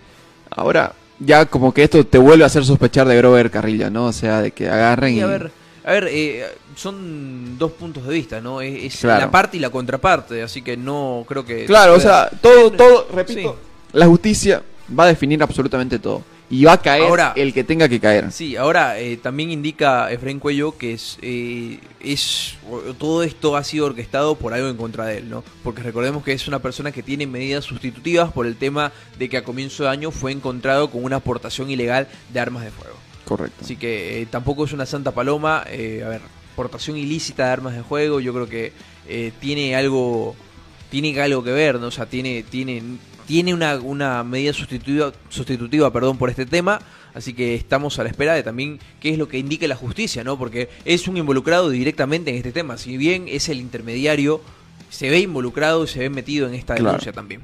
Ahora, 0.52 0.94
ya 1.20 1.46
como 1.46 1.74
que 1.74 1.84
esto 1.84 2.06
te 2.06 2.18
vuelve 2.18 2.44
a 2.44 2.48
hacer 2.48 2.66
sospechar 2.66 3.08
de 3.08 3.16
Grover 3.18 3.52
Carrillo, 3.52 3.90
¿no? 3.90 4.06
O 4.08 4.14
sea, 4.14 4.42
de 4.42 4.52
que 4.52 4.68
agarren 4.68 5.14
Y 5.14 5.18
y... 5.18 5.22
a 5.22 5.28
ver, 5.28 5.52
a 5.86 5.92
ver 5.92 6.08
eh, 6.10 6.46
son 6.76 7.58
dos 7.58 7.72
puntos 7.74 8.06
de 8.08 8.14
vista, 8.14 8.42
¿no? 8.42 8.62
Es, 8.62 8.84
es 8.96 9.00
Claro. 9.02 9.22
la 9.22 9.32
parte 9.32 9.58
y 9.58 9.60
la 9.60 9.70
contraparte, 9.70 10.42
así 10.42 10.62
que 10.62 10.76
no 10.76 11.26
creo 11.28 11.46
que... 11.46 11.66
Claro, 11.66 11.94
o 11.94 12.00
sea, 12.00 12.30
todo, 12.42 12.72
todo, 12.72 13.08
repito, 13.14 13.54
Sí. 13.62 13.69
La 13.94 14.06
justicia 14.08 14.62
va 14.98 15.04
a 15.06 15.08
definir 15.08 15.42
absolutamente 15.44 16.00
todo. 16.00 16.24
Y 16.52 16.64
va 16.66 16.74
a 16.74 16.82
caer 16.82 17.04
Ahora- 17.04 17.34
el 17.36 17.54
que 17.54 17.64
tenga 17.64 17.88
que 17.88 18.00
caer. 18.00 18.32
Sí, 18.32 18.56
ahora 18.56 19.00
eh, 19.00 19.18
también 19.18 19.52
indica 19.52 20.12
Efraín 20.12 20.40
Cuello 20.40 20.76
que 20.76 20.94
es, 20.94 21.20
eh, 21.22 21.80
es 22.00 22.56
todo 22.98 23.22
esto 23.22 23.56
ha 23.56 23.64
sido 23.64 23.86
orquestado 23.86 24.34
por 24.36 24.56
algo 24.56 24.68
en 24.68 24.76
contra 24.76 25.06
de 25.06 25.20
él, 25.20 25.30
¿no? 25.30 25.44
Porque 25.64 25.84
recordemos 25.84 26.24
que 26.24 26.34
es 26.34 26.48
una 26.48 26.58
persona 26.58 26.92
que 26.92 27.04
tiene 27.04 27.28
medidas 27.28 27.66
sustitutivas 27.66 28.32
por 28.32 28.48
el 28.48 28.56
tema 28.56 28.92
de 29.20 29.30
que 29.30 29.38
a 29.38 29.44
comienzo 29.44 29.84
de 29.84 29.90
año 29.90 30.10
fue 30.10 30.32
encontrado 30.32 30.90
con 30.90 31.04
una 31.04 31.18
aportación 31.18 31.70
ilegal 31.70 32.08
de 32.34 32.40
armas 32.40 32.64
de 32.64 32.72
fuego. 32.72 32.96
Correcto. 33.26 33.58
Así 33.64 33.76
que 33.76 34.24
eh, 34.24 34.26
tampoco 34.26 34.66
es 34.66 34.74
una 34.74 34.88
santa 34.88 35.12
paloma. 35.12 35.64
eh, 35.68 36.02
a 36.04 36.10
ver, 36.10 36.22
portación 36.56 36.98
ilícita 36.98 37.46
de 37.46 37.52
armas 37.52 37.76
de 37.76 37.82
juego, 37.84 38.20
yo 38.22 38.34
creo 38.34 38.50
que 38.50 38.74
eh, 39.08 39.32
tiene 39.40 39.76
algo 39.76 40.36
tiene 40.90 41.22
algo 41.22 41.44
que 41.44 41.52
ver, 41.52 41.80
¿no? 41.80 41.88
O 41.88 41.92
sea, 41.92 42.08
tiene, 42.08 42.42
tiene 42.42 42.82
tiene 43.30 43.54
una, 43.54 43.76
una 43.76 44.24
medida 44.24 44.52
sustitutiva, 44.54 45.14
sustitutiva 45.30 45.94
perdón, 45.94 46.18
por 46.18 46.32
este 46.32 46.48
tema, 46.48 46.80
así 47.14 47.36
que 47.36 47.54
estamos 47.54 48.00
a 48.00 48.04
la 48.04 48.10
espera 48.10 48.34
de 48.34 48.42
también 48.42 48.80
qué 49.00 49.12
es 49.12 49.20
lo 49.20 49.28
que 49.28 49.38
indique 49.38 49.68
la 49.68 49.76
justicia, 49.76 50.24
¿no? 50.24 50.36
Porque 50.40 50.68
es 50.84 51.08
un 51.08 51.16
involucrado 51.16 51.70
directamente 51.70 52.32
en 52.32 52.38
este 52.38 52.52
tema, 52.52 52.76
si 52.80 52.98
bien 52.98 53.26
es 53.28 53.48
el 53.48 53.60
intermediario, 53.60 54.42
se 54.90 55.12
ve 55.12 55.20
involucrado 55.20 55.84
y 55.84 55.88
se 55.88 56.00
ve 56.00 56.10
metido 56.10 56.48
en 56.48 56.56
esta 56.56 56.74
Claro. 56.74 56.90
denuncia 56.94 57.14
también. 57.14 57.42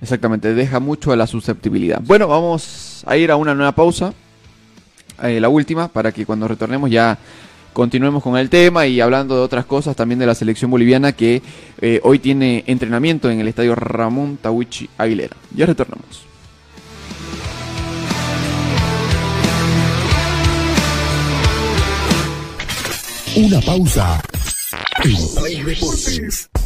Exactamente, 0.00 0.54
deja 0.54 0.78
mucho 0.78 1.10
a 1.10 1.16
la 1.16 1.26
susceptibilidad. 1.26 2.00
Bueno, 2.04 2.28
vamos 2.28 3.02
a 3.04 3.16
ir 3.16 3.32
a 3.32 3.34
una 3.36 3.52
nueva 3.52 3.72
pausa, 3.72 4.14
eh, 5.24 5.40
la 5.40 5.48
última, 5.48 5.88
para 5.88 6.12
que 6.12 6.24
cuando 6.24 6.46
retornemos 6.46 6.88
ya 6.88 7.18
continuemos 7.76 8.22
con 8.22 8.38
el 8.38 8.48
tema 8.48 8.86
y 8.86 9.02
hablando 9.02 9.36
de 9.36 9.42
otras 9.42 9.66
cosas 9.66 9.94
también 9.94 10.18
de 10.18 10.24
la 10.24 10.34
selección 10.34 10.70
boliviana 10.70 11.12
que 11.12 11.42
eh, 11.82 12.00
hoy 12.04 12.18
tiene 12.18 12.64
entrenamiento 12.66 13.30
en 13.30 13.38
el 13.38 13.48
estadio 13.48 13.74
Ramón 13.74 14.38
Tawichi 14.40 14.88
Aguilera. 14.96 15.36
Ya 15.54 15.66
retornamos. 15.66 16.24
Una 23.36 23.60
pausa. 23.60 24.22
En. 25.04 26.65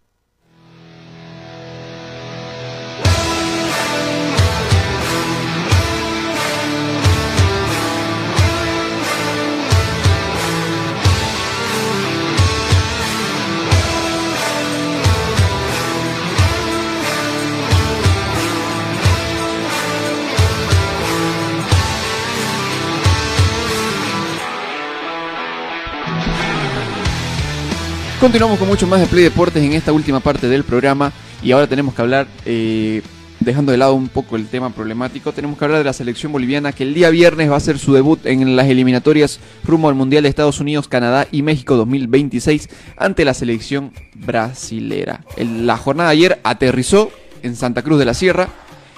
Continuamos 28.21 28.59
con 28.59 28.67
mucho 28.67 28.85
más 28.85 28.99
de 28.99 29.07
Play 29.07 29.23
Deportes 29.23 29.63
en 29.63 29.73
esta 29.73 29.91
última 29.91 30.19
parte 30.19 30.47
del 30.47 30.63
programa 30.63 31.11
y 31.41 31.51
ahora 31.51 31.65
tenemos 31.65 31.95
que 31.95 32.01
hablar, 32.03 32.27
eh, 32.45 33.01
dejando 33.39 33.71
de 33.71 33.79
lado 33.79 33.95
un 33.95 34.09
poco 34.09 34.35
el 34.35 34.45
tema 34.47 34.69
problemático, 34.69 35.31
tenemos 35.31 35.57
que 35.57 35.65
hablar 35.65 35.79
de 35.79 35.85
la 35.85 35.93
selección 35.93 36.31
boliviana 36.31 36.71
que 36.71 36.83
el 36.83 36.93
día 36.93 37.09
viernes 37.09 37.49
va 37.49 37.55
a 37.55 37.57
hacer 37.57 37.79
su 37.79 37.93
debut 37.93 38.23
en 38.27 38.55
las 38.55 38.67
eliminatorias 38.67 39.39
rumbo 39.63 39.89
al 39.89 39.95
Mundial 39.95 40.21
de 40.21 40.29
Estados 40.29 40.59
Unidos, 40.59 40.87
Canadá 40.87 41.27
y 41.31 41.41
México 41.41 41.75
2026 41.77 42.69
ante 42.95 43.25
la 43.25 43.33
selección 43.33 43.91
brasilera. 44.13 45.21
El- 45.35 45.65
la 45.65 45.77
jornada 45.77 46.09
de 46.11 46.15
ayer 46.17 46.39
aterrizó 46.43 47.09
en 47.41 47.55
Santa 47.55 47.81
Cruz 47.81 47.97
de 47.97 48.05
la 48.05 48.13
Sierra 48.13 48.49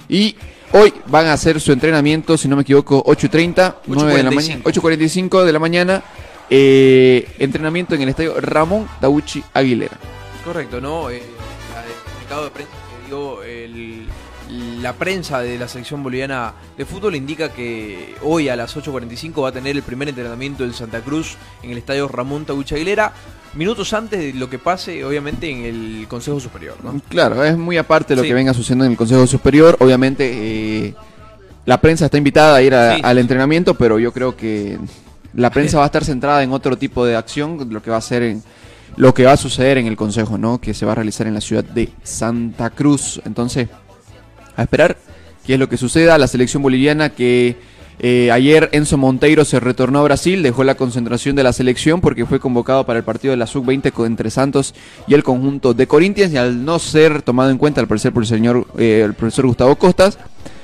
y 0.10 0.36
hoy 0.74 0.94
van 1.08 1.28
a 1.28 1.34
hacer 1.34 1.62
su 1.62 1.72
entrenamiento, 1.72 2.38
si 2.38 2.50
no 2.50 2.58
me 2.58 2.64
equivoco, 2.64 3.02
8.30, 3.06 3.76
9 3.88 4.18
de 4.18 4.24
la 4.24 4.32
mañana, 4.32 4.62
8.45 4.66 5.46
de 5.46 5.54
la 5.54 5.60
mañana. 5.60 6.04
Eh, 6.56 7.28
entrenamiento 7.40 7.96
en 7.96 8.04
el 8.04 8.10
estadio 8.10 8.40
Ramón 8.40 8.88
Tauchi 9.02 9.44
Aguilera. 9.56 9.98
Correcto, 10.46 10.80
¿no? 10.80 11.10
Eh, 11.10 11.24
la- 11.74 11.82
el 11.84 11.94
comunicado 12.06 12.44
de 12.46 12.52
prensa 12.52 12.72
que 13.02 13.08
dio 13.08 13.42
el- 13.44 14.08
la 14.84 14.94
prensa 14.94 15.40
de 15.42 15.58
la 15.58 15.68
selección 15.68 16.04
boliviana 16.04 16.54
de 16.78 16.86
fútbol 16.86 17.16
indica 17.16 17.50
que 17.52 18.14
hoy 18.22 18.50
a 18.50 18.56
las 18.56 18.76
8.45 18.78 19.42
va 19.42 19.50
a 19.50 19.52
tener 19.52 19.76
el 19.76 19.82
primer 19.82 20.10
entrenamiento 20.10 20.64
en 20.64 20.74
Santa 20.74 21.02
Cruz 21.02 21.38
en 21.64 21.72
el 21.72 21.78
estadio 21.80 22.08
Ramón 22.08 22.46
Tabucha 22.46 22.76
Aguilera, 22.76 23.14
minutos 23.56 23.92
antes 23.94 24.20
de 24.20 24.34
lo 24.34 24.52
que 24.52 24.60
pase, 24.60 25.04
obviamente, 25.06 25.50
en 25.50 25.66
el 25.66 26.08
Consejo 26.08 26.40
Superior, 26.40 26.76
¿no? 26.84 27.02
Claro, 27.10 27.44
es 27.44 27.58
muy 27.58 27.78
aparte 27.78 28.10
de 28.14 28.18
lo 28.18 28.22
Sí. 28.22 28.28
que 28.28 28.34
venga 28.36 28.54
sucediendo 28.54 28.86
en 28.86 28.92
el 28.92 28.98
Consejo 28.98 29.26
Superior. 29.26 29.76
Obviamente, 29.80 30.30
eh, 30.88 30.94
la 31.66 31.82
prensa 31.82 32.06
está 32.06 32.18
invitada 32.20 32.58
a 32.58 32.62
ir 32.62 32.76
a- 32.76 32.96
Sí, 32.98 33.02
al 33.04 33.18
entrenamiento, 33.18 33.74
pero 33.74 33.98
yo 33.98 34.12
creo 34.12 34.36
que 34.38 34.78
la 35.36 35.50
prensa 35.50 35.78
va 35.78 35.84
a 35.84 35.88
estar 35.88 36.04
centrada 36.06 36.44
en 36.44 36.52
otro 36.52 36.78
tipo 36.78 37.06
de 37.06 37.16
acción, 37.16 37.68
lo 37.72 37.82
que 37.82 37.92
va 37.92 37.98
a 37.98 38.02
ser 38.02 38.24
en 38.24 38.44
lo 38.96 39.14
que 39.14 39.26
va 39.26 39.32
a 39.32 39.38
suceder 39.38 39.80
en 39.80 39.88
el 39.88 39.96
Consejo, 39.96 40.38
¿no? 40.38 40.60
Que 40.62 40.74
se 40.76 40.86
va 40.86 40.92
a 40.92 40.96
realizar 40.96 41.26
en 41.26 41.34
la 41.34 41.42
ciudad 41.42 41.64
de 41.64 41.90
Santa 42.04 42.70
Cruz. 42.70 43.20
Entonces, 43.26 43.68
a 44.56 44.62
esperar 44.62 44.98
qué 45.46 45.54
es 45.56 45.60
lo 45.60 45.68
que 45.68 45.78
suceda. 45.78 46.18
La 46.20 46.28
selección 46.28 46.62
boliviana 46.62 47.10
que 47.10 47.56
eh, 48.00 48.30
ayer 48.32 48.70
Enzo 48.72 48.98
Monteiro 48.98 49.46
se 49.46 49.60
retornó 49.60 50.00
a 50.00 50.04
Brasil, 50.04 50.44
dejó 50.44 50.64
la 50.64 50.76
concentración 50.76 51.36
de 51.36 51.42
la 51.44 51.54
selección 51.54 52.02
porque 52.02 52.26
fue 52.28 52.40
convocado 52.40 52.86
para 52.86 53.00
el 53.00 53.06
partido 53.06 53.32
de 53.32 53.38
la 53.38 53.48
Sub-20 53.48 53.92
co- 53.92 54.06
entre 54.06 54.30
Santos 54.30 54.76
y 55.08 55.16
el 55.16 55.24
conjunto 55.24 55.74
de 55.74 55.88
Corinthians 55.88 56.32
y 56.34 56.38
al 56.38 56.64
no 56.66 56.78
ser 56.78 57.24
tomado 57.24 57.50
en 57.50 57.58
cuenta 57.58 57.82
al 57.82 57.88
parecer 57.88 58.12
por 58.14 58.22
el 58.24 58.28
señor 58.30 58.68
eh, 58.78 59.02
el 59.06 59.14
profesor 59.16 59.48
Gustavo 59.48 59.76
Costas, 59.76 60.18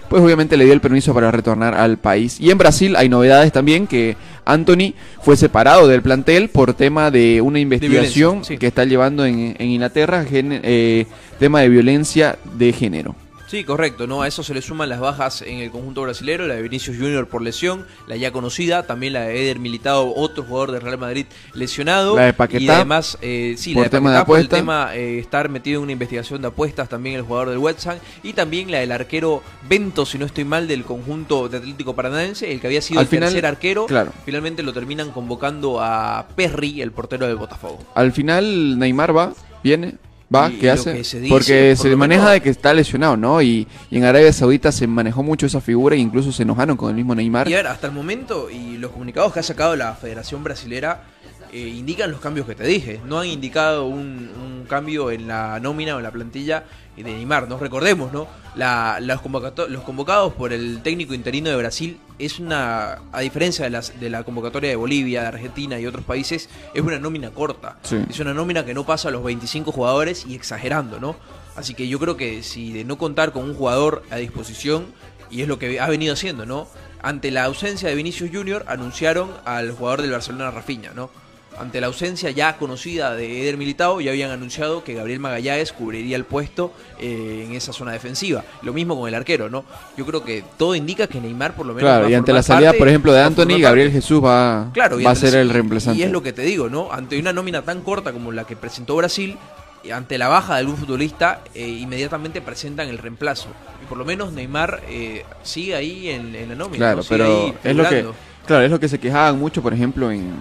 pues 0.10 0.22
obviamente 0.24 0.57
le 0.57 0.66
dio 0.66 0.74
el 0.74 0.82
permiso 0.82 1.14
para 1.14 1.32
retornar 1.32 1.76
al 1.76 1.97
país. 1.97 2.39
Y 2.39 2.51
en 2.51 2.57
Brasil 2.57 2.95
hay 2.95 3.10
novedades 3.10 3.51
también 3.51 3.88
que 3.88 4.18
Anthony 4.45 4.93
fue 5.22 5.38
separado 5.38 5.88
del 5.88 6.01
plantel 6.01 6.49
por 6.49 6.74
tema 6.74 7.12
de 7.12 7.41
una 7.41 7.60
investigación 7.60 8.43
sí. 8.43 8.57
que 8.57 8.68
está 8.68 8.84
llevando 8.86 9.26
en, 9.26 9.55
en 9.60 9.68
Inglaterra, 9.70 10.26
gen- 10.26 10.60
eh, 10.64 11.05
tema 11.38 11.62
de 11.62 11.70
violencia 11.70 12.38
de 12.57 12.74
género. 12.74 13.16
Sí, 13.50 13.64
correcto, 13.64 14.06
¿no? 14.06 14.22
A 14.22 14.28
eso 14.28 14.43
se 14.43 14.54
le 14.54 14.62
suman 14.62 14.89
las 14.89 15.00
bajas 15.00 15.41
en 15.41 15.58
el 15.58 15.72
conjunto 15.72 16.04
brasilero, 16.04 16.45
la 16.45 16.54
de 16.54 16.62
Vinicius 16.62 16.97
Junior 16.97 17.28
por 17.28 17.41
lesión, 17.41 17.88
la 18.06 18.16
ya 18.16 18.32
conocida, 18.32 18.86
también 18.86 19.14
la 19.14 19.22
de 19.22 19.41
Eder 19.41 19.58
Militado, 19.58 20.14
otro 20.16 20.43
jugador 20.43 20.72
de 20.72 20.80
Real 20.80 21.00
Madrid 21.00 21.26
lesionado. 21.56 22.16
La 22.16 22.26
de 22.26 22.34
Paquetá, 22.34 22.64
Y 22.64 22.70
además, 22.70 23.18
eh, 23.22 23.56
sí, 23.58 23.74
por 23.74 23.82
la 23.82 23.86
de 23.86 23.89
tema 23.89 24.18
de 24.20 24.26
por 24.26 24.39
el 24.39 24.50
tema 24.50 24.95
eh, 24.95 25.18
estar 25.18 25.50
metido 25.50 25.80
en 25.80 25.84
una 25.86 25.93
investigación 25.93 26.43
de 26.43 26.50
apuestas, 26.50 26.89
también 26.89 27.16
el 27.16 27.24
jugador 27.24 27.50
del 27.50 27.58
West 27.58 27.88
Ham, 27.88 27.97
y 28.22 28.34
también 28.34 28.70
la 28.70 28.80
del 28.80 28.91
arquero 28.91 29.41
Bento, 29.68 30.06
si 30.06 30.20
no 30.20 30.28
estoy 30.28 30.45
mal, 30.45 30.68
del 30.68 30.84
conjunto 30.84 31.50
de 31.50 31.58
Atlético 31.58 31.95
Paranaense, 31.95 32.52
el 32.52 32.62
que 32.62 32.68
había 32.68 32.84
sido 32.84 33.00
Al 33.00 33.06
el 33.06 33.10
final, 33.10 33.30
tercer 33.30 33.47
arquero. 33.47 33.88
claro. 33.88 34.12
Finalmente 34.26 34.62
lo 34.62 34.74
terminan 34.74 35.10
convocando 35.10 35.82
a 35.82 36.28
Perry, 36.36 36.84
el 36.84 36.91
portero 36.91 37.26
del 37.26 37.38
Botafogo. 37.38 37.80
Al 37.95 38.12
final 38.12 38.78
Neymar 38.78 39.18
va, 39.18 39.34
viene, 39.64 39.95
va, 40.34 40.50
Y 40.50 40.58
¿qué 40.58 40.68
lo 40.68 40.74
hace? 40.74 40.94
que 40.94 41.04
se 41.04 41.20
dice, 41.20 41.34
Porque 41.34 41.74
por 41.78 41.90
se 41.90 41.96
maneja 41.96 42.32
de 42.32 42.42
que 42.42 42.50
está 42.50 42.74
lesionado, 42.74 43.18
¿no? 43.18 43.42
Y, 43.42 43.68
y 43.90 43.98
en 43.98 44.04
Arabia 44.04 44.32
Saudita 44.34 44.72
se 44.72 44.88
manejó 44.88 45.24
mucho 45.24 45.46
esa 45.46 45.62
figura 45.62 45.96
e 45.96 46.00
incluso 46.00 46.32
se 46.32 46.44
enojaron 46.44 46.78
con 46.78 46.90
el 46.90 46.96
mismo 46.96 47.16
Neymar. 47.16 47.48
Y 47.48 47.54
a 47.54 47.58
ver, 47.58 47.68
hasta 47.68 47.88
el 47.88 47.94
momento, 47.94 48.50
y 48.50 48.78
los 48.78 48.92
comunicados 48.92 49.34
que 49.34 49.40
ha 49.40 49.44
sacado 49.44 49.76
la 49.76 49.94
Federación 49.96 50.44
Brasilera 50.44 51.04
eh, 51.52 51.60
indican 51.60 52.12
los 52.12 52.20
cambios 52.20 52.46
que 52.46 52.56
te 52.56 52.64
dije. 52.64 53.00
No 53.06 53.20
han 53.20 53.28
indicado 53.28 53.86
un, 53.88 53.98
un 53.98 54.66
cambio 54.68 55.10
en 55.12 55.28
la 55.28 55.60
nómina 55.60 55.96
o 55.96 55.98
en 55.98 56.04
la 56.04 56.12
plantilla 56.12 56.64
de 57.04 57.14
Neymar. 57.14 57.47
Nos 57.47 57.60
recordemos, 57.60 58.12
¿no? 58.12 58.28
La, 58.56 59.00
los, 59.00 59.22
convocados 59.22 60.34
por 60.34 60.54
el 60.54 60.82
técnico 60.82 61.14
interino 61.14 61.50
de 61.50 61.56
Brasil 61.56 62.00
es 62.18 62.39
una, 62.39 63.00
a 63.12 63.20
diferencia 63.22 63.66
de, 63.66 63.72
las, 63.72 64.00
de 64.00 64.10
la 64.10 64.24
convocatoria 64.24 64.70
de 64.70 64.76
Bolivia, 64.76 65.22
de 65.22 65.28
Argentina 65.28 65.80
y 65.80 65.86
otros 65.86 66.06
países, 66.06 66.50
es 66.74 66.82
una 66.82 67.00
nómina 67.00 67.32
corta. 67.32 67.78
Sí. 67.84 67.97
Es 68.10 68.20
una 68.20 68.34
nómina 68.34 68.66
que 68.66 68.74
no 68.74 68.86
pasa 68.86 69.10
a 69.10 69.12
los 69.12 69.24
25 69.24 69.72
jugadores 69.72 70.26
y 70.28 70.36
exagerando, 70.36 71.00
¿no? 71.00 71.16
Así 71.56 71.74
que 71.74 71.88
yo 71.88 72.00
creo 72.00 72.18
que 72.18 72.43
si 72.43 72.72
de 72.72 72.84
no 72.84 72.97
contar 72.97 73.32
con 73.32 73.43
un 73.43 73.54
jugador 73.54 74.04
a 74.10 74.18
disposición, 74.18 74.88
y 75.30 75.41
es 75.41 75.47
lo 75.47 75.60
que 75.60 75.80
ha 75.80 75.88
venido 75.88 76.14
haciendo, 76.14 76.45
¿no? 76.45 76.68
Ante 77.02 77.32
la 77.32 77.45
ausencia 77.45 77.89
de 77.89 77.95
Vinicius 77.95 78.30
Junior, 78.34 78.66
anunciaron 78.68 79.30
al 79.45 79.72
jugador 79.72 80.02
del 80.02 80.12
Barcelona, 80.12 80.52
Rafinha, 80.52 80.91
¿no? 80.93 81.10
Ante 81.58 81.82
la 81.82 81.88
ausencia 81.88 82.32
ya 82.32 82.58
conocida 82.58 83.16
de 83.16 83.41
Eder 83.41 83.58
Militao, 83.58 84.00
ya 84.00 84.12
habían 84.12 84.32
anunciado 84.32 84.84
que 84.84 84.93
Gabriel 84.93 85.20
Magallanes 85.20 85.74
cubriría 85.74 86.16
el 86.16 86.24
puesto 86.24 86.72
eh, 87.00 87.45
en 87.47 87.54
esa 87.54 87.74
zona 87.74 87.91
defensiva. 87.91 88.45
Lo 88.62 88.72
mismo 88.72 88.97
con 88.97 89.10
el 89.10 89.16
arquero, 89.16 89.50
¿no? 89.50 89.66
Yo 89.97 90.06
creo 90.06 90.24
que 90.24 90.43
todo 90.58 90.74
indica 90.76 91.08
que 91.08 91.20
Neymar 91.20 91.56
por 91.56 91.66
lo 91.66 91.74
menos... 91.74 91.89
Claro, 91.89 92.10
y 92.10 92.14
ante 92.14 92.32
la 92.32 92.43
salida, 92.43 92.70
parte- 92.70 92.80
por 92.80 92.88
ejemplo, 92.88 93.12
de 93.12 93.22
Anthony, 93.22 93.60
Gabriel. 93.60 93.91
Jesús 93.91 94.24
va, 94.24 94.70
Claro, 94.74 94.97
va 95.04 95.12
a 95.12 95.16
ser 95.16 95.36
el 95.36 95.50
reemplazante. 95.50 96.00
Y 96.00 96.04
es 96.04 96.12
lo 96.12 96.24
que 96.24 96.32
te 96.32 96.43
digo, 96.43 96.70
¿no? 96.70 96.91
Ante 96.93 97.20
una 97.20 97.34
nómina 97.34 97.62
tan 97.64 97.82
corta 97.82 98.14
como 98.14 98.32
la 98.32 98.45
que 98.45 98.56
presentó 98.56 98.95
Brasil, 98.95 99.38
y 99.84 99.91
ante 99.91 100.18
la 100.18 100.28
baja 100.28 100.54
de 100.56 100.60
algún 100.60 100.78
futbolista, 100.78 101.41
eh, 101.56 101.68
inmediatamente 101.68 102.41
presentan 102.41 102.88
el 102.89 102.97
reemplazo. 102.97 103.47
Y 103.82 103.86
por 103.88 103.97
lo 103.97 104.06
menos 104.06 104.32
Neymar 104.34 104.82
eh, 104.89 105.26
sigue 105.43 105.76
ahí 105.76 106.10
en, 106.10 106.36
en 106.36 106.50
la 106.50 106.56
nómina. 106.56 106.78
Claro, 106.78 107.02
pero 107.08 107.26
ahí 107.26 107.54
es 107.64 107.76
lo 107.76 107.88
que 107.89 108.06
claro, 108.45 108.64
es 108.64 108.72
lo 108.72 108.80
que 108.80 108.88
se 108.89 109.00
quejaban 109.00 109.39
mucho, 109.39 109.62
por 109.62 109.74
ejemplo, 109.74 110.12
en, 110.12 110.34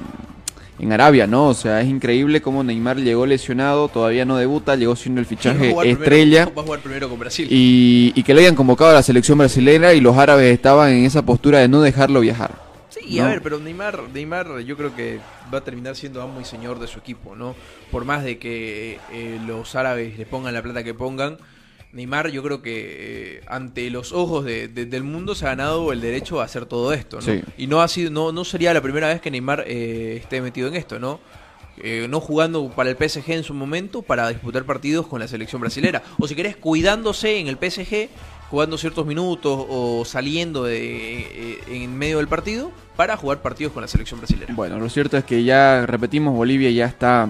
en 0.79 0.93
Arabia, 0.93 1.27
¿no? 1.27 1.49
O 1.49 1.55
sea, 1.55 1.81
es 1.81 1.89
increíble 1.89 2.41
cómo 2.41 2.63
Neymar 2.63 2.99
llegó 2.99 3.27
lesionado, 3.27 3.89
todavía 3.89 4.25
no 4.25 4.37
debuta, 4.37 4.77
llegó 4.77 4.95
siendo 4.97 5.21
el 5.21 5.27
va 5.27 5.29
fichaje 5.29 5.59
primero- 5.75 5.83
estrella 5.83 6.45
va 6.57 6.63
a 6.63 6.65
jugar 6.65 6.81
primero 6.81 7.09
con 7.09 7.19
Brasil. 7.19 7.49
y, 7.51 8.13
y 8.15 8.23
que 8.23 8.33
lo 8.35 8.41
hayan 8.41 8.55
convocado 8.55 8.91
a 8.91 8.95
la 8.95 9.03
selección 9.03 9.39
brasileña 9.39 9.93
y 9.93 10.01
los 10.01 10.17
árabes 10.17 10.53
estaban 10.55 10.93
en 10.93 11.05
esa 11.05 11.23
postura 11.23 11.59
de 11.59 11.69
no 11.69 11.81
dejarlo 11.81 12.21
viajar. 12.21 12.67
Sí, 12.91 13.19
a 13.21 13.27
ver, 13.27 13.43
pero 13.43 13.59
Neymar, 13.59 14.03
Neymar 14.15 14.61
yo 14.61 14.77
creo 14.77 14.95
que 14.95 15.19
va 15.53 15.59
a 15.59 15.65
terminar 15.65 15.95
siendo 15.97 16.23
amo 16.23 16.41
y 16.41 16.45
señor 16.45 16.79
de 16.79 16.87
su 16.87 16.99
equipo, 16.99 17.37
¿no? 17.37 17.55
Por 17.91 18.05
más 18.05 18.25
de 18.25 18.39
que 18.39 18.99
eh, 19.13 19.39
los 19.47 19.75
árabes 19.75 20.17
le 20.19 20.27
pongan 20.27 20.55
la 20.55 20.63
plata 20.63 20.83
que 20.85 20.95
pongan, 20.95 21.37
Neymar 21.93 22.29
yo 22.31 22.43
creo 22.43 22.61
que 22.61 23.39
eh, 23.39 23.41
ante 23.47 23.89
los 23.91 24.13
ojos 24.13 24.45
de- 24.45 24.69
de- 24.69 24.85
del 24.87 25.05
mundo 25.05 25.35
se 25.35 25.47
ha 25.47 25.51
ganado 25.51 25.91
el 25.93 26.01
derecho 26.01 26.41
a 26.41 26.45
hacer 26.45 26.67
todo 26.67 26.93
esto, 26.93 27.17
¿no? 27.17 27.23
Sí. 27.23 27.41
Y 27.57 27.67
no 27.67 27.81
ha 27.81 27.89
sido, 27.89 28.11
no, 28.11 28.31
no 28.33 28.45
sería 28.45 28.75
la 28.75 28.83
primera 28.83 29.09
vez 29.09 29.21
que 29.23 29.31
Neymar 29.31 29.65
eh, 29.67 30.19
esté 30.21 30.41
metido 30.43 30.69
en 30.69 30.75
esto, 30.77 30.99
¿no? 30.99 31.19
Eh, 31.81 32.07
no 32.11 32.21
jugando 32.21 32.69
para 32.71 32.91
el 32.91 32.97
PSG 32.97 33.31
en 33.33 33.45
su 33.45 33.55
momento 33.55 34.03
para 34.03 34.29
disputar 34.29 34.65
partidos 34.65 35.07
con 35.07 35.21
la 35.21 35.29
selección 35.29 35.61
brasilera. 35.61 36.03
O 36.19 36.27
si 36.27 36.35
querés, 36.35 36.57
cuidándose 36.57 37.39
en 37.39 37.47
el 37.47 37.57
PSG, 37.57 38.09
jugando 38.51 38.77
ciertos 38.77 39.07
minutos 39.07 39.65
o 39.69 40.05
saliendo 40.05 40.65
de, 40.65 41.21
eh, 41.21 41.59
en 41.69 41.97
medio 41.97 42.17
del 42.19 42.27
partido 42.29 42.73
para 42.97 43.17
jugar 43.17 43.41
partidos 43.43 43.73
con 43.73 43.81
la 43.83 43.89
selección 43.89 44.19
brasilera. 44.21 44.53
Bueno, 44.55 44.79
lo 44.81 44.89
cierto 44.91 45.17
es 45.17 45.25
que 45.25 45.45
ya 45.45 45.87
repetimos, 45.87 46.35
Bolivia 46.35 46.69
ya 46.71 46.87
está 46.87 47.29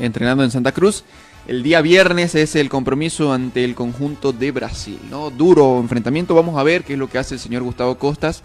entrenando 0.00 0.42
en 0.42 0.50
Santa 0.50 0.72
Cruz. 0.72 1.04
El 1.46 1.62
día 1.62 1.80
viernes 1.80 2.34
es 2.34 2.56
el 2.56 2.68
compromiso 2.68 3.32
ante 3.32 3.64
el 3.64 3.74
conjunto 3.76 4.32
de 4.32 4.50
Brasil, 4.50 4.98
¿no? 5.10 5.30
Duro 5.30 5.78
enfrentamiento, 5.78 6.34
vamos 6.34 6.58
a 6.58 6.62
ver 6.64 6.82
qué 6.82 6.94
es 6.94 6.98
lo 6.98 7.08
que 7.08 7.18
hace 7.18 7.34
el 7.34 7.40
señor 7.40 7.62
Gustavo 7.62 7.96
Costas. 7.98 8.42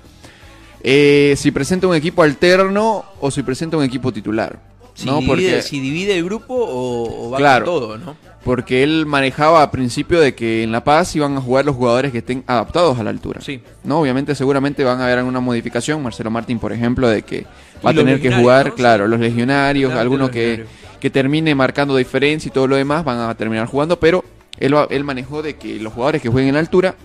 Eh, 0.84 1.34
si 1.38 1.52
presenta 1.52 1.88
un 1.88 1.95
equipo 1.95 2.22
alterno 2.24 3.06
o 3.20 3.32
si 3.32 3.41
presenta 3.43 3.78
un 3.78 3.84
equipo 3.84 4.12
titular. 4.12 4.60
Si, 4.93 5.06
¿no? 5.08 5.16
divide, 5.20 5.28
Porque, 5.28 5.62
si 5.64 5.80
divide 5.80 6.16
el 6.18 6.26
grupo 6.26 6.54
o, 6.54 7.28
o 7.28 7.30
va 7.32 7.38
Claro. 7.38 7.66
con 7.66 7.74
todo, 7.74 7.97
¿no? 7.97 8.32
porque 8.43 8.82
él 8.84 9.06
manejaba 9.06 9.62
a 9.62 9.70
principio 9.70 10.20
de 10.20 10.34
que 10.34 10.64
en 10.64 10.72
La 10.72 10.84
Paz 10.84 11.16
iban 11.16 11.38
a 11.38 11.41
jugar 11.41 11.66
los 11.66 11.76
jugadores 11.76 12.12
que 12.12 12.20
estén 12.20 12.43
adaptados 12.47 12.97
a 12.97 13.04
la 13.04 13.12
altura. 13.12 13.39
Sí. 13.41 13.62
¿no? 13.84 13.99
Obviamente, 13.99 14.34
seguramente 14.36 14.84
van 14.84 14.99
a 14.99 15.06
haber 15.06 15.20
alguna 15.20 15.39
modificación. 15.39 16.02
Marcelo 16.02 16.32
Martín, 16.32 16.58
por 16.58 16.74
ejemplo, 16.74 17.08
de 17.08 17.22
que 17.22 17.45
va 17.86 17.91
a 17.91 17.93
tener 17.93 18.20
que 18.20 18.34
jugar, 18.34 18.68
¿no? 18.70 18.76
claro, 18.76 19.08
los 19.08 19.20
legionarios, 19.20 19.93
algunos 19.93 20.28
los 20.28 20.32
que, 20.32 20.47
legionarios. 20.58 20.80
Que 21.02 21.10
termine 21.10 21.54
marcando 21.56 21.95
diferencia 21.97 22.47
y 22.47 22.52
todo 22.52 22.68
lo 22.68 22.78
demás 22.78 23.04
van 23.04 23.20
a 23.20 23.36
terminar 23.36 23.68
jugando, 23.68 23.99
pero 23.99 24.24
él, 24.58 24.74
él 24.89 25.04
manejó 25.04 25.41
de 25.41 25.58
que 25.58 25.80
los 25.80 25.91
jugadores 25.91 26.22
que 26.22 26.30
jueguen 26.30 26.49
en 26.49 26.54
la 26.54 26.60
altura 26.62 26.95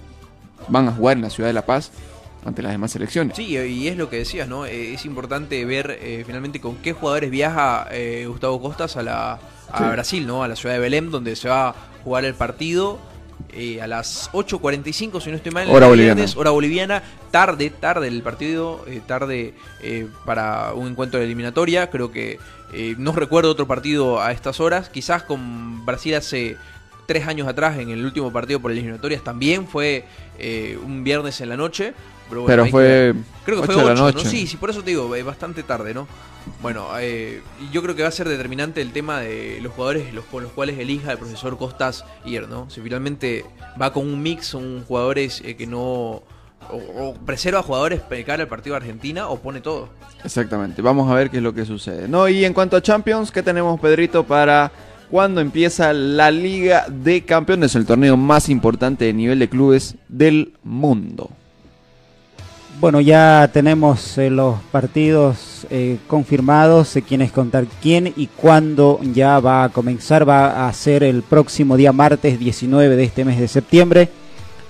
van 0.68 0.86
a 0.88 0.92
jugar 0.92 1.16
en 1.16 1.22
la 1.22 1.30
ciudad 1.30 1.48
de 1.48 1.54
La 1.54 1.66
Paz 1.66 1.90
ante 2.44 2.62
las 2.62 2.70
demás 2.72 2.92
selecciones. 2.92 3.36
Sí, 3.36 3.56
y 3.56 3.88
es 3.88 3.96
lo 3.96 4.08
que 4.08 4.18
decías, 4.18 4.46
¿no? 4.48 4.66
Eh, 4.66 4.94
es 4.94 5.04
importante 5.04 5.64
ver 5.64 5.98
eh, 6.00 6.22
finalmente 6.24 6.60
con 6.60 6.76
qué 6.76 6.92
jugadores 6.92 7.30
viaja 7.30 7.88
eh, 7.90 8.26
Gustavo 8.28 8.60
Costas 8.62 8.96
a, 8.96 9.02
la, 9.02 9.32
a 9.72 9.78
Sí. 9.78 9.84
Brasil, 9.90 10.26
¿no? 10.26 10.44
A 10.44 10.48
la 10.48 10.54
ciudad 10.54 10.74
de 10.76 10.80
Belém, 10.80 11.10
donde 11.10 11.34
se 11.34 11.48
va 11.48 11.70
a 11.70 11.74
jugar 12.04 12.24
el 12.24 12.34
partido 12.34 12.98
eh, 13.52 13.80
a 13.82 13.86
las 13.86 14.30
8.45, 14.32 15.20
si 15.20 15.30
no 15.30 15.36
estoy 15.36 15.50
mal. 15.52 15.68
Hora 15.70 15.86
boliviana. 15.88 16.14
viernes, 16.14 16.36
hora 16.36 16.50
boliviana, 16.50 17.02
tarde, 17.30 17.70
tarde 17.70 18.08
el 18.08 18.22
partido, 18.22 18.84
eh, 18.86 19.00
tarde 19.06 19.54
eh, 19.82 20.06
para 20.24 20.72
un 20.74 20.88
encuentro 20.88 21.18
de 21.18 21.26
eliminatoria. 21.26 21.90
Creo 21.90 22.12
que 22.12 22.38
eh, 22.72 22.94
no 22.98 23.12
recuerdo 23.12 23.50
otro 23.50 23.66
partido 23.66 24.20
a 24.20 24.32
estas 24.32 24.60
horas. 24.60 24.88
Quizás 24.88 25.22
con 25.22 25.84
Brasil 25.84 26.14
hace 26.14 26.56
tres 27.06 27.26
años 27.26 27.48
atrás, 27.48 27.78
en 27.78 27.90
el 27.90 28.04
último 28.04 28.32
partido 28.32 28.60
por 28.60 28.72
eliminatorias, 28.72 29.22
también 29.22 29.66
fue 29.66 30.04
eh, 30.38 30.78
un 30.84 31.04
viernes 31.04 31.40
en 31.40 31.48
la 31.48 31.56
noche. 31.56 31.94
Pero, 32.28 32.42
bueno, 32.42 32.46
Pero 32.46 32.62
hay 32.62 32.68
que 32.68 32.72
fue. 32.72 33.14
Creo 33.44 33.60
que 33.60 33.66
fue 33.66 33.74
ocho 33.76 33.88
de 33.88 33.94
la 33.94 34.02
8, 34.02 34.02
¿no? 34.02 34.12
noche. 34.12 34.28
Sí, 34.28 34.46
sí, 34.46 34.56
por 34.56 34.70
eso 34.70 34.82
te 34.82 34.90
digo, 34.90 35.14
eh, 35.14 35.22
bastante 35.22 35.62
tarde, 35.62 35.94
¿no? 35.94 36.08
Bueno, 36.62 36.88
eh, 36.98 37.42
yo 37.72 37.82
creo 37.82 37.94
que 37.94 38.02
va 38.02 38.08
a 38.08 38.12
ser 38.12 38.28
determinante 38.28 38.80
el 38.80 38.92
tema 38.92 39.20
de 39.20 39.58
los 39.60 39.72
jugadores 39.72 40.12
los, 40.14 40.24
con 40.26 40.42
los 40.42 40.52
cuales 40.52 40.78
elija 40.78 41.12
el 41.12 41.18
profesor 41.18 41.56
Costas 41.58 42.04
ir, 42.24 42.48
¿no? 42.48 42.70
Si 42.70 42.80
finalmente 42.80 43.44
va 43.80 43.92
con 43.92 44.06
un 44.06 44.22
mix, 44.22 44.46
son 44.46 44.84
jugadores 44.84 45.42
eh, 45.44 45.56
que 45.56 45.66
no... 45.66 46.22
O, 46.72 47.08
o 47.08 47.14
preserva 47.14 47.62
jugadores 47.62 48.00
de 48.08 48.24
cara 48.24 48.42
al 48.42 48.48
partido 48.48 48.74
de 48.74 48.78
Argentina 48.78 49.28
o 49.28 49.38
pone 49.38 49.60
todo. 49.60 49.88
Exactamente, 50.24 50.82
vamos 50.82 51.10
a 51.10 51.14
ver 51.14 51.30
qué 51.30 51.38
es 51.38 51.42
lo 51.42 51.54
que 51.54 51.64
sucede. 51.64 52.08
No, 52.08 52.28
y 52.28 52.44
en 52.44 52.52
cuanto 52.52 52.76
a 52.76 52.82
Champions, 52.82 53.30
¿qué 53.30 53.42
tenemos, 53.42 53.78
Pedrito, 53.80 54.24
para 54.24 54.72
cuando 55.10 55.40
empieza 55.40 55.92
la 55.92 56.30
Liga 56.30 56.86
de 56.88 57.24
Campeones, 57.24 57.74
el 57.74 57.86
torneo 57.86 58.16
más 58.16 58.48
importante 58.48 59.04
de 59.04 59.12
nivel 59.12 59.38
de 59.38 59.48
clubes 59.48 59.94
del 60.08 60.54
mundo? 60.64 61.30
Bueno, 62.78 63.00
ya 63.00 63.48
tenemos 63.54 64.18
eh, 64.18 64.28
los 64.28 64.60
partidos 64.70 65.66
eh, 65.70 65.96
confirmados, 66.06 66.88
se 66.88 67.00
quién 67.00 67.22
es 67.22 67.32
contar 67.32 67.64
quién 67.80 68.12
y 68.14 68.26
cuándo 68.26 69.00
ya 69.14 69.40
va 69.40 69.64
a 69.64 69.68
comenzar. 69.70 70.28
Va 70.28 70.68
a 70.68 70.72
ser 70.74 71.02
el 71.02 71.22
próximo 71.22 71.78
día 71.78 71.92
martes 71.92 72.38
19 72.38 72.96
de 72.96 73.04
este 73.04 73.24
mes 73.24 73.40
de 73.40 73.48
septiembre. 73.48 74.10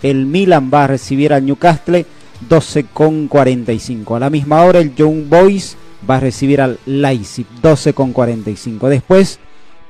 El 0.02 0.26
Milan 0.26 0.70
va 0.72 0.84
a 0.84 0.88
recibir 0.88 1.32
al 1.32 1.44
Newcastle 1.44 2.06
12 2.48 2.84
con 2.84 3.28
45. 3.28 4.16
A 4.16 4.20
la 4.20 4.30
misma 4.30 4.62
hora 4.62 4.80
el 4.80 4.94
Young 4.94 5.28
Boys 5.28 5.76
va 6.08 6.16
a 6.16 6.20
recibir 6.20 6.60
al 6.60 6.78
Leipzig 6.86 7.46
12 7.62 7.92
con 7.92 8.12
45. 8.12 8.88
Después, 8.88 9.38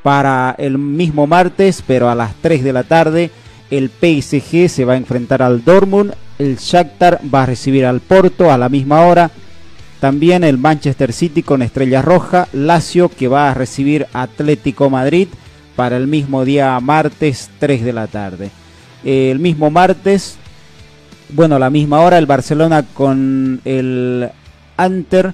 para 0.03 0.55
el 0.59 0.79
mismo 0.79 1.27
martes, 1.27 1.83
pero 1.87 2.09
a 2.09 2.15
las 2.15 2.35
3 2.37 2.63
de 2.63 2.73
la 2.73 2.85
tarde, 2.85 3.31
el 3.71 3.91
PSG 3.91 4.69
se 4.69 4.85
va 4.85 4.95
a 4.95 4.99
enfrentar 4.99 5.43
al 5.43 5.65
Dortmund, 5.65 6.15
el 6.39 6.57
Shakhtar 6.57 7.21
va 7.33 7.43
a 7.43 7.47
recibir 7.47 7.85
al 7.85 8.01
Porto 8.01 8.51
a 8.51 8.59
la 8.59 8.69
misma 8.69 9.03
hora. 9.03 9.31
También 10.01 10.45
el 10.45 10.59
Manchester 10.59 11.13
City 11.13 11.43
con 11.43 11.63
Estrella 11.63 12.03
Roja, 12.03 12.49
Lazio 12.53 13.09
que 13.09 13.29
va 13.29 13.51
a 13.51 13.55
recibir 13.55 14.07
Atlético 14.13 14.91
Madrid 14.91 15.29
para 15.75 15.97
el 15.97 16.07
mismo 16.07 16.45
día 16.45 16.79
martes 16.81 17.51
3 17.59 17.85
de 17.85 17.93
la 17.93 18.07
tarde. 18.07 18.51
El 19.07 19.39
mismo 19.39 19.71
martes, 19.71 20.37
bueno, 21.29 21.55
a 21.55 21.59
la 21.61 21.71
misma 21.71 22.01
hora 22.01 22.19
el 22.19 22.27
Barcelona 22.27 22.83
con 22.83 23.61
el 23.65 24.29
Anter 24.77 25.33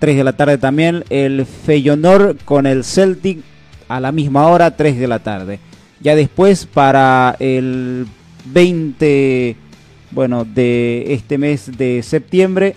3 0.00 0.16
de 0.18 0.24
la 0.24 0.34
tarde 0.34 0.58
también, 0.58 1.04
el 1.08 1.46
Feyenoord 1.46 2.44
con 2.44 2.66
el 2.66 2.84
Celtic 2.84 3.38
a 3.88 4.00
la 4.00 4.12
misma 4.12 4.48
hora 4.48 4.76
3 4.76 4.98
de 4.98 5.08
la 5.08 5.20
tarde. 5.20 5.60
Ya 6.00 6.14
después 6.14 6.66
para 6.66 7.36
el 7.38 8.06
20 8.44 9.56
bueno, 10.10 10.44
de 10.44 11.14
este 11.14 11.38
mes 11.38 11.78
de 11.78 12.02
septiembre 12.02 12.76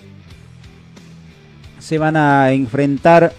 se 1.78 1.98
van 1.98 2.16
a 2.16 2.50
enfrentar 2.52 3.34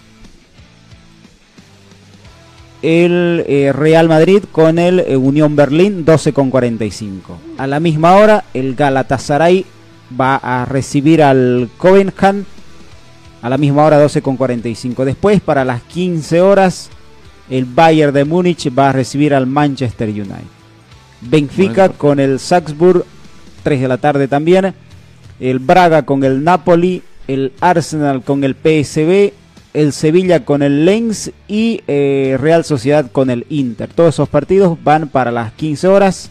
el 2.82 3.44
eh, 3.48 3.72
Real 3.74 4.08
Madrid 4.08 4.44
con 4.52 4.80
el 4.80 5.00
eh, 5.00 5.18
Unión 5.18 5.56
Berlín 5.56 6.06
12 6.06 6.34
con 6.34 6.50
45. 6.50 7.38
A 7.58 7.68
la 7.68 7.80
misma 7.80 8.16
hora 8.16 8.46
el 8.54 8.76
Galatasaray 8.76 9.66
va 10.20 10.36
a 10.36 10.66
recibir 10.66 11.24
al 11.24 11.70
Covenham 11.78 12.46
a 13.42 13.50
la 13.50 13.58
misma 13.58 13.86
hora 13.86 14.00
12 14.00 14.22
con 14.22 14.38
45. 14.38 15.06
Después 15.06 15.42
para 15.42 15.64
las 15.66 15.82
15 15.84 16.42
horas 16.42 16.90
el 17.50 17.66
Bayern 17.66 18.14
de 18.14 18.26
Múnich 18.26 18.72
va 18.76 18.90
a 18.90 18.94
recibir 18.94 19.34
al 19.34 19.46
Manchester 19.46 20.10
United. 20.10 20.56
Benfica 21.22 21.90
con 21.90 22.20
el 22.20 22.40
Salzburg 22.40 23.06
3 23.64 23.82
de 23.82 23.88
la 23.88 23.98
tarde 23.98 24.28
también. 24.28 24.74
El 25.40 25.60
Braga 25.60 26.04
con 26.04 26.24
el 26.24 26.44
Napoli. 26.44 27.04
El 27.28 27.54
Arsenal 27.60 28.24
con 28.24 28.44
el 28.44 28.56
PSB. 28.56 29.34
El 29.76 29.94
Sevilla 29.94 30.46
con 30.46 30.64
el 30.64 30.86
Lens. 30.86 31.32
Y 31.48 31.82
eh, 31.88 32.38
Real 32.40 32.64
Sociedad 32.64 33.12
con 33.12 33.30
el 33.30 33.46
Inter. 33.50 33.90
Todos 33.94 34.16
esos 34.16 34.30
partidos 34.30 34.78
van 34.84 35.08
para 35.10 35.32
las 35.32 35.52
15 35.54 35.88
horas. 35.88 36.30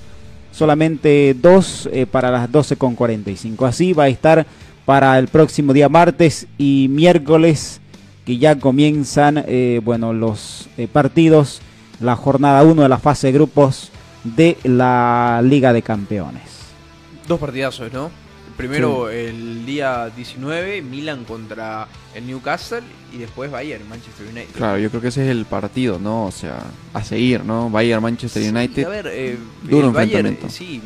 Solamente 0.50 1.34
dos 1.34 1.88
eh, 1.92 2.06
para 2.06 2.30
las 2.30 2.50
12 2.50 2.76
con 2.76 2.94
45. 2.94 3.66
Así 3.66 3.92
va 3.92 4.04
a 4.04 4.08
estar 4.08 4.46
para 4.84 5.18
el 5.18 5.28
próximo 5.28 5.72
día 5.72 5.88
martes 5.88 6.46
y 6.58 6.88
miércoles. 6.90 7.80
Que 8.24 8.38
ya 8.38 8.58
comienzan 8.58 9.44
eh, 9.46 9.80
bueno, 9.84 10.12
los 10.12 10.68
partidos. 10.92 11.60
La 12.00 12.16
jornada 12.16 12.62
1 12.64 12.82
de 12.82 12.88
la 12.88 12.98
fase 12.98 13.28
de 13.28 13.34
grupos 13.34 13.90
de 14.24 14.56
la 14.64 15.42
Liga 15.44 15.72
de 15.72 15.82
Campeones. 15.82 16.42
Dos 17.28 17.38
partidazos, 17.38 17.92
¿no? 17.92 18.23
Primero 18.56 19.10
el 19.10 19.66
día 19.66 20.10
19, 20.14 20.80
Milan 20.82 21.24
contra 21.24 21.88
el 22.14 22.26
Newcastle 22.26 22.82
y 23.12 23.18
después 23.18 23.50
Bayern, 23.50 23.88
Manchester 23.88 24.26
United. 24.26 24.54
Claro, 24.54 24.78
yo 24.78 24.90
creo 24.90 25.02
que 25.02 25.08
ese 25.08 25.24
es 25.24 25.30
el 25.30 25.44
partido, 25.44 25.98
¿no? 25.98 26.26
O 26.26 26.30
sea, 26.30 26.62
a 26.92 27.02
seguir, 27.02 27.44
¿no? 27.44 27.68
Bayern 27.68 28.02
Manchester 28.02 28.42
Sí, 28.42 28.48
United. 28.50 28.84
a 28.84 28.88
ver, 28.88 29.06
eh, 29.10 29.36
Duro 29.62 29.88
el 29.88 29.92
Bayern, 29.92 30.38
sí, 30.48 30.80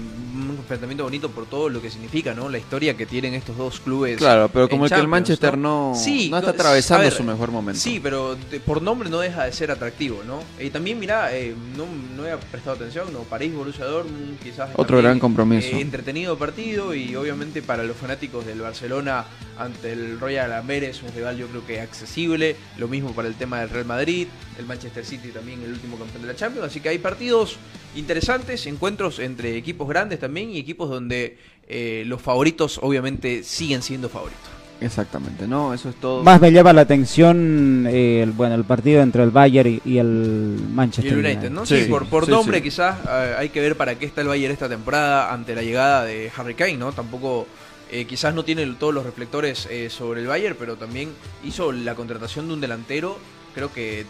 enfrentamiento 0.69 1.05
bonito 1.05 1.31
por 1.31 1.47
todo 1.47 1.71
lo 1.71 1.81
que 1.81 1.91
significa, 1.91 2.35
¿no? 2.35 2.51
La 2.51 2.59
historia 2.59 2.95
que 2.95 3.07
tienen 3.07 3.33
estos 3.33 3.57
dos 3.57 3.81
clubes. 3.81 4.19
Claro, 4.19 4.51
pero 4.53 4.69
como 4.69 4.85
el 4.85 4.91
que 4.91 4.99
el 5.01 5.09
Manchester 5.09 5.57
no, 5.57 5.95
Sí, 5.97 6.29
no 6.31 6.39
está 6.39 6.51
atravesando 6.51 7.05
ver, 7.05 7.13
su 7.15 7.25
mejor 7.25 7.51
momento. 7.51 7.81
Sí, 7.81 7.99
pero 8.03 8.37
por 8.67 8.83
nombre 8.83 9.09
no 9.09 9.19
deja 9.19 9.45
de 9.47 9.53
ser 9.53 9.71
atractivo, 9.71 10.23
¿no? 10.27 10.43
Y 10.63 10.69
también, 10.69 10.99
mira, 10.99 11.35
eh, 11.35 11.55
no, 11.75 11.87
no 12.15 12.27
he 12.29 12.37
prestado 12.37 12.77
atención, 12.77 13.11
¿no? 13.15 13.21
París, 13.21 13.55
Borussia 13.55 13.87
Dortmund, 13.87 14.39
quizás. 14.41 14.69
Otro 14.73 14.85
también, 14.85 15.05
gran 15.05 15.19
compromiso. 15.21 15.69
eh, 15.69 15.81
entretenido 15.81 16.37
partido 16.37 16.95
y 16.95 17.17
obviamente 17.17 17.63
para 17.63 17.83
los 17.83 17.97
fanáticos 17.97 18.45
del 18.45 18.61
Barcelona 18.61 19.25
ante 19.59 19.93
el 19.93 20.21
Royal 20.21 20.53
Amberes, 20.53 21.03
un 21.03 21.13
rival 21.15 21.39
yo 21.39 21.47
creo 21.47 21.67
que 21.67 21.81
accesible. 21.81 22.57
Lo 22.77 22.89
mismo 22.89 23.13
para 23.13 23.27
el 23.29 23.35
tema 23.37 23.61
del 23.61 23.71
Real 23.71 23.87
Madrid, 23.87 24.29
el 24.59 24.67
Manchester 24.67 25.05
City 25.05 25.29
también, 25.29 25.63
el 25.63 25.71
último 25.73 25.97
campeón 25.99 26.23
de 26.23 26.29
la 26.29 26.37
Champions. 26.37 26.67
Así 26.67 26.81
que 26.81 26.91
hay 26.91 26.99
partidos 26.99 27.57
interesantes, 27.97 28.67
encuentros 28.67 29.19
entre 29.19 29.57
equipos 29.57 29.89
grandes 29.89 30.21
también 30.21 30.51
y 30.55 30.58
equipos 30.59 30.91
donde 30.91 31.39
eh, 31.69 32.05
los 32.07 32.21
favoritos 32.23 32.79
obviamente 32.83 33.43
siguen 33.43 33.83
siendo 33.83 34.09
favoritos. 34.09 34.49
Exactamente, 34.81 35.49
¿no? 35.49 35.75
Eso 35.75 35.89
es 35.89 35.97
todo. 35.97 36.23
Más 36.23 36.41
me 36.41 36.53
llama 36.53 36.73
la 36.73 36.83
atención 36.83 37.85
eh, 37.91 38.23
el, 38.23 38.31
bueno, 38.31 38.55
el 38.55 38.63
partido 38.63 39.03
entre 39.03 39.25
el 39.25 39.31
Bayern 39.31 39.69
y, 39.69 39.81
y 39.85 39.99
el 39.99 40.57
Y 40.57 40.73
Manchester 40.73 41.15
el 41.15 41.19
United. 41.19 41.51
¿no? 41.51 41.67
Sí, 41.67 41.87
por, 41.91 42.07
por 42.07 42.29
nombre 42.29 42.63
quizás 42.63 42.97
eh, 43.09 43.35
hay 43.37 43.49
que 43.49 43.61
ver 43.61 43.77
para 43.77 43.99
qué 43.99 44.07
está 44.07 44.21
el 44.21 44.29
Bayern 44.29 44.53
esta 44.53 44.69
temporada 44.69 45.33
ante 45.33 45.57
la 45.57 45.63
llegada 45.63 46.05
de 46.05 46.31
Harry 46.37 46.55
Kane, 46.55 46.77
¿no? 46.77 46.93
Tampoco, 46.93 47.49
eh, 47.91 48.05
quizás 48.05 48.35
no 48.35 48.45
tiene 48.45 48.65
todos 48.79 48.95
los 48.95 49.05
reflectores 49.05 49.67
eh, 49.69 49.91
sobre 49.91 50.21
el 50.21 50.29
Bayern, 50.29 50.55
pero 50.57 50.77
también 50.77 51.11
hizo 51.45 51.73
la 51.73 51.97
contratación 51.97 52.47
de 52.47 52.55
un 52.55 52.61
delantero, 52.61 53.19
creo 53.57 53.73
que 53.73 54.07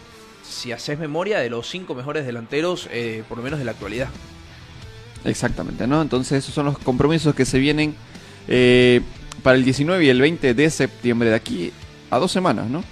si 0.47 0.73
haces 0.73 0.99
memoria, 0.99 1.39
de 1.39 1.49
los 1.49 1.67
cinco 1.67 1.95
mejores 1.95 2.27
delanteros, 2.27 2.89
eh, 2.93 3.23
por 3.27 3.39
lo 3.39 3.45
menos 3.45 3.59
de 3.59 3.65
la 3.65 3.71
actualidad. 3.71 4.09
Exactamente, 5.25 5.87
¿no? 5.87 6.01
Entonces 6.03 6.43
esos 6.45 6.55
son 6.55 6.67
los 6.67 6.79
compromisos 6.79 7.35
que 7.35 7.45
se 7.45 7.59
vienen 7.59 7.95
eh, 8.47 9.01
para 9.43 9.57
el 9.57 9.65
19 9.65 10.05
y 10.05 10.09
el 10.09 10.21
20 10.21 10.55
de 10.55 10.71
septiembre, 10.71 11.29
de 11.31 11.35
aquí 11.37 11.73
a 12.11 12.19
dos 12.19 12.33
semanas, 12.33 12.69
¿no? 12.71 12.83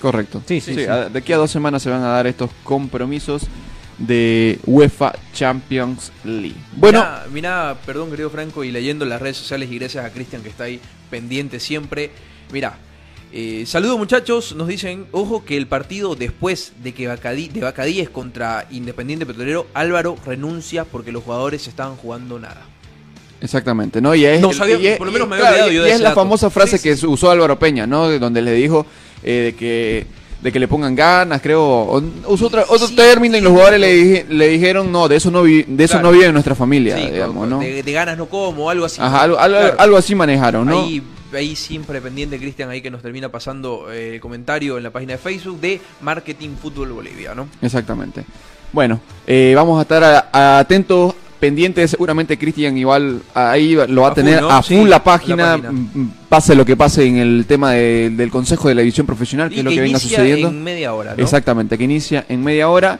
Correcto. 0.00 0.42
Sí, 0.46 0.60
sí, 0.60 0.74
sí. 0.74 0.84
a- 0.84 1.08
de 1.08 1.18
aquí 1.18 1.32
a 1.32 1.36
dos 1.36 1.50
semanas 1.50 1.82
se 1.82 1.90
van 1.90 2.02
a 2.02 2.08
dar 2.08 2.26
estos 2.26 2.50
compromisos 2.64 3.42
de 3.98 4.58
UEFA 4.66 5.14
Champions 5.32 6.12
League. 6.24 6.54
Bueno, 6.76 6.98
Mirá, 7.00 7.26
mirá, 7.32 7.76
perdón 7.86 8.10
querido 8.10 8.28
Franco, 8.28 8.62
y 8.62 8.70
leyendo 8.70 9.04
las 9.06 9.20
redes 9.22 9.38
sociales 9.38 9.70
y 9.70 9.78
gracias 9.78 10.04
a 10.04 10.10
Cristian 10.10 10.42
que 10.42 10.50
está 10.50 10.64
ahí 10.64 10.80
pendiente 11.10 11.60
siempre. 11.60 12.10
Mirá, 12.52 12.78
eh, 13.38 13.66
saludos 13.66 13.98
muchachos, 13.98 14.54
nos 14.56 14.66
dicen, 14.66 15.04
ojo 15.12 15.44
que 15.44 15.58
el 15.58 15.66
partido 15.66 16.14
después 16.14 16.72
de 16.82 16.94
que 16.94 17.06
Bacadí, 17.06 17.48
de 17.48 17.60
Bacadíes 17.60 18.08
contra 18.08 18.66
Independiente 18.70 19.26
Petrolero, 19.26 19.66
Álvaro 19.74 20.16
renuncia 20.24 20.84
porque 20.86 21.12
los 21.12 21.22
jugadores 21.22 21.66
estaban 21.68 21.96
jugando 21.96 22.38
nada. 22.38 22.62
Exactamente, 23.42 24.00
¿no? 24.00 24.14
Y 24.14 24.24
es, 24.24 24.40
No 24.40 24.54
sabía, 24.54 24.78
y 24.78 24.86
es- 24.86 24.96
por 24.96 25.06
lo 25.06 25.12
menos 25.12 25.26
y 25.26 25.30
me 25.30 25.36
había 25.36 25.48
claro, 25.50 25.64
olvidado 25.66 25.72
yo 25.72 25.80
y 25.82 25.84
de 25.84 25.88
es 25.90 25.94
ese 25.96 26.02
la 26.04 26.08
dato. 26.10 26.20
famosa 26.22 26.48
frase 26.48 26.78
Sí, 26.78 26.88
que 26.98 27.06
usó 27.06 27.30
Álvaro 27.30 27.58
Peña, 27.58 27.86
¿no? 27.86 28.08
De 28.08 28.18
Donde 28.18 28.40
le 28.40 28.52
dijo 28.52 28.86
eh, 29.22 29.42
de 29.52 29.54
que 29.54 30.06
de 30.40 30.52
que 30.52 30.58
le 30.60 30.68
pongan 30.68 30.94
ganas, 30.94 31.40
creo, 31.42 32.00
usó 32.28 32.46
otro 32.46 32.64
Sí, 32.88 32.94
término 32.94 33.36
y 33.36 33.40
los 33.40 33.52
jugadores 33.52 33.80
le, 33.80 33.86
pero- 33.88 34.02
dije- 34.04 34.26
le 34.28 34.48
dijeron, 34.48 34.92
no, 34.92 35.08
de 35.08 35.16
eso 35.16 35.30
no 35.30 35.42
vi- 35.42 35.64
de 35.66 35.84
eso 35.84 35.94
Claro. 35.94 36.08
no 36.08 36.12
vive 36.12 36.30
nuestra 36.32 36.54
familia, 36.54 36.94
digamos, 36.96 37.48
¿no? 37.48 37.58
de, 37.58 37.82
de 37.82 37.92
ganas 37.92 38.16
no 38.16 38.26
como, 38.26 38.70
algo 38.70 38.84
así. 38.84 39.00
Ajá, 39.00 39.22
algo, 39.22 39.38
algo- 39.38 39.58
Claro. 39.58 39.76
algo 39.80 39.96
así 39.96 40.14
manejaron, 40.14 40.66
¿no? 40.66 40.84
Ahí, 40.84 41.02
ahí 41.38 41.56
siempre 41.56 42.00
pendiente 42.00 42.38
Cristian 42.38 42.70
ahí 42.70 42.80
que 42.80 42.90
nos 42.90 43.02
termina 43.02 43.28
pasando 43.28 43.86
eh, 43.92 44.18
comentario 44.20 44.76
en 44.76 44.82
la 44.84 44.90
página 44.90 45.12
de 45.12 45.18
Facebook 45.18 45.60
de 45.60 45.80
Marketing 46.00 46.50
Fútbol 46.60 46.92
Bolivia, 46.92 47.34
¿no? 47.34 47.48
Exactamente. 47.62 48.24
Bueno, 48.72 49.00
eh, 49.26 49.52
vamos 49.56 49.78
a 49.78 49.82
estar 49.82 50.02
a- 50.04 50.28
a- 50.32 50.58
atentos, 50.58 51.14
pendientes. 51.40 51.90
Seguramente 51.90 52.36
Cristian 52.38 52.76
igual 52.76 53.20
ahí 53.34 53.74
lo 53.88 54.02
va 54.02 54.08
a, 54.08 54.10
A 54.10 54.14
full, 54.14 54.24
tener 54.24 54.40
¿no? 54.42 54.50
a 54.50 54.62
full 54.62 54.84
la 54.84 54.96
la 54.96 55.04
página, 55.04 55.46
página. 55.52 55.68
m- 55.68 55.88
m- 55.94 56.08
pase 56.28 56.54
lo 56.54 56.64
que 56.64 56.76
pase 56.76 57.04
en 57.06 57.16
el 57.18 57.44
tema 57.46 57.72
de- 57.72 58.10
del 58.10 58.30
Consejo 58.30 58.68
de 58.68 58.74
la 58.74 58.80
División 58.80 59.06
Profesional, 59.06 59.48
que 59.50 59.56
Y 59.56 59.58
es 59.58 59.64
lo 59.64 59.70
que 59.70 59.76
que 59.76 59.82
venga 59.82 59.98
sucediendo. 59.98 60.48
en 60.48 60.62
media 60.64 60.94
hora, 60.94 61.14
¿no? 61.16 61.22
Exactamente, 61.22 61.76
que 61.78 61.84
inicia 61.84 62.24
en 62.28 62.42
media 62.42 62.68
hora. 62.68 62.98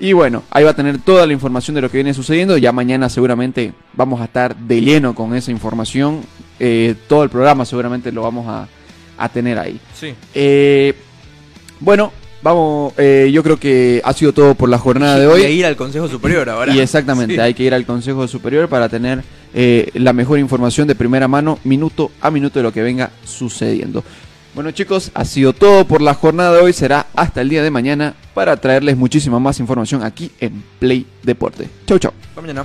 Y 0.00 0.14
bueno, 0.14 0.42
ahí 0.50 0.64
va 0.64 0.70
a 0.70 0.74
tener 0.74 0.98
toda 0.98 1.26
la 1.26 1.32
información 1.32 1.74
de 1.76 1.80
lo 1.82 1.88
que 1.90 1.98
viene 1.98 2.12
sucediendo. 2.14 2.56
Ya 2.56 2.72
mañana 2.72 3.08
seguramente 3.08 3.72
vamos 3.94 4.20
a 4.20 4.24
estar 4.24 4.56
de 4.56 4.80
lleno 4.80 5.14
con 5.14 5.32
esa 5.34 5.52
información. 5.52 6.22
Eh, 6.64 6.94
todo 7.08 7.24
el 7.24 7.28
programa 7.28 7.64
seguramente 7.64 8.12
lo 8.12 8.22
vamos 8.22 8.46
a, 8.48 8.68
a 9.18 9.28
tener 9.28 9.58
ahí. 9.58 9.80
Sí. 9.98 10.14
Eh, 10.32 10.94
bueno, 11.80 12.12
vamos, 12.40 12.92
eh, 12.98 13.30
yo 13.32 13.42
creo 13.42 13.58
que 13.58 14.00
ha 14.04 14.12
sido 14.12 14.32
todo 14.32 14.54
por 14.54 14.68
la 14.68 14.78
jornada 14.78 15.18
de 15.18 15.26
hoy. 15.26 15.42
de 15.42 15.50
ir 15.50 15.66
al 15.66 15.74
Consejo 15.74 16.06
Superior 16.08 16.48
ahora. 16.48 16.72
Y 16.72 16.78
exactamente, 16.78 17.34
Sí. 17.34 17.40
hay 17.40 17.52
que 17.54 17.64
ir 17.64 17.74
al 17.74 17.84
Consejo 17.84 18.28
Superior 18.28 18.68
para 18.68 18.88
tener 18.88 19.24
eh, 19.54 19.90
la 19.94 20.12
mejor 20.12 20.38
información 20.38 20.86
de 20.86 20.94
primera 20.94 21.26
mano, 21.26 21.58
minuto 21.64 22.12
a 22.20 22.30
minuto 22.30 22.60
de 22.60 22.62
lo 22.62 22.72
que 22.72 22.82
venga 22.82 23.10
sucediendo. 23.24 24.04
Bueno 24.54 24.70
chicos, 24.70 25.10
ha 25.14 25.24
sido 25.24 25.54
todo 25.54 25.84
por 25.86 26.00
la 26.00 26.14
jornada 26.14 26.54
de 26.54 26.60
hoy. 26.62 26.72
Será 26.72 27.06
hasta 27.16 27.40
el 27.40 27.48
día 27.48 27.62
de 27.62 27.70
mañana 27.70 28.14
para 28.34 28.56
traerles 28.58 28.96
muchísima 28.96 29.40
más 29.40 29.58
información 29.60 30.02
aquí 30.04 30.30
en 30.40 30.62
Play 30.78 31.06
Deporte. 31.22 31.68
Chau, 31.86 31.98
chau. 31.98 32.12
Hasta 32.28 32.40
mañana. 32.40 32.64